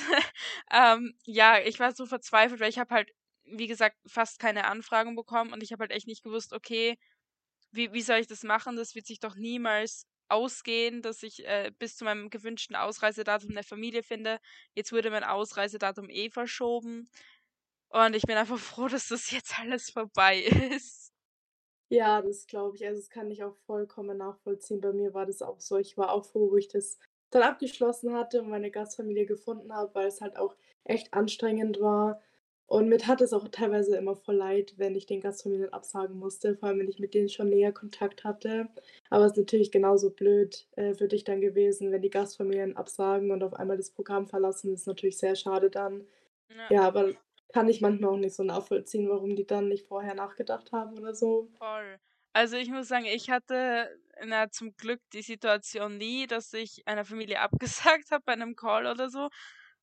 ähm, 0.73 1.15
ja, 1.25 1.59
ich 1.61 1.79
war 1.81 1.93
so 1.95 2.07
verzweifelt, 2.07 2.61
weil 2.61 2.71
ich 2.71 2.79
habe 2.79 2.95
halt, 2.95 3.11
wie 3.53 3.67
gesagt, 3.67 3.97
fast 4.07 4.39
keine 4.39 4.67
Anfragen 4.67 5.17
bekommen 5.17 5.53
und 5.53 5.63
ich 5.63 5.73
habe 5.73 5.83
halt 5.83 5.93
echt 5.93 6.07
nicht 6.07 6.23
gewusst: 6.25 6.53
„Okay, 6.53 6.99
wie 7.73 7.93
wie 7.93 8.03
soll 8.03 8.19
ich 8.19 8.27
das 8.29 8.43
machen? 8.45 8.77
Das 8.77 8.95
wird 8.95 9.07
sich 9.07 9.21
doch 9.21 9.37
niemals 9.37 10.07
ausgehen, 10.29 11.03
dass 11.03 11.23
ich, 11.23 11.45
äh, 11.47 11.73
bis 11.79 11.97
zu 11.97 12.05
meinem 12.05 12.31
gewünschten 12.31 12.77
Ausreisedatum 12.77 13.51
'ne 13.53 13.65
Familie 13.65 14.03
finde.“ 14.03 14.39
Jetzt 14.75 14.93
wurde 14.93 15.11
mein 15.11 15.25
Ausreisedatum 15.25 16.09
eh 16.11 16.31
verschoben 16.31 17.11
und 17.91 18.15
ich 18.17 18.25
bin 18.25 18.37
einfach 18.39 18.59
froh, 18.61 18.89
dass 18.89 19.09
das 19.09 19.31
jetzt 19.33 19.59
alles 19.61 19.91
vorbei 19.91 20.41
ist. 20.77 21.13
Ja, 21.93 22.23
das 22.23 22.47
glaube 22.47 22.77
ich. 22.77 22.87
Also, 22.87 23.01
das 23.01 23.11
kann 23.11 23.31
ich 23.31 23.43
auch 23.43 23.57
vollkommen 23.57 24.17
nachvollziehen. 24.19 24.81
Bei 24.81 24.93
mir 24.93 25.13
war 25.13 25.27
das 25.27 25.43
auch 25.43 25.61
so. 25.61 25.77
Ich 25.77 25.97
war 25.99 26.13
auch 26.13 26.25
froh, 26.25 26.51
wo 26.51 26.57
ich 26.57 26.69
das 26.69 26.99
dann 27.31 27.43
abgeschlossen 27.43 28.13
hatte 28.15 28.41
und 28.43 28.49
meine 28.49 28.71
Gastfamilie 28.71 29.27
gefunden 29.27 29.73
habe, 29.75 29.95
weil 29.95 30.07
es 30.07 30.21
halt 30.21 30.37
auch 30.37 30.57
echt 30.85 31.13
anstrengend 31.15 31.81
war. 31.81 32.21
Und 32.71 32.89
mir 32.89 32.99
tat 32.99 33.21
es 33.21 33.33
auch 33.33 33.49
teilweise 33.49 33.97
immer 33.97 34.15
voll 34.15 34.37
leid, 34.37 34.75
wenn 34.77 34.95
ich 34.95 35.05
den 35.05 35.21
Gastfamilien 35.21 35.73
absagen 35.73 36.17
musste, 36.17 36.55
vor 36.57 36.69
allem, 36.69 36.79
wenn 36.79 36.89
ich 36.89 37.01
mit 37.01 37.15
denen 37.15 37.29
schon 37.29 37.49
näher 37.51 37.73
Kontakt 37.73 38.23
hatte. 38.23 38.69
Aber 39.11 39.25
es 39.25 39.33
ist 39.33 39.39
natürlich 39.39 39.73
genauso 39.73 40.11
blöd, 40.11 40.69
äh, 40.77 40.95
für 40.95 41.09
dich 41.09 41.25
dann 41.25 41.41
gewesen, 41.41 41.91
wenn 41.91 42.01
die 42.01 42.11
Gastfamilien 42.11 42.77
absagen 42.77 43.33
und 43.33 43.43
auf 43.43 43.55
einmal 43.55 43.77
das 43.77 43.91
Programm 43.91 44.29
verlassen. 44.29 44.71
Das 44.71 44.83
ist 44.83 44.87
natürlich 44.87 45.19
sehr 45.19 45.35
schade 45.35 45.69
dann. 45.69 46.07
Ja. 46.49 46.71
Ja, 46.71 46.83
aber 46.83 47.15
kann 47.53 47.69
ich 47.69 47.81
manchmal 47.81 48.11
auch 48.13 48.19
nicht 48.19 48.35
so 48.37 48.45
nachvollziehen, 48.45 49.09
warum 49.09 49.37
die 49.37 49.47
dann 49.47 49.69
nicht 49.69 49.87
vorher 49.89 50.15
nachgedacht 50.15 50.73
haben 50.73 50.99
oder 50.99 51.15
so. 51.15 51.51
Voll. 51.59 51.99
Also, 52.33 52.57
ich 52.57 52.71
muss 52.71 52.89
sagen, 52.89 53.05
ich 53.07 53.29
hatte, 53.31 53.99
na, 54.25 54.51
zum 54.51 54.77
Glück 54.77 55.01
die 55.13 55.23
Situation 55.23 55.99
nie, 55.99 56.27
dass 56.27 56.53
ich 56.53 56.87
einer 56.87 57.05
Familie 57.05 57.41
abgesagt 58.01 58.11
habe 58.11 58.23
bei 58.25 58.37
'nem 58.37 58.57
Call 58.57 58.87
oder 58.87 59.11
so 59.11 59.29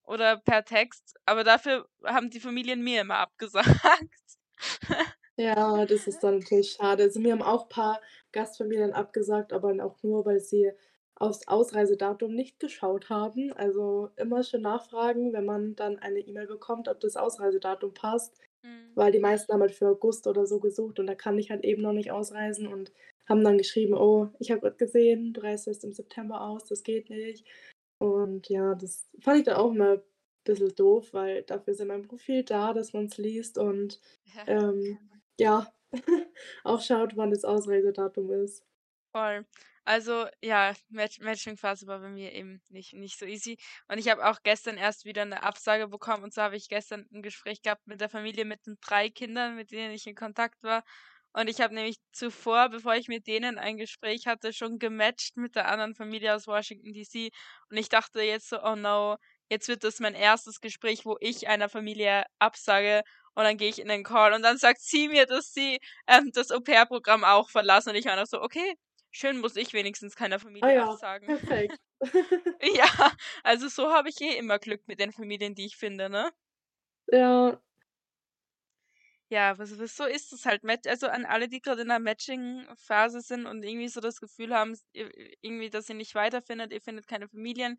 oder 0.07 0.37
per 0.37 0.65
Text, 0.65 1.15
aber 1.25 1.43
dafür 1.45 1.89
haben 2.05 2.31
die 2.31 2.41
Familien 2.41 2.83
mir 2.83 3.01
immer 3.01 3.17
abgesagt. 3.19 3.67
Ja, 5.39 5.85
das 5.85 6.07
ist 6.07 6.23
dann 6.23 6.39
natürlich 6.39 6.71
schade. 6.71 7.03
Also, 7.03 7.19
mir 7.19 7.31
haben 7.33 7.43
auch 7.43 7.69
paar 7.69 8.01
Gastfamilien 8.31 8.93
abgesagt, 8.93 9.53
aber 9.53 9.71
auch 9.85 10.01
nur, 10.01 10.25
weil 10.25 10.39
sie 10.39 10.71
aufs 11.15 11.47
Ausreisedatum 11.47 12.33
nicht 12.33 12.59
geschaut 12.59 13.09
haben. 13.09 13.53
Also, 13.53 14.09
immer 14.15 14.43
schön 14.43 14.61
nachfragen, 14.61 15.33
wenn 15.33 15.45
man 15.45 15.75
dann 15.75 15.99
eine 15.99 16.19
E-Mail 16.19 16.47
bekommt, 16.47 16.87
ob 16.87 16.99
das 17.01 17.17
Ausreisedatum 17.17 17.93
passt, 17.93 18.39
Mhm. 18.63 18.95
weil 18.95 19.11
die 19.11 19.19
meisten 19.19 19.53
haben 19.53 19.61
halt 19.61 19.73
für 19.75 19.89
August 19.89 20.25
oder 20.27 20.47
so 20.47 20.59
gesucht 20.59 20.99
und 20.99 21.05
da 21.07 21.13
kann 21.15 21.37
ich 21.37 21.51
halt 21.51 21.63
eben 21.65 21.83
noch 21.83 21.93
nicht 21.93 22.11
ausreisen 22.11 22.67
und 22.67 22.91
haben 23.29 23.43
dann 23.43 23.57
geschrieben: 23.59 23.93
„Oh, 23.95 24.29
ich 24.39 24.49
habe 24.51 24.61
grad 24.61 24.77
gesehen, 24.79 25.33
du 25.33 25.41
reist 25.41 25.67
erst 25.67 25.83
im 25.83 25.93
September 25.93 26.41
aus, 26.41 26.65
das 26.65 26.81
geht 26.83 27.09
nicht.“ 27.11 27.45
Und 28.01 28.47
ja, 28.49 28.75
das 28.75 29.09
fand 29.19 29.39
ich 29.39 29.45
dann 29.45 29.55
auch 29.55 29.71
immer 29.71 30.01
bisschen 30.43 30.73
doof, 30.75 31.13
weil 31.13 31.43
dafür 31.43 31.73
ist 31.73 31.79
ja 31.79 31.85
mein 31.85 32.03
Profil 32.03 32.43
da, 32.43 32.73
dass 32.73 32.93
man's 32.93 33.17
liest 33.17 33.57
und, 33.57 33.99
Ja. 34.35 34.47
ähm, 34.47 34.99
ja, 35.39 35.73
auch 36.63 36.81
schaut, 36.81 37.17
wann 37.17 37.31
das 37.31 37.43
Ausreisedatum 37.43 38.31
ist. 38.31 38.63
Voll. 39.15 39.45
Also, 39.85 40.27
ja, 40.43 40.73
Match 40.89 41.19
Matching-Phase 41.19 41.87
war 41.87 41.99
bei 41.99 42.09
mir 42.09 42.33
eben 42.33 42.61
nicht 42.69 42.93
nicht 42.93 43.17
so 43.17 43.25
easy. 43.25 43.57
Und 43.87 43.99
ich 43.99 44.09
habe 44.09 44.25
auch 44.29 44.39
gestern 44.43 44.75
erst 44.77 45.05
wieder 45.05 45.23
'ne 45.25 45.41
Absage 45.43 45.87
bekommen. 45.87 46.23
Und 46.23 46.33
zwar 46.33 46.45
habe 46.45 46.57
ich 46.57 46.67
gestern 46.67 47.07
'n 47.11 47.21
Gespräch 47.21 47.61
gehabt 47.61 47.87
mit 47.87 48.01
der 48.01 48.09
Familie 48.09 48.43
mit 48.43 48.65
den 48.67 48.77
3 48.81 49.09
Kindern, 49.09 49.55
mit 49.55 49.71
denen 49.71 49.93
ich 49.93 50.05
in 50.05 50.15
Kontakt 50.15 50.61
war. 50.63 50.83
Und 51.37 51.49
ich 51.49 51.61
habe 51.61 51.73
nämlich 51.75 51.97
zuvor, 52.13 52.69
bevor 52.69 52.95
ich 52.95 53.07
mit 53.07 53.27
denen 53.27 53.59
ein 53.59 53.77
Gespräch 53.77 54.25
hatte, 54.27 54.53
schon 54.53 54.79
gematcht 54.79 55.37
mit 55.37 55.55
der 55.55 55.67
anderen 55.69 55.93
Familie 55.95 56.33
aus 56.35 56.47
Washington 56.47 56.93
DC. 56.93 57.29
Und 57.69 57.77
ich 57.77 57.89
dachte 57.89 58.21
jetzt 58.21 58.49
so: 58.49 58.61
„Oh 58.63 58.75
no, 58.75 59.17
jetzt 59.49 59.67
wird 59.67 59.83
das 59.83 59.99
mein 59.99 60.15
erstes 60.15 60.61
Gespräch, 60.61 61.05
wo 61.05 61.15
ich 61.19 61.47
einer 61.47 61.69
Familie 61.69 62.23
absage.“ 62.39 63.03
Und 63.35 63.43
dann 63.43 63.57
gehe 63.57 63.69
ich 63.69 63.79
in 63.79 63.87
den 63.87 64.03
Call 64.03 64.33
und 64.33 64.41
dann 64.43 64.57
sagt 64.57 64.81
sie 64.81 65.07
mir, 65.09 65.25
dass 65.27 65.51
sie, 65.53 65.77
ähm, 66.07 66.31
das 66.33 66.51
Au-pair-Programm 66.51 67.23
auch 67.23 67.49
verlassen. 67.51 67.89
Und 67.91 67.95
ich 67.97 68.05
war 68.05 68.15
noch 68.15 68.25
so: 68.27 68.41
„Okay, 68.41 68.73
schön, 69.11 69.37
muss 69.39 69.55
ich 69.55 69.73
wenigstens 69.73 70.15
keiner 70.15 70.39
Ah 70.61 70.69
Familie 70.69 70.73
ja, 70.73 70.97
absagen.“ 70.97 71.25
perfekt. 71.25 71.75
Ja, 72.61 72.87
also 73.43 73.67
so 73.69 73.91
habe 73.93 74.09
ich 74.09 74.19
eh 74.21 74.37
immer 74.37 74.59
Glück 74.59 74.81
mit 74.87 74.99
den 74.99 75.11
Familien, 75.13 75.55
die 75.55 75.65
ich 75.65 75.77
finde, 75.77 76.09
ne? 76.09 76.31
Ja. 77.11 77.61
Ja, 79.29 79.55
so 79.57 80.05
ist 80.05 80.31
es 80.31 80.45
halt. 80.45 80.61
Also 80.87 81.07
an 81.07 81.25
alle, 81.25 81.49
die 81.49 81.59
grad 81.61 81.79
in 81.79 81.87
'ner 81.87 81.99
Matching-Phase 81.99 83.19
sind 83.21 83.45
und 83.45 83.63
irgendwie 83.63 83.89
so 83.89 83.99
das 83.99 84.21
Gefühl 84.21 84.53
haben, 84.55 84.73
irgendwie, 85.41 85.69
dass 85.69 85.89
ihr 85.89 85.95
nicht 85.95 86.15
weiterfindet, 86.15 86.71
ihr 86.71 86.81
findet 86.81 87.07
keine 87.07 87.27
Familien. 87.27 87.77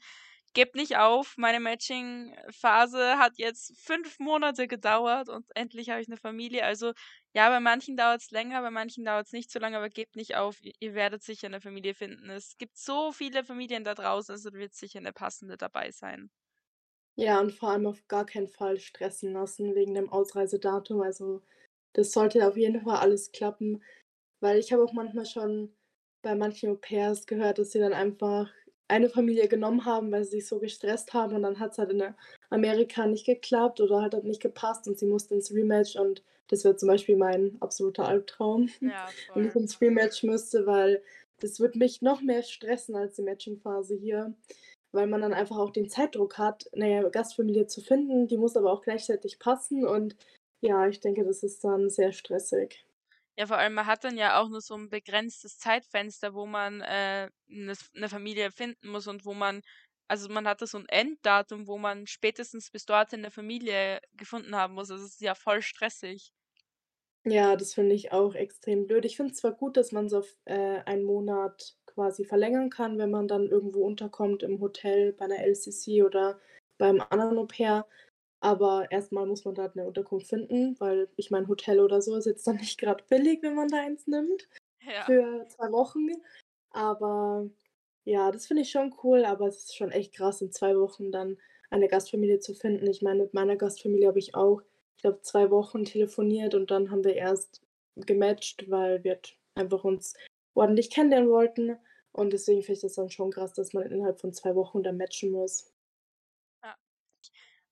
gebt 0.54 0.74
nicht 0.76 0.96
auf. 0.98 1.36
Meine 1.38 1.60
Matching-Phase 1.60 3.18
hat 3.20 3.34
jetzt 3.38 3.78
fünf 3.80 4.18
Monate 4.20 4.68
gedauert 4.68 5.30
und 5.30 5.46
endlich 5.56 5.90
habe 5.90 6.02
ich 6.02 6.08
eine 6.08 6.18
Familie. 6.18 6.64
Also 6.64 6.94
ja, 7.34 7.50
bei 7.50 7.60
manchen 7.60 7.96
dauert 7.98 8.22
es 8.22 8.32
länger, 8.32 8.62
bei 8.62 8.72
manchen 8.72 9.04
dauert 9.06 9.26
es 9.28 9.32
nicht 9.34 9.52
so 9.52 9.60
lange, 9.60 9.78
aber 9.78 9.90
gebt 9.90 10.16
nicht 10.16 10.36
auf. 10.36 10.60
Ihr, 10.62 10.72
ihr 10.80 10.94
werdet 10.96 11.22
sicher 11.24 11.48
eine 11.48 11.60
Familie 11.62 11.94
finden. 11.94 12.30
Es 12.30 12.58
gibt 12.58 12.78
so 12.78 13.12
viele 13.12 13.44
Familien 13.44 13.84
da 13.84 13.94
draußen, 13.94 14.32
also 14.34 14.52
wird 14.54 14.74
sicher 14.74 15.00
eine 15.00 15.12
passende 15.14 15.56
dabei 15.58 15.92
sein. 15.92 16.30
Ja, 17.18 17.40
und 17.40 17.52
vor 17.52 17.70
allem 17.70 17.86
auf 17.88 18.06
gar 18.06 18.24
keinen 18.24 18.46
Fall 18.46 18.78
stressen 18.78 19.32
lassen 19.32 19.74
wegen 19.74 19.94
dem 19.94 20.08
Ausreisedatum. 20.08 21.00
Also 21.00 21.42
das 21.92 22.12
sollte 22.12 22.46
auf 22.46 22.56
jeden 22.56 22.80
Fall 22.82 22.98
alles 22.98 23.32
klappen, 23.32 23.82
weil 24.40 24.58
ich 24.60 24.72
habe 24.72 24.84
auch 24.84 24.92
manchmal 24.92 25.26
schon 25.26 25.74
bei 26.22 26.36
manchen 26.36 26.70
Au-pairs 26.70 27.26
gehört, 27.26 27.58
dass 27.58 27.72
sie 27.72 27.80
dann 27.80 27.92
einfach 27.92 28.48
eine 28.86 29.08
Familie 29.10 29.48
genommen 29.48 29.84
haben, 29.84 30.12
weil 30.12 30.22
sie 30.24 30.38
sich 30.38 30.46
so 30.46 30.60
gestresst 30.60 31.12
haben 31.12 31.34
und 31.34 31.42
dann 31.42 31.58
hat 31.58 31.72
es 31.72 31.78
halt 31.78 31.90
in 31.90 32.02
Amerika 32.50 33.04
nicht 33.04 33.26
geklappt 33.26 33.80
oder 33.80 34.00
halt, 34.00 34.14
hat 34.14 34.22
nicht 34.24 34.40
gepasst 34.40 34.86
und 34.86 34.96
sie 34.96 35.06
mussten 35.06 35.34
ins 35.34 35.52
Rematch 35.52 35.96
und 35.96 36.22
das 36.46 36.64
wäre 36.64 36.76
zum 36.76 36.86
Beispiel 36.86 37.16
mein 37.16 37.56
absoluter 37.60 38.06
Albtraum, 38.06 38.70
Ja, 38.80 39.08
wenn 39.34 39.48
ich 39.48 39.54
ins 39.56 39.80
Rematch 39.80 40.22
müsste, 40.22 40.66
weil 40.66 41.02
das 41.40 41.58
würde 41.58 41.78
mich 41.78 42.00
noch 42.00 42.20
mehr 42.22 42.44
stressen 42.44 42.94
als 42.94 43.16
die 43.16 43.22
Matching-Phase 43.22 43.96
hier, 43.96 44.34
weil 44.92 45.06
man 45.06 45.20
dann 45.22 45.34
einfach 45.34 45.56
auch 45.58 45.70
den 45.70 45.88
Zeitdruck 45.88 46.38
hat, 46.38 46.68
eine 46.74 47.10
Gastfamilie 47.10 47.66
zu 47.66 47.80
finden, 47.80 48.26
die 48.28 48.36
muss 48.38 48.56
aber 48.56 48.72
auch 48.72 48.82
gleichzeitig 48.82 49.38
passen 49.38 49.86
und 49.86 50.16
ja, 50.60 50.86
ich 50.88 51.00
denke, 51.00 51.24
das 51.24 51.42
ist 51.42 51.62
dann 51.64 51.88
sehr 51.90 52.12
stressig. 52.12 52.84
Ja, 53.38 53.46
vor 53.46 53.56
allem, 53.58 53.74
man 53.74 53.86
hat 53.86 54.02
dann 54.04 54.16
ja 54.16 54.40
auch 54.40 54.48
nur 54.48 54.60
so 54.60 54.74
ein 54.74 54.90
begrenztes 54.90 55.58
Zeitfenster, 55.58 56.34
wo 56.34 56.44
man 56.46 56.80
äh, 56.80 57.30
eine, 57.48 57.74
eine 57.94 58.08
Familie 58.08 58.50
finden 58.50 58.88
muss 58.88 59.06
und 59.06 59.24
wo 59.24 59.32
man, 59.32 59.62
also 60.08 60.28
man 60.28 60.48
hatte 60.48 60.66
so 60.66 60.78
ein 60.78 60.86
Enddatum, 60.88 61.68
wo 61.68 61.78
man 61.78 62.06
spätestens 62.08 62.70
bis 62.70 62.84
dorthin 62.84 63.20
eine 63.20 63.30
Familie 63.30 64.00
gefunden 64.12 64.56
haben 64.56 64.74
muss. 64.74 64.90
Also 64.90 65.04
es 65.04 65.12
ist 65.12 65.20
ja 65.20 65.34
voll 65.36 65.62
stressig. 65.62 66.32
Ja, 67.24 67.54
das 67.56 67.74
finde 67.74 67.94
ich 67.94 68.10
auch 68.12 68.34
extrem 68.34 68.86
blöd. 68.86 69.04
Ich 69.04 69.16
finde 69.16 69.32
es 69.32 69.38
zwar 69.38 69.52
gut, 69.52 69.76
dass 69.76 69.92
man 69.92 70.08
so 70.08 70.18
auf, 70.18 70.36
äh, 70.46 70.80
einen 70.86 71.04
Monat 71.04 71.76
quasi 71.98 72.24
verlängern 72.24 72.70
kann, 72.70 72.96
wenn 72.98 73.10
man 73.10 73.28
dann 73.28 73.48
irgendwo 73.48 73.84
unterkommt 73.84 74.42
im 74.44 74.60
Hotel, 74.60 75.12
bei 75.12 75.26
'ner 75.26 75.40
LCC 75.44 76.04
oder 76.04 76.40
beim 76.78 77.02
anderen 77.10 77.38
Au-pair, 77.38 77.86
aber 78.40 78.90
erstmal 78.92 79.26
muss 79.26 79.44
man 79.44 79.54
da 79.56 79.70
'ne 79.74 79.86
Unterkunft 79.86 80.28
finden, 80.28 80.76
weil 80.80 81.08
ich 81.16 81.30
meine, 81.32 81.48
Hotel 81.48 81.80
oder 81.80 82.02
so 82.02 82.16
ist 82.16 82.26
jetzt 82.26 82.46
dann 82.46 82.56
nicht 82.58 82.78
gerade 82.80 83.04
billig, 83.08 83.42
wenn 83.42 83.54
man 83.56 83.68
da 83.68 83.78
eins 83.82 84.06
nimmt 84.08 84.48
Ja. 84.80 85.08
für 85.08 85.46
2 85.48 85.72
Wochen. 85.72 86.08
Aber 86.70 87.50
ja, 88.04 88.30
das 88.32 88.46
finde 88.46 88.62
ich 88.62 88.70
schon 88.70 88.94
cool, 89.04 89.24
aber 89.24 89.48
es 89.48 89.58
ist 89.64 89.76
schon 89.76 89.90
echt 89.92 90.14
krass, 90.14 90.42
in 90.42 90.52
2 90.52 90.76
Wochen 90.78 91.12
dann 91.12 91.38
eine 91.70 91.88
Gastfamilie 91.88 92.40
zu 92.40 92.54
finden. 92.54 92.86
Ich 92.88 93.02
meine, 93.02 93.22
mit 93.24 93.34
meiner 93.34 93.56
Gastfamilie 93.56 94.08
habe 94.08 94.18
ich 94.18 94.34
auch, 94.34 94.62
ich 94.96 95.02
glaube, 95.02 95.22
2 95.22 95.50
Wochen 95.50 95.84
telefoniert 95.84 96.54
und 96.54 96.70
dann 96.70 96.90
haben 96.90 97.04
wir 97.04 97.14
erst 97.16 97.62
gematcht, 97.96 98.70
weil 98.70 99.04
wir 99.04 99.12
halt 99.14 99.36
einfach 99.54 99.84
uns 99.84 100.14
ordentlich 100.54 100.90
kennenlernen 100.90 101.30
wollten. 101.30 101.78
Und 102.12 102.32
deswegen 102.34 102.62
finde 102.62 102.74
ich 102.74 102.80
das 102.82 102.94
dann 102.94 103.10
schon 103.10 103.30
krass, 103.30 103.52
dass 103.54 103.72
man 103.72 103.84
innerhalb 103.90 104.20
von 104.20 104.32
2 104.34 104.54
Wochen 104.54 104.82
dann 104.82 104.96
matchen 104.98 105.30
muss. 105.30 105.72
Ja. 106.62 106.78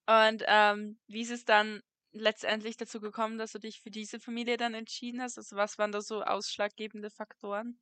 Und 0.08 0.44
ähm, 0.46 0.98
wie 1.08 1.22
ist 1.22 1.30
es 1.30 1.44
dann 1.44 1.80
letztendlich 2.12 2.76
dazu 2.76 3.00
gekommen, 3.00 3.38
dass 3.38 3.52
du 3.52 3.58
dich 3.60 3.80
für 3.80 3.90
diese 3.90 4.20
Familie 4.20 4.56
dann 4.56 4.74
entschieden 4.74 5.20
hast? 5.22 5.38
Also 5.38 5.56
was 5.56 5.78
waren 5.78 5.92
da 5.92 6.00
so 6.00 6.22
ausschlaggebende 6.22 7.10
Faktoren? 7.10 7.80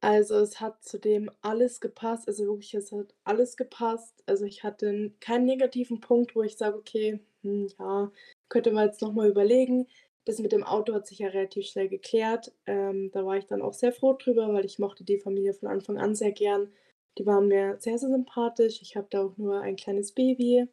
Also, 0.00 0.36
es 0.36 0.60
hat 0.60 0.82
zudem 0.84 1.30
alles 1.40 1.80
gepasst. 1.80 2.28
Also 2.28 2.46
wirklich, 2.46 2.74
es 2.74 2.92
hat 2.92 3.14
alles 3.24 3.56
gepasst. 3.56 4.22
Also, 4.26 4.44
ich 4.44 4.62
hatte 4.62 5.12
keinen 5.20 5.44
negativen 5.44 6.00
Punkt, 6.00 6.36
wo 6.36 6.42
ich 6.42 6.56
sage: 6.56 6.76
„Okay, 6.78 7.20
hm, 7.42 7.68
ja, 7.78 8.12
könnte 8.48 8.70
man 8.72 8.86
jetzt 8.86 9.02
noch 9.02 9.12
mal 9.12 9.28
überlegen.“ 9.28 9.88
Das 10.28 10.40
mit 10.40 10.52
dem 10.52 10.62
Auto 10.62 10.92
hat 10.92 11.06
sich 11.06 11.20
ja 11.20 11.28
relativ 11.28 11.68
schnell 11.68 11.88
geklärt. 11.88 12.52
Ähm, 12.66 13.10
da 13.12 13.24
war 13.24 13.38
ich 13.38 13.46
dann 13.46 13.62
auch 13.62 13.72
sehr 13.72 13.92
froh 13.92 14.12
drüber, 14.12 14.52
weil 14.52 14.66
ich 14.66 14.78
mochte 14.78 15.02
die 15.02 15.16
Familie 15.16 15.54
von 15.54 15.68
Anfang 15.70 15.96
an 15.96 16.14
sehr 16.14 16.32
gern. 16.32 16.70
Die 17.16 17.24
waren 17.24 17.48
mir 17.48 17.78
sehr, 17.80 17.96
sehr 17.96 18.10
sympathisch. 18.10 18.82
Ich 18.82 18.94
habe 18.94 19.06
da 19.08 19.24
auch 19.24 19.38
nur 19.38 19.62
ein 19.62 19.76
kleines 19.76 20.12
Baby 20.12 20.68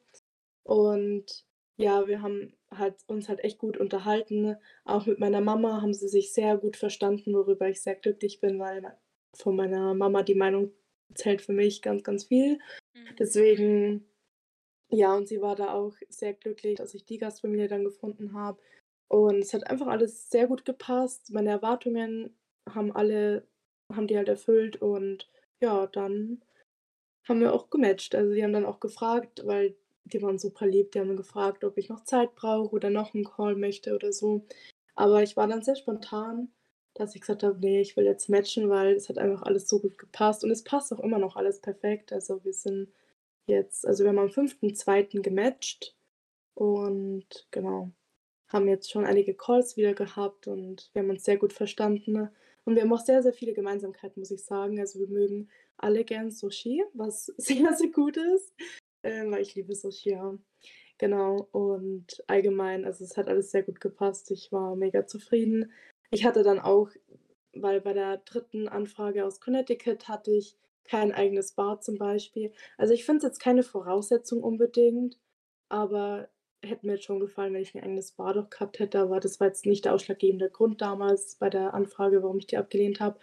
und 0.64 1.46
ja, 1.78 2.06
wir 2.06 2.22
haben 2.22 2.52
halt 2.70 2.96
uns 3.08 3.30
halt 3.30 3.46
echt 3.46 3.58
gut 3.58 3.78
unterhalten. 3.78 4.58
Auch 4.84 5.06
mit 5.06 5.20
meiner 5.20 5.40
Mama 5.40 5.82
haben 5.82 5.94
sie 5.94 6.10
sich 6.10 6.34
sehr 6.34 6.58
gut 6.58 6.76
verstanden, 6.76 7.34
worüber 7.34 7.70
ich 7.70 7.82
sehr 7.82 7.96
glücklich 7.96 8.42
bin, 8.42 8.60
weil 8.60 8.84
von 9.34 9.56
meiner 9.56 9.94
Mama 9.94 10.24
die 10.24 10.36
Meinung 10.36 10.74
zählt 11.14 11.42
für 11.42 11.54
mich 11.54 11.82
ganz, 11.82 12.04
ganz 12.04 12.26
viel. 12.26 12.60
Mhm. 12.94 13.16
Deswegen 13.18 14.06
ja, 14.90 15.16
und 15.16 15.28
sie 15.28 15.42
war 15.42 15.56
da 15.56 15.74
auch 15.74 15.96
sehr 16.10 16.34
glücklich, 16.34 16.76
dass 16.76 16.94
ich 16.94 17.06
die 17.06 17.18
Gastfamilie 17.18 17.68
dann 17.68 17.84
gefunden 17.84 18.34
habe. 18.34 18.60
Und 19.12 19.40
es 19.40 19.54
hat 19.54 19.68
einfach 19.70 19.88
alles 19.88 20.30
sehr 20.30 20.48
gut 20.48 20.66
gepasst. 20.66 21.32
Meine 21.32 21.50
Erwartungen 21.52 22.36
haben 22.70 22.92
alle 22.92 23.48
haben 23.94 24.08
die 24.08 24.18
halt 24.18 24.30
erfüllt 24.30 24.82
und 24.82 25.30
ja, 25.62 25.86
dann 25.88 26.44
haben 27.28 27.42
wir 27.42 27.54
auch 27.54 27.70
gematcht. 27.70 28.16
Also, 28.16 28.34
die 28.34 28.44
haben 28.44 28.54
dann 28.54 28.66
auch 28.66 28.80
gefragt, 28.80 29.44
weil 29.46 29.76
die 30.06 30.22
waren 30.22 30.40
super 30.40 30.68
lieb. 30.68 30.92
Die 30.92 31.00
haben 31.00 31.18
gefragt, 31.18 31.64
ob 31.64 31.78
ich 31.78 31.90
noch 31.90 32.04
Zeit 32.06 32.36
brauche 32.36 32.74
oder 32.76 32.90
noch 32.90 33.14
'n 33.16 33.24
Call 33.26 33.56
möchte 33.56 33.96
oder 33.96 34.14
so. 34.14 34.46
Aber 34.96 35.24
ich 35.24 35.38
war 35.38 35.48
dann 35.48 35.64
sehr 35.64 35.76
spontan, 35.76 36.52
dass 36.96 37.16
ich 37.16 37.22
gesagt 37.22 37.44
habe: 37.44 37.60
„Ne, 37.60 37.82
ich 37.82 37.98
will 37.98 38.06
jetzt 38.06 38.30
matchen“, 38.30 38.70
weil 38.70 38.96
es 38.96 39.10
hat 39.10 39.18
einfach 39.20 39.44
alles 39.44 39.68
so 39.70 39.80
gut 39.82 39.98
gepasst 39.98 40.44
und 40.44 40.52
es 40.52 40.64
passt 40.64 40.94
auch 40.94 41.00
immer 41.02 41.20
noch 41.20 41.36
alles 41.38 41.62
perfekt. 41.62 42.14
Also, 42.14 42.44
wir 42.46 42.54
sind 42.54 42.90
jetzt 43.48 43.88
also, 43.88 44.04
wir 44.04 44.10
haben 44.12 44.20
am 44.20 44.32
5.2. 44.32 45.22
gematcht 45.24 45.96
und 46.56 47.48
genau, 47.52 47.92
haben 48.48 48.68
jetzt 48.68 48.92
schon 48.92 49.06
einige 49.06 49.34
Calls 49.34 49.78
wieder 49.78 49.94
gehabt 49.94 50.48
und 50.48 50.90
wir 50.94 51.02
haben 51.02 51.10
uns 51.10 51.24
sehr 51.24 51.38
gut 51.38 51.54
verstanden. 51.54 52.30
Und 52.64 52.76
wir 52.76 52.82
haben 52.84 52.94
auch 52.94 53.06
sehr, 53.06 53.22
sehr 53.22 53.34
viele 53.34 53.54
Gemeinsamkeiten, 53.54 54.20
muss 54.20 54.32
ich 54.32 54.44
sagen. 54.44 54.80
Also, 54.80 55.00
wir 55.00 55.08
mögen 55.08 55.50
alle 55.78 56.04
gern 56.04 56.32
Sushi, 56.32 56.84
was 56.94 57.26
sehr, 57.38 57.74
sehr 57.74 57.90
gut 57.90 58.18
ist, 58.18 58.54
ähm, 59.04 59.32
weil 59.32 59.42
ich 59.42 59.56
liebe 59.56 59.76
Sushi, 59.76 60.12
ja. 60.12 60.38
Genau, 60.98 61.50
und 61.52 62.24
allgemein 62.28 62.86
also, 62.86 63.04
es 63.04 63.18
hat 63.18 63.28
alles 63.28 63.52
sehr 63.52 63.64
gut 63.64 63.82
gepasst. 63.82 64.32
Ich 64.32 64.52
war 64.52 64.76
mega 64.76 65.06
zufrieden. 65.06 65.72
Ich 66.12 66.26
hatte 66.26 66.44
dann 66.44 66.60
auch 66.60 66.90
weil 67.56 67.82
bei 67.82 67.94
der 67.94 68.18
dritten 68.18 68.68
Anfrage 68.68 69.26
aus 69.26 69.40
Connecticut 69.40 70.08
hatte 70.08 70.32
ich 70.32 70.58
kein 70.84 71.12
eigenes 71.14 71.54
Bad 71.54 71.84
zum 71.84 71.98
Beispiel. 71.98 72.52
Also, 72.78 72.94
ich 72.94 73.06
finde 73.06 73.20
es 73.20 73.24
jetzt 73.24 73.40
keine 73.40 73.64
Voraussetzung 73.64 74.44
unbedingt, 74.44 75.18
aber 75.70 76.30
hätte 76.66 76.86
mir 76.86 76.94
jetzt 76.94 77.06
schon 77.06 77.20
gefallen, 77.20 77.54
wenn 77.54 77.62
ich 77.62 77.74
'n 77.76 77.82
eigenes 77.84 78.12
Bad 78.14 78.38
auch 78.38 78.50
gehabt 78.50 78.80
hätte, 78.80 79.00
aber 79.00 79.20
das 79.20 79.40
war 79.40 79.48
jetzt 79.48 79.66
nicht 79.66 79.86
der 79.86 79.94
ausschlaggebende 79.94 80.50
Grund 80.50 80.82
damals 80.82 81.36
bei 81.36 81.50
der 81.50 81.74
Anfrage, 81.74 82.24
warum 82.24 82.38
ich 82.40 82.48
die 82.48 82.58
abgelehnt 82.58 83.00
habe. 83.00 83.20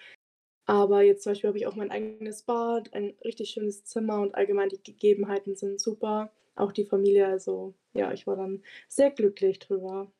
Aber 0.66 1.02
jetzt 1.02 1.24
zum 1.24 1.32
Beispiel 1.32 1.48
habe 1.48 1.58
ich 1.58 1.66
auch 1.68 1.76
mein 1.76 1.90
eigenes 1.92 2.44
Bad, 2.44 2.94
ein 2.94 3.16
richtig 3.24 3.50
schönes 3.50 3.84
Zimmer 3.84 4.20
und 4.22 4.34
allgemein 4.36 4.70
die 4.70 4.82
Gegebenheiten 4.82 5.56
sind 5.56 5.80
super, 5.80 6.32
auch 6.56 6.72
die 6.72 6.86
Familie. 6.86 7.26
Also, 7.28 7.74
ja, 7.94 8.12
ich 8.12 8.26
war 8.26 8.36
dann 8.36 8.62
sehr 8.88 9.10
glücklich 9.12 9.58
drüber. 9.60 10.12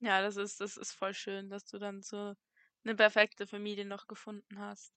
Ja, 0.00 0.20
das 0.20 0.36
ist 0.36 0.60
das 0.60 0.76
ist 0.76 0.92
voll 0.92 1.14
schön, 1.14 1.48
dass 1.48 1.64
du 1.66 1.78
dann 1.78 2.02
so 2.02 2.34
'ne 2.84 2.94
perfekte 2.96 3.46
Familie 3.46 3.84
noch 3.86 4.06
gefunden 4.08 4.58
hast. 4.58 4.90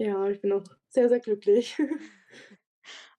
Ja, 0.00 0.28
ich 0.28 0.40
bin 0.40 0.52
auch 0.52 0.64
sehr, 0.88 1.08
sehr 1.08 1.20
glücklich. 1.20 1.76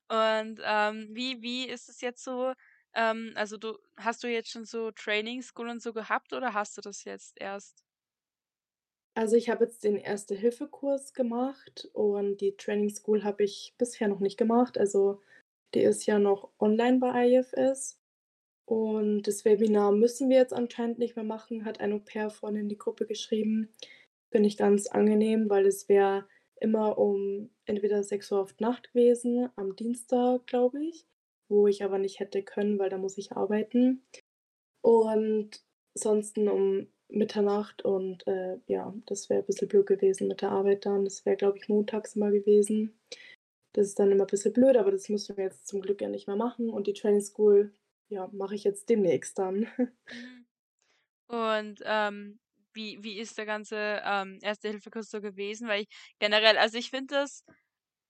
Und, 0.09 0.59
ähm, 0.63 1.09
wie 1.13 1.41
wie 1.41 1.67
ist 1.67 1.89
es 1.89 2.01
jetzt 2.01 2.23
so, 2.23 2.53
ähm 2.93 3.33
also, 3.35 3.57
du 3.57 3.77
hast 3.97 4.23
du 4.23 4.27
jetzt 4.27 4.49
schon 4.51 4.65
so 4.65 4.91
Training 4.91 5.41
School 5.41 5.69
und 5.69 5.81
so 5.81 5.93
gehabt 5.93 6.33
oder 6.33 6.53
hast 6.53 6.77
du 6.77 6.81
das 6.81 7.03
jetzt 7.05 7.39
erst? 7.41 7.83
Also, 9.17 9.37
ich 9.37 9.49
habe 9.49 9.63
jetzt 9.63 9.83
den 9.85 9.95
Erste-Hilfe-Kurs 9.95 11.13
gemacht 11.13 11.89
und 11.93 12.41
die 12.41 12.57
Training 12.57 12.89
School 12.89 13.23
habe 13.23 13.43
ich 13.45 13.73
bisher 13.77 14.09
noch 14.09 14.19
nicht 14.19 14.37
gemacht. 14.37 14.77
Also, 14.77 15.21
die 15.73 15.81
ist 15.81 16.05
ja 16.05 16.19
noch 16.19 16.51
online 16.59 16.99
bei 16.99 17.29
IFS 17.29 18.01
und 18.65 19.23
das 19.23 19.45
Webinar 19.45 19.91
müssen 19.93 20.29
wir 20.29 20.37
jetzt 20.37 20.53
anscheinend 20.53 20.99
nicht 20.99 21.15
mehr 21.15 21.25
machen, 21.25 21.65
hat 21.65 21.79
ein 21.81 21.93
Au-pair 21.93 22.29
vorhin 22.29 22.61
in 22.61 22.69
die 22.69 22.77
Gruppe 22.77 23.05
geschrieben. 23.07 23.73
Finde 24.31 24.47
ich 24.49 24.57
ganz 24.57 24.87
angenehm, 24.87 25.49
weil 25.49 25.65
es 25.67 25.89
wäre 25.89 26.27
immer 26.65 26.97
um 26.97 27.49
entweder 27.65 28.03
6:00 28.03 28.41
auf 28.41 28.53
die 28.53 28.63
Nacht 28.63 28.89
gewesen, 28.93 29.49
am 29.55 29.75
Dienstag, 29.75 30.47
glaube 30.47 30.83
ich, 30.83 31.05
wo 31.49 31.67
ich 31.67 31.83
aber 31.83 31.99
nicht 31.99 32.19
hätte 32.19 32.43
können, 32.43 32.79
weil 32.79 32.89
da 32.89 32.97
muss 32.97 33.17
ich 33.17 33.33
arbeiten. 33.33 34.03
Und 34.83 35.63
sonsten 35.95 36.49
um 36.49 36.87
Mitternacht 37.09 37.83
und, 37.85 38.27
äh, 38.27 38.57
ja, 38.67 38.93
das 39.07 39.29
wäre 39.29 39.43
bisschen 39.43 39.67
blöd 39.69 39.87
gewesen 39.87 40.27
mit 40.27 40.41
der 40.41 40.51
Arbeit 40.51 40.85
dann. 40.85 41.05
Das 41.05 41.25
wäre, 41.25 41.37
glaube 41.37 41.57
ich, 41.59 41.69
montags 41.69 42.15
immer 42.15 42.31
gewesen. 42.31 42.99
Das 43.73 43.87
ist 43.87 43.99
dann 43.99 44.11
immer 44.11 44.25
bisschen 44.25 44.53
blöd, 44.53 44.77
aber 44.77 44.91
das 44.91 45.09
müssen 45.09 45.37
wir 45.37 45.45
jetzt 45.45 45.67
zum 45.67 45.81
Glück 45.81 46.01
ja 46.01 46.09
nicht 46.09 46.27
mehr 46.27 46.37
machen 46.37 46.69
und 46.71 46.87
die 46.87 46.93
Training 46.93 47.21
School, 47.21 47.73
ja, 48.09 48.29
mache 48.33 48.55
ich 48.55 48.63
jetzt 48.65 48.89
demnächst 48.89 49.37
dann. 49.39 49.67
Mhm. 49.77 50.45
Und, 51.29 51.81
ähm, 51.85 52.39
wie 52.75 53.03
wie 53.03 53.19
ist 53.19 53.37
der 53.37 53.45
ganze, 53.47 54.01
ähm, 54.05 54.39
Erste-Hilfe-Kurs 54.41 55.09
so 55.11 55.21
gewesen? 55.21 55.67
Weil 55.69 55.83
ich 55.83 55.89
generell 56.19 56.57
also, 56.59 56.77
ich 56.77 56.89
finde 56.91 57.15
das 57.15 57.43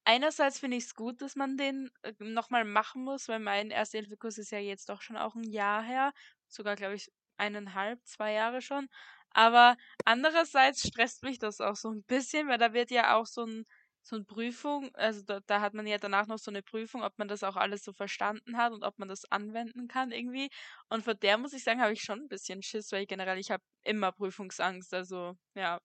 einerseits 0.05 0.59
finde 0.59 0.77
ich's 0.77 0.95
gut, 0.95 1.21
dass 1.21 1.35
man 1.37 1.57
den, 1.57 1.89
äh, 2.03 2.13
noch 2.19 2.49
mal 2.51 2.65
machen 2.65 3.03
muss, 3.05 3.27
weil 3.29 3.39
mein 3.39 3.71
Erste-Hilfe-Kurs 3.71 4.37
ist 4.39 4.51
ja 4.51 4.59
jetzt 4.59 4.89
doch 4.89 5.01
schon 5.03 5.17
auch 5.17 5.35
'n 5.35 5.43
Jahr 5.45 5.83
her, 5.83 6.13
sogar, 6.49 6.75
glaube 6.77 6.95
ich, 6.95 7.09
1,5, 7.37 8.03
2 8.05 8.33
Jahre 8.33 8.61
schon. 8.61 8.87
Aber 9.31 9.77
andererseits 10.05 10.87
stresst 10.87 11.23
mich 11.23 11.39
das 11.39 11.61
auch 11.61 11.75
so 11.77 11.89
'n 11.91 12.03
bisschen, 12.05 12.47
weil 12.49 12.57
da 12.59 12.73
wird 12.73 12.91
ja 12.91 13.15
auch 13.17 13.27
so 13.27 13.43
'n 13.45 13.65
so 14.05 14.15
'n 14.17 14.25
Prüfung 14.25 14.91
also, 14.95 15.23
da 15.23 15.39
da 15.47 15.61
hat 15.61 15.73
man 15.73 15.87
ja 15.87 15.97
danach 15.97 16.27
noch 16.27 16.39
so 16.39 16.51
'ne 16.51 16.63
Prüfung, 16.63 17.03
ob 17.03 17.17
man 17.17 17.27
das 17.27 17.43
auch 17.43 17.55
alles 17.57 17.83
so 17.83 17.93
verstanden 17.93 18.57
hat 18.57 18.73
und 18.73 18.83
ob 18.83 18.99
man 18.99 19.09
das 19.09 19.23
anwenden 19.31 19.87
kann 19.89 20.11
irgendwie. 20.11 20.49
Und 20.89 21.03
vor 21.03 21.15
der 21.15 21.37
muss 21.39 21.53
ich 21.53 21.63
sagen, 21.63 21.81
habe 21.81 21.93
ich 21.93 22.01
schon 22.03 22.21
'n 22.21 22.27
bisschen 22.29 22.61
Schiss, 22.63 22.91
weil 22.93 23.05
generell 23.07 23.39
ich 23.39 23.51
habe 23.51 23.63
immer 23.83 24.11
Prüfungsangst, 24.13 24.93
also 24.93 25.33
ja. 25.55 25.79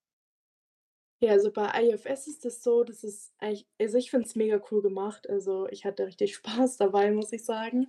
Ja, 1.22 1.32
also 1.32 1.52
bei 1.52 1.68
IFS 1.82 2.26
ist 2.28 2.46
das 2.46 2.62
so, 2.62 2.82
das 2.82 3.04
ist 3.04 3.34
eigentlich 3.38 3.66
also, 3.78 3.98
ich 3.98 4.10
finde 4.10 4.26
es 4.26 4.36
mega 4.36 4.58
cool 4.70 4.80
gemacht. 4.80 5.28
Also, 5.28 5.68
ich 5.68 5.84
hatte 5.84 6.06
richtig 6.06 6.34
Spaß 6.36 6.78
dabei, 6.78 7.10
muss 7.12 7.30
ich 7.32 7.44
sagen. 7.44 7.88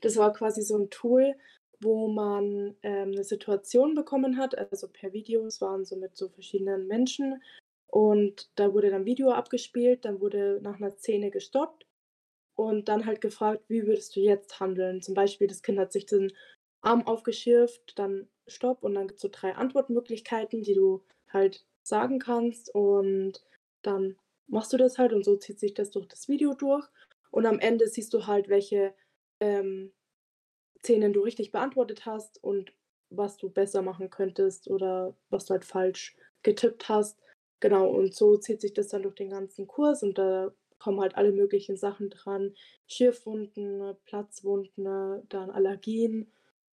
Das 0.00 0.16
war 0.16 0.32
quasi 0.32 0.62
so 0.62 0.74
'n 0.76 0.90
Tool, 0.90 1.36
wo 1.80 2.08
man, 2.08 2.76
ähm, 2.82 3.12
'ne 3.12 3.22
Situation 3.22 3.94
bekommen 3.94 4.36
hat, 4.36 4.58
also 4.58 4.88
per 4.88 5.12
Video. 5.12 5.46
Es 5.46 5.60
waren 5.60 5.84
so 5.84 5.94
mit 5.96 6.16
so 6.16 6.28
verschiedenen 6.28 6.88
Menschen 6.88 7.40
und 7.92 8.50
da 8.56 8.74
wurde 8.74 8.90
dann 8.90 9.06
Video 9.06 9.32
abgespielt, 9.32 10.06
dann 10.06 10.20
wurde 10.22 10.60
nach 10.62 10.80
'ner 10.80 10.92
Szene 10.92 11.30
gestoppt 11.32 11.86
und 12.56 12.88
dann 12.88 13.06
halt 13.06 13.20
gefragt: 13.20 13.64
„Wie 13.68 13.86
würdest 13.86 14.16
du 14.16 14.20
jetzt 14.20 14.60
handeln?“ 14.60 15.02
Zum 15.02 15.14
Beispiel, 15.14 15.48
das 15.48 15.62
Kind 15.62 15.78
hat 15.78 15.92
sich 15.92 16.06
den 16.06 16.32
Arm 16.82 17.06
aufgeschürft, 17.06 17.98
dann 17.98 18.28
Stopp 18.48 18.82
und 18.84 18.94
dann 18.94 19.08
gibt's 19.08 19.22
so 19.22 19.28
3 19.32 19.54
Antwortmöglichkeiten, 19.56 20.62
die 20.62 20.74
du 20.74 21.02
halt 21.32 21.64
sagen 21.84 22.18
kannst 22.20 22.74
und 22.74 23.42
dann 23.82 24.16
machst 24.48 24.72
du 24.72 24.76
das 24.78 24.98
halt 24.98 25.12
und 25.14 25.24
so 25.24 25.36
zieht 25.36 25.60
sich 25.60 25.74
das 25.74 25.90
durch 25.90 26.06
das 26.08 26.28
Video 26.28 26.54
durch. 26.54 26.86
Und 27.30 27.46
am 27.46 27.58
Ende 27.60 27.88
siehst 27.88 28.14
du 28.14 28.26
halt, 28.26 28.48
welche, 28.48 28.94
ähm, 29.40 29.92
Szenen 30.84 31.12
du 31.14 31.20
richtig 31.22 31.52
beantwortet 31.52 32.06
hast 32.06 32.42
und 32.44 32.72
was 33.10 33.36
du 33.38 33.50
besser 33.50 33.82
machen 33.82 34.10
könntest 34.10 34.68
oder 34.70 35.16
was 35.30 35.46
du 35.46 35.52
halt 35.54 35.64
falsch 35.66 36.16
getippt 36.44 36.88
hast. 36.90 37.18
Genau, 37.62 37.86
und 37.88 38.12
so 38.12 38.36
zieht 38.36 38.60
sich 38.60 38.72
das 38.74 38.88
dann 38.88 39.04
durch 39.04 39.14
den 39.14 39.30
ganzen 39.30 39.68
Kurs 39.68 40.02
und 40.02 40.18
da 40.18 40.52
kommen 40.80 41.00
halt 41.00 41.14
alle 41.14 41.30
möglichen 41.30 41.76
Sachen 41.76 42.10
dran: 42.10 42.54
Schürfwunden, 42.88 43.94
Platzwunden, 44.04 44.82
dann 45.28 45.48
Allergien, 45.52 46.26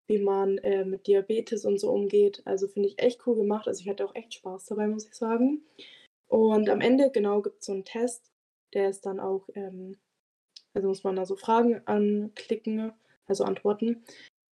wie 0.08 0.18
man, 0.18 0.58
äh, 0.58 0.84
mit 0.84 1.06
Diabetes 1.06 1.64
und 1.64 1.78
so 1.78 1.92
umgeht. 1.92 2.42
Also, 2.44 2.66
finde 2.66 2.88
ich 2.88 2.98
echt 2.98 3.24
cool 3.28 3.36
gemacht. 3.36 3.68
Also, 3.68 3.82
ich 3.82 3.88
hatte 3.88 4.04
auch 4.04 4.16
echt 4.16 4.34
Spaß 4.34 4.64
dabei, 4.66 4.88
muss 4.88 5.06
ich 5.06 5.14
sagen. 5.14 5.62
Und 6.28 6.70
am 6.70 6.80
Ende, 6.80 7.10
genau, 7.12 7.42
gibt's 7.42 7.66
so 7.66 7.72
'n 7.72 7.84
Test, 7.84 8.32
der 8.74 8.90
ist 8.90 9.06
dann 9.06 9.20
auch, 9.20 9.48
ähm 9.54 9.96
also, 10.74 10.88
muss 10.88 11.04
man 11.04 11.16
da 11.16 11.26
so 11.26 11.36
Fragen 11.36 11.82
anklicken, 11.86 12.92
also 13.26 13.44
antworten. 13.44 14.04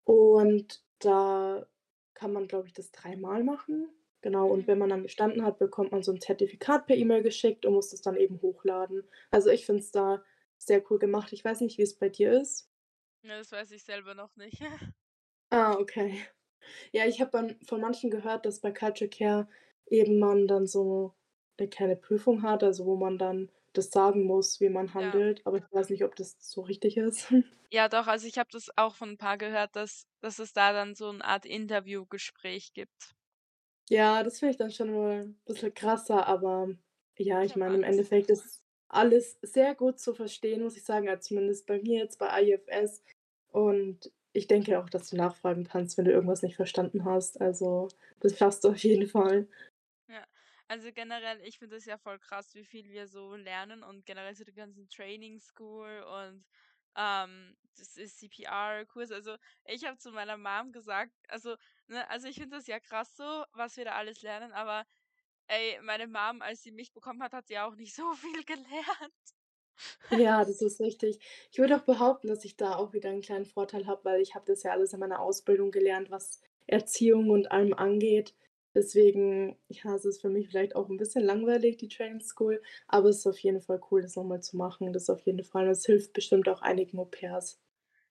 Und 0.04 0.82
da 1.00 1.66
kann 2.14 2.32
man, 2.32 2.48
glaube 2.48 2.68
ich, 2.68 2.74
das 2.74 2.92
dreimal 2.92 3.44
machen. 3.44 3.88
Genau, 4.24 4.48
und 4.48 4.66
wenn 4.66 4.78
man 4.78 4.88
dann 4.90 5.02
bestanden 5.04 5.44
hat, 5.44 5.58
bekommt 5.58 5.92
man 5.92 6.02
so 6.02 6.10
'n 6.12 6.20
Zertifikat 6.20 6.86
per 6.86 6.96
E-Mail 6.96 7.22
geschickt 7.22 7.64
und 7.64 7.74
muss 7.74 7.90
das 7.90 8.02
dann 8.02 8.16
eben 8.16 8.42
hochladen. 8.42 9.04
Also, 9.30 9.50
ich 9.50 9.64
finde 9.64 9.82
es 9.82 9.92
da 9.92 10.22
sehr 10.56 10.82
cool 10.90 10.98
gemacht. 10.98 11.32
Ich 11.32 11.44
weiß 11.44 11.60
nicht, 11.60 11.78
wie 11.78 11.82
es 11.82 11.94
bei 11.94 12.08
dir 12.08 12.32
ist. 12.32 12.64
Ne, 13.24 13.36
das 13.38 13.50
weiß 13.52 13.70
ich 13.72 13.82
selber 13.82 14.14
noch 14.14 14.36
nicht. 14.36 14.60
Ah, 15.52 15.72
okay. 15.78 16.20
Ja, 16.92 17.06
ich 17.06 17.20
habe 17.20 17.30
dann 17.32 17.60
von 17.66 17.80
manchen 17.80 18.10
gehört, 18.10 18.46
dass 18.46 18.60
bei 18.60 18.72
Culture 18.72 19.10
Care 19.10 19.48
eben 19.86 20.18
man 20.18 20.48
dann 20.48 20.66
so 20.66 21.14
'ne 21.60 21.68
kleine 21.68 21.96
Prüfung 21.96 22.42
hat, 22.42 22.64
also, 22.64 22.86
wo 22.86 22.96
man 22.96 23.18
dann 23.18 23.50
das 23.74 23.90
sagen 23.90 24.24
muss, 24.24 24.60
wie 24.60 24.70
man 24.70 24.94
Ja. 24.98 25.22
handelt, 25.22 25.46
aber 25.46 25.58
ich 25.58 25.64
weiß 25.72 25.90
nicht, 25.90 26.04
ob 26.04 26.16
das 26.16 26.36
so 26.40 26.62
richtig 26.62 26.96
ist. 26.98 27.30
Ja 27.72 27.88
doch, 27.90 28.06
also, 28.06 28.26
ich 28.26 28.38
habe 28.38 28.48
das 28.50 28.70
auch 28.78 28.94
von 28.96 29.10
'n 29.10 29.18
paar 29.18 29.36
gehört, 29.36 29.76
dass 29.76 30.06
dass 30.20 30.38
es 30.38 30.54
da 30.54 30.72
dann 30.72 30.94
so 30.94 31.10
'n 31.10 31.20
Art 31.20 31.44
Interviewgespräch 31.44 32.72
gibt. 32.72 33.14
Ja, 33.90 34.22
das 34.22 34.38
finde 34.38 34.50
ich 34.52 34.56
dann 34.58 34.70
schon 34.70 34.92
mal 34.92 35.34
bisschen 35.46 35.72
krasser, 35.72 36.26
aber 36.26 36.74
ja, 37.16 37.42
Ich 37.42 37.50
ich 37.50 37.56
habe 37.56 37.56
meine, 37.56 37.74
im 37.76 37.82
Angst. 37.82 37.84
Endeffekt 37.84 38.28
ist 38.30 38.62
alles 38.88 39.38
sehr 39.42 39.74
gut 39.74 39.98
zu 39.98 40.14
verstehen, 40.14 40.62
muss 40.62 40.76
ich 40.76 40.84
sagen, 40.84 41.08
also, 41.08 41.20
zumindest 41.28 41.66
bei 41.66 41.80
mir 41.80 41.98
jetzt 42.00 42.18
bei 42.18 42.42
IFS. 42.42 43.02
Und 43.48 44.12
ich 44.32 44.46
denke 44.46 44.78
auch, 44.78 44.90
dass 44.90 45.08
du 45.10 45.16
nachfragen 45.16 45.64
kannst, 45.64 45.96
wenn 45.96 46.04
du 46.04 46.12
irgendwas 46.12 46.42
nicht 46.42 46.56
verstanden 46.56 47.04
hast. 47.06 47.40
Also, 47.40 47.88
das 48.20 48.36
schaffst 48.36 48.62
du 48.64 48.68
auf 48.70 48.78
jeden 48.78 49.08
Fall. 49.08 49.48
Ja, 50.08 50.26
also, 50.68 50.90
generell, 50.92 51.40
ich 51.42 51.58
finde 51.58 51.76
das 51.76 51.84
ja 51.84 51.98
voll 51.98 52.18
krass, 52.18 52.54
wie 52.54 52.64
viel 52.64 52.88
wir 52.90 53.06
so 53.08 53.34
lernen 53.36 53.82
und 53.82 54.06
generell 54.06 54.34
so 54.34 54.44
die 54.44 54.52
ganzen 54.54 54.88
Training 54.88 55.38
School 55.38 56.02
und, 56.02 56.46
ähm, 56.98 57.56
das 57.78 57.96
ist 57.98 58.18
CPR-Kurs. 58.20 59.12
Also, 59.12 59.38
ich 59.66 59.86
habe 59.86 59.98
zu 59.98 60.12
meiner 60.12 60.38
Mom 60.38 60.72
gesagt 60.72 61.12
also, 61.28 61.56
ne 61.88 62.08
also, 62.10 62.28
ich 62.28 62.36
finde 62.36 62.58
das 62.58 62.68
ja 62.68 62.80
krass 62.80 63.16
so, 63.16 63.44
was 63.52 63.76
wir 63.78 63.86
da 63.86 63.92
alles 63.96 64.22
lernen, 64.22 64.52
aber 64.54 64.86
ey, 65.48 65.80
meine 65.82 66.06
Mom, 66.08 66.42
als 66.42 66.62
sie 66.62 66.72
mich 66.72 66.92
bekommen 66.92 67.22
hat, 67.22 67.34
hat 67.34 67.48
sie 67.48 67.58
auch 67.60 67.76
nicht 67.76 67.94
so 67.96 68.14
viel 68.14 68.44
gelernt. 68.44 69.14
Ja, 70.10 70.44
das 70.44 70.62
ist 70.62 70.80
richtig. 70.80 71.18
Ich 71.50 71.58
würde 71.58 71.76
auch 71.76 71.82
behaupten, 71.82 72.28
dass 72.28 72.44
ich 72.44 72.56
da 72.56 72.76
auch 72.76 72.92
wieder 72.94 73.10
'n 73.10 73.20
kleinen 73.20 73.44
Vorteil 73.46 73.86
habe, 73.86 74.04
weil 74.04 74.20
ich 74.22 74.34
habe 74.34 74.44
das 74.46 74.62
ja 74.62 74.70
alles 74.72 74.92
in 74.94 75.00
meiner 75.00 75.20
Ausbildung 75.20 75.70
gelernt, 75.70 76.10
was 76.10 76.40
Erziehung 76.66 77.28
und 77.30 77.50
allem 77.52 77.74
angeht. 77.74 78.34
Deswegen, 78.74 79.56
ja, 79.68 79.94
es 79.94 80.04
ist 80.04 80.20
für 80.20 80.28
mich 80.28 80.48
vielleicht 80.48 80.76
auch 80.76 80.88
'n 80.90 80.96
bisschen 80.98 81.24
langweilig, 81.24 81.78
die 81.78 81.88
Training 81.88 82.20
School, 82.20 82.62
aber 82.86 83.08
es 83.08 83.18
ist 83.18 83.26
auf 83.26 83.38
jeden 83.38 83.60
Fall 83.60 83.80
cool, 83.90 84.02
das 84.02 84.16
noch 84.16 84.24
mal 84.24 84.40
zu 84.42 84.56
machen. 84.56 84.92
Das 84.92 85.08
auf 85.10 85.20
jeden 85.22 85.42
Fall. 85.44 85.66
Das 85.66 85.84
hilft 85.86 86.12
bestimmt 86.12 86.48
auch 86.48 86.60
einigen 86.62 86.98
Au-Pairs. 86.98 87.56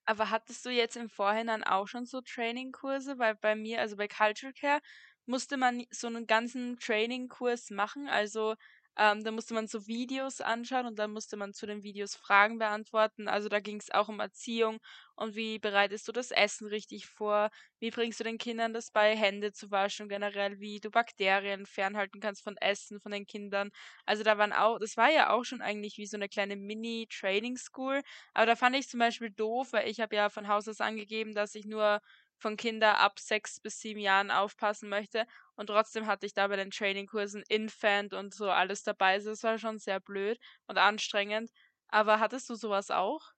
Aber 0.10 0.30
hattest 0.30 0.66
du 0.66 0.70
jetzt 0.70 0.96
im 0.96 1.10
Vorhinein 1.10 1.66
auch 1.66 1.86
schon 1.90 2.06
so 2.06 2.22
Training-Kurse? 2.22 3.20
Weil 3.20 3.36
bei 3.36 3.56
mir 3.58 3.82
also, 3.82 3.98
bei 3.98 4.08
Culture 4.08 4.54
Care 4.54 4.80
musste 5.26 5.58
man 5.58 5.84
so 5.92 6.10
'nen 6.10 6.26
ganzen 6.28 6.80
Training-Kurs 6.80 7.72
machen. 7.72 8.08
Also, 8.08 8.56
ähm, 8.98 9.24
da 9.24 9.32
musste 9.32 9.54
man 9.54 9.68
so 9.68 9.88
Videos 9.88 10.42
anschauen 10.42 10.86
und 10.88 10.98
dann 11.00 11.12
musste 11.12 11.38
man 11.38 11.54
zu 11.54 11.66
den 11.66 11.84
Videos 11.84 12.16
Fragen 12.16 12.58
beantworten. 12.60 13.28
Also, 13.28 13.50
da 13.50 13.60
ging's 13.60 13.92
auch 13.92 14.10
um 14.10 14.20
Erziehung 14.20 14.80
und 15.16 15.36
wie 15.36 15.60
bereitest 15.60 16.08
du 16.08 16.12
das 16.12 16.32
Essen 16.32 16.68
richtig 16.68 17.08
vor? 17.08 17.50
Wie 17.80 17.92
bringst 17.92 18.20
du 18.20 18.24
den 18.24 18.38
Kindern 18.38 18.74
das 18.74 18.92
bei, 18.92 19.16
Hände 19.16 19.52
zu 19.52 19.72
waschen, 19.72 20.10
generell, 20.10 20.60
wie 20.60 20.80
du 20.80 20.90
Bakterien 20.92 21.66
fernhalten 21.66 22.20
kannst 22.20 22.44
von 22.44 22.58
Essen 22.58 23.00
von 23.00 23.12
den 23.12 23.26
Kindern. 23.26 23.70
Also, 24.06 24.24
da 24.24 24.38
waren 24.38 24.54
au 24.54 24.78
das 24.80 24.98
war 24.98 25.10
ja 25.12 25.30
auch 25.32 25.44
schon 25.46 25.62
eigentlich 25.62 25.98
wie 25.98 26.06
so 26.08 26.18
'ne 26.18 26.30
kleine 26.30 26.56
Mini-Training 26.56 27.58
School, 27.58 28.02
aber 28.34 28.46
da 28.48 28.56
fand 28.56 28.76
ich's 28.76 28.90
zum 28.90 29.00
Beispiel 29.00 29.30
doof, 29.32 29.74
weil 29.74 29.88
ich 29.90 30.00
habe 30.00 30.16
ja 30.16 30.30
von 30.30 30.48
Haus 30.48 30.68
aus 30.68 30.82
angegeben, 30.82 31.34
dass 31.36 31.56
ich 31.56 31.66
nur 31.66 32.02
von 32.40 32.58
Kinder 32.58 32.98
ab 33.00 33.20
6 33.20 33.60
bis 33.60 33.80
7 33.80 34.00
Jahren 34.00 34.32
aufpassen 34.32 34.90
möchte 34.90 35.26
und 35.56 35.68
trotzdem 35.68 36.08
hatte 36.08 36.26
ich 36.26 36.34
da 36.34 36.48
bei 36.48 36.56
den 36.56 36.72
Training-Kursen 36.72 37.44
Infant 37.50 38.14
und 38.14 38.34
so 38.34 38.50
alles 38.50 38.84
dabei. 38.84 39.14
Also, 39.14 39.30
das 39.32 39.44
war 39.44 39.58
schon 39.60 39.80
sehr 39.80 40.00
blöd 40.00 40.40
und 40.68 40.78
anstrengend. 40.78 41.52
Aber 41.88 42.20
hattest 42.20 42.50
du 42.50 42.56
so 42.56 42.70
was 42.70 42.92
auch? 42.92 43.32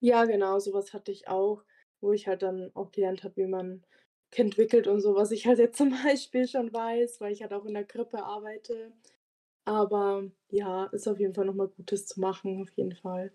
Ja, 0.00 0.24
genau, 0.26 0.58
so 0.60 0.72
was 0.72 0.92
hatte 0.92 1.10
ich 1.12 1.28
auch, 1.28 1.64
wo 2.00 2.12
ich 2.12 2.26
halt 2.28 2.42
dann 2.42 2.70
auch 2.74 2.90
gelernt 2.92 3.24
habe, 3.24 3.36
wie 3.36 3.46
man 3.46 3.84
Kind 4.30 4.58
wickelt 4.58 4.86
und 4.86 5.00
so, 5.00 5.14
was 5.14 5.30
ich 5.30 5.46
halt 5.46 5.58
jetzt 5.58 5.78
zum 5.78 5.90
Beispiel 6.04 6.46
schon 6.48 6.72
weiß, 6.72 7.20
weil 7.20 7.32
ich 7.32 7.42
halt 7.42 7.52
auch 7.52 7.64
in 7.64 7.74
der 7.74 7.84
Krippe 7.84 8.22
arbeite. 8.24 8.92
Aber 9.66 10.30
ja, 10.50 10.86
ist 10.86 11.08
auf 11.08 11.20
jeden 11.20 11.34
Fall 11.34 11.46
noch 11.46 11.54
mal 11.54 11.68
gut, 11.68 11.92
das 11.92 12.06
zu 12.06 12.20
machen, 12.20 12.62
auf 12.62 12.70
jeden 12.76 12.96
Fall. 12.96 13.34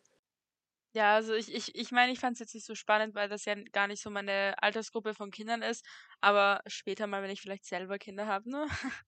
Ja, 0.96 1.14
also, 1.16 1.34
ich 1.36 1.54
ich 1.54 1.76
ich 1.76 1.92
meine, 1.92 2.12
ich 2.12 2.20
fand's 2.20 2.40
jetzt 2.40 2.56
nicht 2.56 2.66
so 2.66 2.74
spannend, 2.74 3.14
weil 3.14 3.30
das 3.30 3.46
ja 3.46 3.54
gar 3.72 3.86
nicht 3.88 4.02
so 4.02 4.10
meine 4.10 4.56
Altersgruppe 4.62 5.14
von 5.14 5.30
Kindern 5.30 5.62
ist, 5.62 5.86
aber 6.20 6.62
später 6.66 7.06
mal, 7.06 7.22
wenn 7.22 7.30
ich 7.30 7.42
vielleicht 7.42 7.66
selber 7.66 8.00
Kinder 8.00 8.26
habe, 8.26 8.50
ne? 8.50 8.68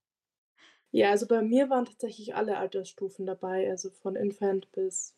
Ja, 0.93 1.11
also, 1.11 1.27
bei 1.27 1.41
mir 1.41 1.69
waren 1.69 1.85
tatsächlich 1.85 2.35
alle 2.35 2.57
Altersstufen 2.57 3.25
dabei, 3.25 3.69
also, 3.69 3.89
von 3.89 4.15
Infant 4.15 4.71
bis 4.71 5.15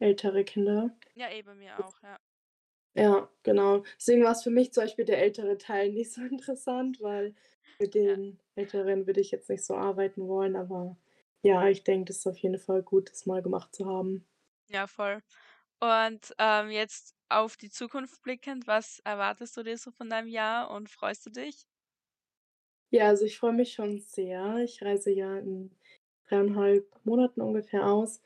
ältere 0.00 0.44
Kinder. 0.44 0.96
Ja, 1.16 1.28
eh, 1.30 1.42
bei 1.42 1.54
mir 1.54 1.80
auch, 1.80 2.02
ja. 2.02 2.18
Ja, 2.96 3.30
genau. 3.44 3.82
Deswegen 3.98 4.24
war's 4.24 4.42
für 4.42 4.50
mich 4.50 4.72
zum 4.72 4.84
Beispiel 4.84 5.04
der 5.04 5.18
ältere 5.22 5.58
Teil 5.58 5.92
nicht 5.92 6.12
so 6.12 6.20
interessant, 6.24 7.00
weil 7.00 7.34
mit 7.78 7.94
Ja. 8.04 8.20
den 8.20 8.40
Älteren 8.56 9.06
würde 9.06 9.20
ich 9.20 9.30
jetzt 9.30 9.48
nicht 9.48 9.64
so 9.64 9.74
arbeiten 9.74 10.26
wollen, 10.28 10.56
aber 10.56 10.96
ja, 11.42 11.68
ich 11.68 11.84
denke, 11.84 12.06
das 12.06 12.18
ist 12.18 12.26
auf 12.26 12.36
jeden 12.38 12.58
Fall 12.58 12.82
gut, 12.82 13.10
das 13.10 13.26
mal 13.26 13.42
gemacht 13.42 13.74
zu 13.74 13.86
haben. 13.86 14.26
Ja, 14.68 14.86
voll. 14.86 15.22
Und, 15.80 16.34
ähm, 16.38 16.70
jetzt 16.70 17.14
auf 17.28 17.56
die 17.56 17.70
Zukunft 17.70 18.22
blickend, 18.22 18.66
was 18.66 18.98
erwartest 19.04 19.56
du 19.56 19.62
dir 19.62 19.78
so 19.78 19.90
von 19.90 20.10
deinem 20.10 20.28
Jahr 20.28 20.70
und 20.70 20.90
freust 20.90 21.24
du 21.26 21.30
dich? 21.30 21.66
Ja, 22.92 23.06
also, 23.08 23.24
ich 23.24 23.38
freue 23.38 23.52
mich 23.52 23.72
schon 23.72 24.00
sehr. 24.00 24.56
Ich 24.64 24.82
reise 24.82 25.10
ja 25.12 25.38
in 25.38 25.70
3 26.28 26.36
1/2 26.38 26.84
Monaten 27.04 27.40
ungefähr 27.40 27.86
aus. 27.86 28.20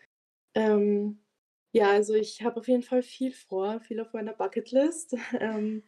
Ähm, 0.54 1.20
ja, 1.72 1.90
also, 1.92 2.14
ich 2.14 2.42
habe 2.42 2.60
auf 2.60 2.68
jeden 2.68 2.82
Fall 2.82 3.02
viel 3.02 3.32
vor, 3.32 3.80
viel 3.80 4.00
auf 4.00 4.12
meiner 4.14 4.34
Bucketlist, 4.34 5.14
ähm, 5.40 5.84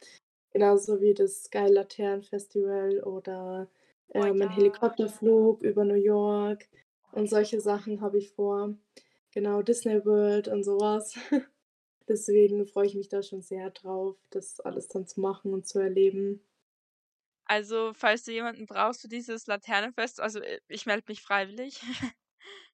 genauso 0.52 1.00
wie 1.00 1.14
das 1.14 1.44
Sky 1.44 1.68
Laternen 1.68 2.22
Festival 2.24 3.02
oder, 3.04 3.70
Oh 4.18 4.24
ähm, 4.24 4.42
'n 4.42 4.50
ja. 4.50 4.50
Helikopterflug 4.50 5.62
über 5.62 5.84
New 5.84 5.94
York 5.96 6.68
und 7.12 7.28
solche 7.30 7.60
Sachen 7.60 8.00
habe 8.02 8.18
ich 8.18 8.32
vor. 8.32 8.76
genau, 9.32 9.62
Disney 9.62 10.04
World 10.06 10.48
und 10.48 10.64
so 10.64 10.80
was. 10.80 11.14
Deswegen 12.08 12.66
freue 12.66 12.86
ich 12.86 12.94
mich 12.96 13.08
da 13.08 13.22
schon 13.22 13.42
sehr 13.42 13.70
drauf, 13.70 14.16
das 14.30 14.60
alles 14.60 14.88
dann 14.88 15.06
zu 15.06 15.20
machen 15.20 15.52
und 15.54 15.66
zu 15.66 15.78
erleben. 15.78 16.42
Also, 17.48 17.92
falls 17.94 18.24
du 18.24 18.32
jemanden 18.32 18.66
brauchst 18.66 19.02
für 19.02 19.08
dieses 19.08 19.46
Laternenfest 19.46 20.20
also, 20.20 20.40
äh, 20.40 20.60
ich 20.68 20.86
melde 20.86 21.04
mich 21.08 21.22
freiwillig. 21.22 21.80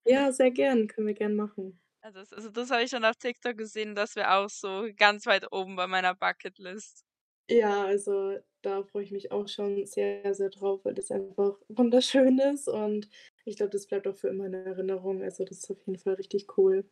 Ja, 0.04 0.30
sehr 0.32 0.50
gern, 0.52 0.86
können 0.88 1.06
wir 1.08 1.14
gern 1.14 1.34
machen. 1.34 1.80
Also, 2.00 2.20
das 2.20 2.32
also, 2.32 2.50
das 2.50 2.70
habe 2.70 2.82
ich 2.82 2.90
schon 2.90 3.04
auf 3.04 3.16
TikTok 3.16 3.56
gesehen, 3.56 3.94
das 3.94 4.16
wäre 4.16 4.34
auch 4.34 4.48
so 4.50 4.88
ganz 4.96 5.26
weit 5.26 5.52
oben 5.52 5.76
bei 5.76 5.86
meiner 5.86 6.14
Bucketlist. 6.14 7.04
Ja, 7.50 7.84
also, 7.84 8.38
da 8.62 8.82
freue 8.84 9.02
ich 9.04 9.10
mich 9.12 9.30
auch 9.32 9.48
schon 9.48 9.84
sehr, 9.86 10.34
sehr 10.34 10.48
drauf, 10.50 10.84
weil 10.84 10.94
das 10.94 11.10
einfach 11.10 11.58
wunderschön 11.68 12.38
ist 12.38 12.68
und 12.68 13.08
ich 13.44 13.56
glaube, 13.56 13.70
das 13.70 13.86
bleibt 13.86 14.06
auch 14.06 14.14
für 14.16 14.28
immer 14.28 14.46
in 14.46 14.54
Erinnerung. 14.54 15.22
Also, 15.22 15.44
das 15.44 15.58
ist 15.58 15.70
auf 15.70 15.84
jeden 15.86 15.98
Fall 15.98 16.14
richtig 16.14 16.56
cool. 16.56 16.88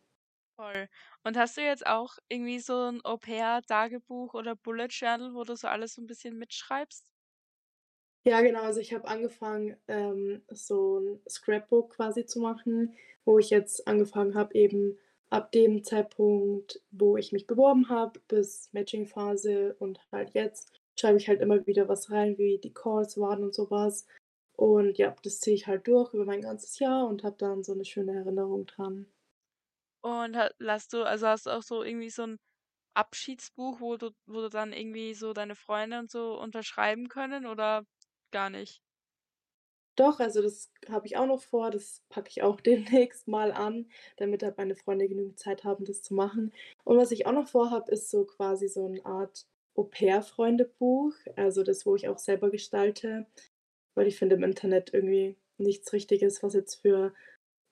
Voll. 0.59 0.87
Und 1.23 1.37
hast 1.37 1.55
du 1.57 1.61
jetzt 1.61 1.85
auch 1.87 2.17
irgendwie 2.27 2.59
so 2.59 2.73
'n 2.89 3.01
Au-pair-Tagebuch 3.05 4.33
oder 4.33 4.55
Bullet 4.55 4.87
Journal, 4.89 5.33
wo 5.33 5.43
du 5.43 5.55
so 5.55 5.67
alles 5.67 5.93
so 5.95 6.01
'n 6.01 6.07
bisschen 6.07 6.37
mitschreibst? 6.37 7.01
Ja, 8.25 8.41
genau. 8.41 8.61
Also, 8.61 8.79
ich 8.79 8.93
habe 8.93 9.07
angefangen, 9.07 9.77
ähm, 9.87 10.43
so 10.51 10.97
'n 10.99 11.19
Scrapbook 11.27 11.95
quasi 11.95 12.23
zu 12.27 12.39
machen, 12.39 12.93
wo 13.25 13.39
ich 13.39 13.49
jetzt 13.49 13.87
angefangen 13.87 14.35
habe, 14.35 14.53
eben 14.53 14.99
ab 15.31 15.51
dem 15.51 15.83
Zeitpunkt, 15.83 16.81
wo 16.91 17.17
ich 17.17 17.31
mich 17.31 17.47
beworben 17.47 17.89
habe, 17.89 18.19
bis 18.27 18.69
Matching-Phase 18.73 19.75
und 19.79 19.99
halt 20.11 20.31
jetzt 20.35 20.71
schreibe 20.99 21.17
ich 21.17 21.27
halt 21.29 21.41
immer 21.41 21.65
wieder 21.65 21.87
was 21.87 22.11
rein, 22.11 22.37
wie 22.37 22.59
die 22.59 22.73
Calls 22.73 23.17
waren 23.17 23.43
und 23.43 23.55
so 23.55 23.71
was. 23.71 24.05
Und 24.55 24.99
ja, 24.99 25.15
das 25.23 25.39
ziehe 25.39 25.55
ich 25.55 25.65
halt 25.65 25.87
durch 25.87 26.13
über 26.13 26.25
mein 26.25 26.41
ganzes 26.41 26.77
Jahr 26.77 27.07
und 27.07 27.23
habe 27.23 27.37
dann 27.39 27.63
so 27.63 27.73
'ne 27.73 27.85
schöne 27.85 28.13
Erinnerung 28.13 28.67
dran. 28.67 29.07
Und 30.03 30.35
ha 30.35 30.49
hast 30.65 30.93
du 30.93 31.03
also, 31.03 31.27
hast 31.27 31.45
du 31.45 31.51
auch 31.51 31.61
so 31.63 31.83
irgendwie 31.83 32.09
so 32.09 32.23
'n 32.23 32.37
Abschiedsbuch, 32.95 33.79
wo 33.81 33.97
du 33.97 34.11
wo 34.27 34.41
du 34.41 34.49
dann 34.49 34.73
irgendwie 34.73 35.13
so 35.15 35.33
deine 35.33 35.55
Freunde 35.55 35.99
und 35.99 36.11
so 36.11 36.39
unterschreiben 36.41 37.09
können 37.09 37.45
oder 37.47 37.85
gar 38.31 38.49
nicht? 38.51 38.81
Doch, 39.97 40.19
also, 40.19 40.41
das 40.41 40.71
habe 40.89 41.05
ich 41.07 41.17
auch 41.17 41.25
noch 41.27 41.41
vor. 41.41 41.69
Das 41.69 42.01
packe 42.09 42.29
ich 42.29 42.41
auch 42.43 42.61
demnächst 42.61 43.27
mal 43.27 43.51
an, 43.51 43.89
damit 44.17 44.43
halt 44.43 44.57
meine 44.57 44.75
Freunde 44.75 45.07
genügend 45.07 45.37
Zeit 45.39 45.63
haben, 45.63 45.85
das 45.85 46.01
zu 46.01 46.13
machen. 46.13 46.53
Und 46.83 46.97
was 46.97 47.11
ich 47.11 47.25
auch 47.25 47.33
noch 47.33 47.47
vorhabe, 47.47 47.91
ist 47.91 48.09
so 48.09 48.25
quasi 48.25 48.67
so 48.67 48.85
'n 48.87 49.01
Art 49.05 49.45
Au-pair-Freundebuch, 49.75 51.13
also, 51.35 51.63
das, 51.63 51.85
wo 51.85 51.95
ich 51.95 52.07
auch 52.07 52.17
selber 52.17 52.49
gestalte, 52.51 53.27
weil 53.95 54.07
ich 54.07 54.17
finde 54.17 54.35
im 54.35 54.43
Internet 54.43 54.93
irgendwie 54.93 55.37
nichts 55.57 55.93
Richtiges, 55.93 56.43
was 56.43 56.53
jetzt 56.53 56.75
für 56.81 57.13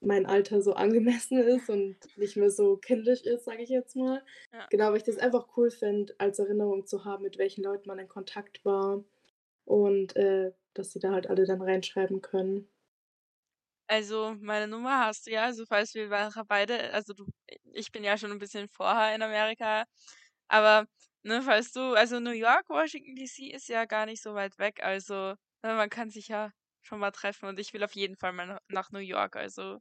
mein 0.01 0.25
Alter 0.25 0.61
so 0.61 0.73
angemessen 0.73 1.37
ist 1.39 1.69
und 1.69 1.97
nicht 2.17 2.37
mehr 2.37 2.51
so 2.51 2.77
kindisch 2.77 3.23
ist, 3.23 3.45
sage 3.45 3.63
ich 3.63 3.69
jetzt 3.69 3.95
mal. 3.95 4.23
Ja. 4.53 4.69
Genau, 4.69 4.89
weil 4.91 4.97
ich 4.97 5.03
das 5.03 5.17
einfach 5.17 5.49
cool 5.57 5.71
finde, 5.71 6.13
als 6.19 6.39
Erinnerung 6.39 6.85
zu 6.85 7.05
haben, 7.05 7.23
mit 7.23 7.37
welchen 7.37 7.63
Leuten 7.63 7.87
man 7.89 7.99
in 7.99 8.07
Kontakt 8.07 8.63
war 8.65 9.03
und, 9.65 10.15
äh, 10.17 10.53
dass 10.75 10.91
die 10.91 10.99
da 10.99 11.11
halt 11.13 11.27
alle 11.29 11.45
dann 11.45 11.61
reinschreiben 11.61 12.21
können. 12.21 12.69
Also, 13.91 14.35
meine 14.39 14.67
Nummer 14.67 14.99
hast 15.03 15.25
du 15.25 15.31
ja, 15.31 15.45
also, 15.45 15.65
falls 15.65 15.95
wir 15.95 16.09
beide 16.47 16.93
also, 16.93 17.13
du 17.13 17.25
ich 17.73 17.91
bin 17.91 18.03
ja 18.03 18.19
schon 18.19 18.31
'n 18.31 18.37
bisschen 18.37 18.67
vorher 18.69 19.15
in 19.15 19.23
Amerika, 19.23 19.85
aber, 20.47 20.85
ne, 21.23 21.41
falls 21.41 21.71
du 21.71 21.93
also, 21.95 22.19
New 22.19 22.29
York, 22.31 22.69
Washington 22.69 23.15
DC 23.15 23.49
ist 23.51 23.67
ja 23.67 23.85
gar 23.85 24.05
nicht 24.05 24.21
so 24.21 24.35
weit 24.35 24.59
weg, 24.59 24.83
also, 24.83 25.33
ne, 25.63 25.73
man 25.75 25.89
kann 25.89 26.11
sich 26.11 26.27
ja 26.27 26.51
schon 26.81 26.99
mal 26.99 27.11
treffen 27.11 27.45
und 27.47 27.59
ich 27.59 27.73
will 27.73 27.83
auf 27.83 27.93
jeden 27.95 28.15
Fall 28.17 28.33
mal 28.33 28.47
na 28.47 28.59
nach 28.69 28.91
New 28.91 28.99
York, 28.99 29.35
also, 29.35 29.79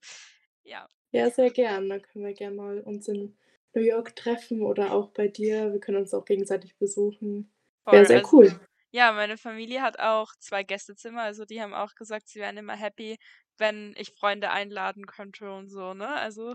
ja. 0.65 0.89
Ja, 1.13 1.31
sehr 1.31 1.51
gern. 1.51 1.89
Dann 1.89 2.03
können 2.03 2.25
wir 2.27 2.35
gern 2.35 2.57
mal 2.57 2.81
uns 2.81 3.09
in 3.09 3.37
New 3.75 3.81
York 3.83 4.15
treffen 4.17 4.63
oder 4.63 4.93
auch 4.93 5.11
bei 5.13 5.29
dir. 5.29 5.73
Wir 5.73 5.81
können 5.81 5.99
uns 5.99 6.13
auch 6.13 6.25
gegenseitig 6.27 6.77
besuchen. 6.77 7.51
Wäre 7.91 8.05
sehr 8.07 8.21
also 8.21 8.31
cool. 8.33 8.61
ja, 8.93 9.13
meine 9.13 9.39
Familie 9.39 9.83
hat 9.83 9.99
auch 10.01 10.33
2 10.41 10.63
Gästezimmer, 10.65 11.23
also, 11.23 11.45
die 11.47 11.61
haben 11.63 11.75
auch 11.75 11.95
gesagt, 11.95 12.29
sie 12.29 12.41
wären 12.41 12.57
immer 12.59 12.77
happy, 12.77 13.19
wenn 13.59 13.95
ich 13.99 14.13
Freunde 14.15 14.51
einladen 14.51 15.07
könnte 15.07 15.51
und 15.53 15.69
so, 15.71 15.95
ne? 15.95 16.09
Also 16.09 16.55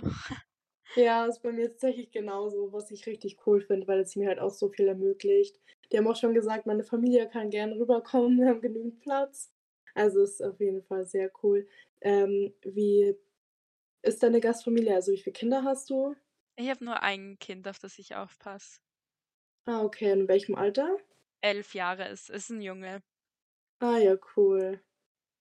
Ja, 0.95 1.25
ist 1.25 1.41
bei 1.41 1.51
mir 1.51 1.69
tatsächlich 1.69 2.11
genauso, 2.11 2.71
was 2.71 2.91
ich 2.91 3.05
richtig 3.07 3.37
cool 3.47 3.61
finde, 3.61 3.87
weil 3.87 3.99
es 4.01 4.15
mir 4.15 4.27
halt 4.27 4.39
auch 4.39 4.51
so 4.51 4.69
viel 4.69 4.87
ermöglicht. 4.87 5.59
Die 5.91 5.97
haben 5.97 6.07
auch 6.07 6.15
schon 6.15 6.35
gesagt, 6.35 6.65
meine 6.67 6.83
Familie 6.83 7.27
kann 7.29 7.49
gern 7.49 7.73
rüberkommen, 7.73 8.39
wir 8.39 8.47
haben 8.49 8.61
genügend 8.61 8.99
Platz. 9.01 9.51
Also, 9.95 10.23
ist 10.23 10.41
auf 10.43 10.59
jeden 10.59 10.81
Fall 10.83 11.05
sehr 11.05 11.31
cool. 11.43 11.67
Ähm, 12.01 12.53
wie 12.63 13.15
ist 14.03 14.23
deine 14.23 14.41
Gastfamilie? 14.41 14.95
Also, 14.95 15.11
wie 15.13 15.17
viele 15.19 15.33
Kinder 15.33 15.63
hast 15.63 15.89
du? 15.91 16.15
Ich 16.57 16.69
habe 16.69 16.85
nur 16.85 17.01
1 17.01 17.39
Kind, 17.39 17.67
auf 17.67 17.79
das 17.79 17.97
ich 17.97 18.15
aufpasse. 18.15 18.77
Ah, 19.67 19.81
okay. 19.83 20.11
In 20.11 20.27
welchem 20.27 20.55
Alter? 20.55 20.97
11 21.43 21.73
Jahre, 21.75 22.07
ist 22.07 22.29
ist 22.29 22.49
'n 22.51 22.61
Junge. 22.61 23.03
Ah 23.81 23.99
ja, 23.99 24.15
cool. 24.35 24.83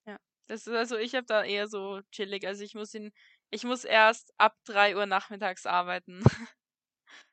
Ja, 0.06 0.16
das 0.46 0.66
ist 0.66 0.74
also, 0.74 0.96
ich 0.96 1.14
habe 1.14 1.26
da 1.26 1.44
eher 1.44 1.68
so 1.68 2.00
chillig 2.10 2.46
also, 2.46 2.64
ich 2.64 2.74
muss 2.74 2.94
ihn 2.94 3.12
ich 3.50 3.64
muss 3.64 3.84
erst 3.84 4.32
ab 4.38 4.56
3:00 4.64 5.06
nachmittags 5.06 5.66
arbeiten. 5.66 6.22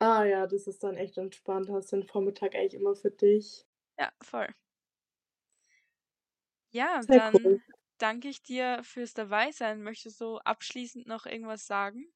Ah 0.01 0.23
ja, 0.25 0.47
das 0.47 0.65
ist 0.67 0.81
dann 0.83 0.95
echt 0.95 1.17
entspannt. 1.17 1.69
Hast 1.69 1.91
den 1.91 2.03
Vormittag 2.03 2.55
eigentlich 2.55 2.73
immer 2.79 2.95
für 2.95 3.11
dich. 3.11 3.65
Ja, 3.99 4.11
voll. 4.23 4.49
Ja, 6.73 7.01
Sehr 7.07 7.19
dann 7.19 7.33
cool. 7.33 7.61
danke 7.99 8.27
ich 8.29 8.41
dir 8.43 8.81
fürs 8.83 9.13
Dabeisein. 9.13 9.81
Möchtest 9.83 10.21
du 10.21 10.37
abschließend 10.37 11.07
noch 11.07 11.25
irgendwas 11.25 11.65
sagen? 11.67 12.11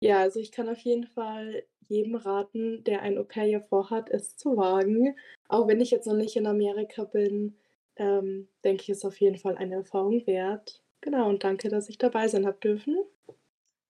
Ja, 0.00 0.18
also, 0.20 0.40
ich 0.40 0.50
kann 0.52 0.68
auf 0.68 0.78
jeden 0.80 1.06
Fall 1.06 1.62
jedem 1.86 2.16
raten, 2.16 2.82
der 2.84 3.02
ein 3.02 3.16
Au-pair 3.18 3.44
hier 3.44 3.60
vorhat, 3.60 4.10
es 4.10 4.36
zu 4.36 4.56
wagen. 4.56 5.16
Auch 5.48 5.68
wenn 5.68 5.80
ich 5.80 5.90
jetzt 5.92 6.06
noch 6.06 6.14
nicht 6.14 6.34
in 6.36 6.46
Amerika 6.46 7.04
bin, 7.04 7.56
ähm, 7.96 8.48
denke 8.64 8.82
ich, 8.82 8.88
ist 8.90 9.04
auf 9.04 9.20
jeden 9.20 9.36
Fall 9.36 9.56
eine 9.56 9.76
Erfahrung 9.76 10.26
wert. 10.26 10.82
Genau 11.00 11.28
und 11.28 11.44
danke, 11.44 11.68
dass 11.68 11.88
ich 11.88 11.98
dabei 11.98 12.26
sein 12.28 12.46
habe 12.46 12.58
dürfen. 12.58 12.96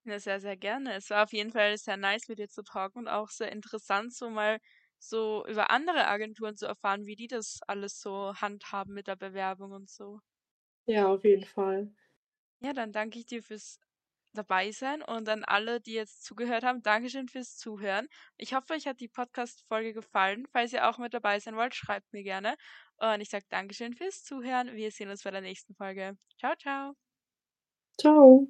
Ja, 0.06 0.18
sehr, 0.18 0.40
sehr 0.40 0.56
gerne. 0.56 0.94
Es 0.94 1.10
war 1.10 1.22
auf 1.24 1.32
jeden 1.32 1.52
Fall 1.52 1.76
sehr 1.78 1.96
nice, 1.96 2.26
mit 2.28 2.38
dir 2.40 2.48
zu 2.48 2.62
talken 2.64 2.98
und 2.98 3.08
auch 3.08 3.28
sehr 3.30 3.52
interessant, 3.52 4.12
so 4.12 4.30
mal 4.30 4.58
so 5.08 5.44
über 5.46 5.70
andere 5.70 6.06
Agenturen 6.06 6.56
zu 6.56 6.66
erfahren, 6.66 7.06
wie 7.06 7.16
die 7.16 7.28
das 7.28 7.60
alles 7.66 8.00
so 8.00 8.34
handhaben 8.34 8.94
mit 8.94 9.06
der 9.08 9.16
Bewerbung 9.16 9.72
und 9.72 9.90
so. 9.90 10.20
Ja, 10.86 11.08
auf 11.08 11.24
jeden 11.24 11.44
Fall. 11.44 11.92
Ja, 12.60 12.72
dann 12.72 12.92
danke 12.92 13.18
ich 13.18 13.26
dir 13.26 13.42
fürs 13.42 13.78
Dabeisein 14.34 15.02
und 15.02 15.28
an 15.28 15.44
alle, 15.44 15.80
die 15.80 15.92
jetzt 15.94 16.24
zugehört 16.24 16.64
haben, 16.64 16.82
Dankeschön 16.82 17.28
fürs 17.28 17.56
Zuhören. 17.58 18.08
Ich 18.38 18.54
hoffe, 18.54 18.74
euch 18.74 18.86
hat 18.86 19.00
die 19.00 19.08
Podcast-Folge 19.08 19.92
gefallen. 19.92 20.46
Falls 20.52 20.72
ihr 20.72 20.88
auch 20.88 20.98
mit 20.98 21.14
dabei 21.14 21.38
sein 21.40 21.56
wollt, 21.56 21.74
schreibt 21.74 22.12
mir 22.12 22.22
gerne. 22.22 22.56
Und 22.96 23.20
ich 23.20 23.30
sage 23.30 23.44
Dankeschön 23.50 23.94
fürs 23.94 24.24
Zuhören. 24.24 24.74
Wir 24.74 24.90
sehen 24.90 25.10
uns 25.10 25.24
bei 25.24 25.30
der 25.32 25.42
nächsten 25.42 25.74
Folge. 25.74 26.16
Tschau, 26.38 26.54
tschau. 26.56 26.94
Tschau. 27.98 28.48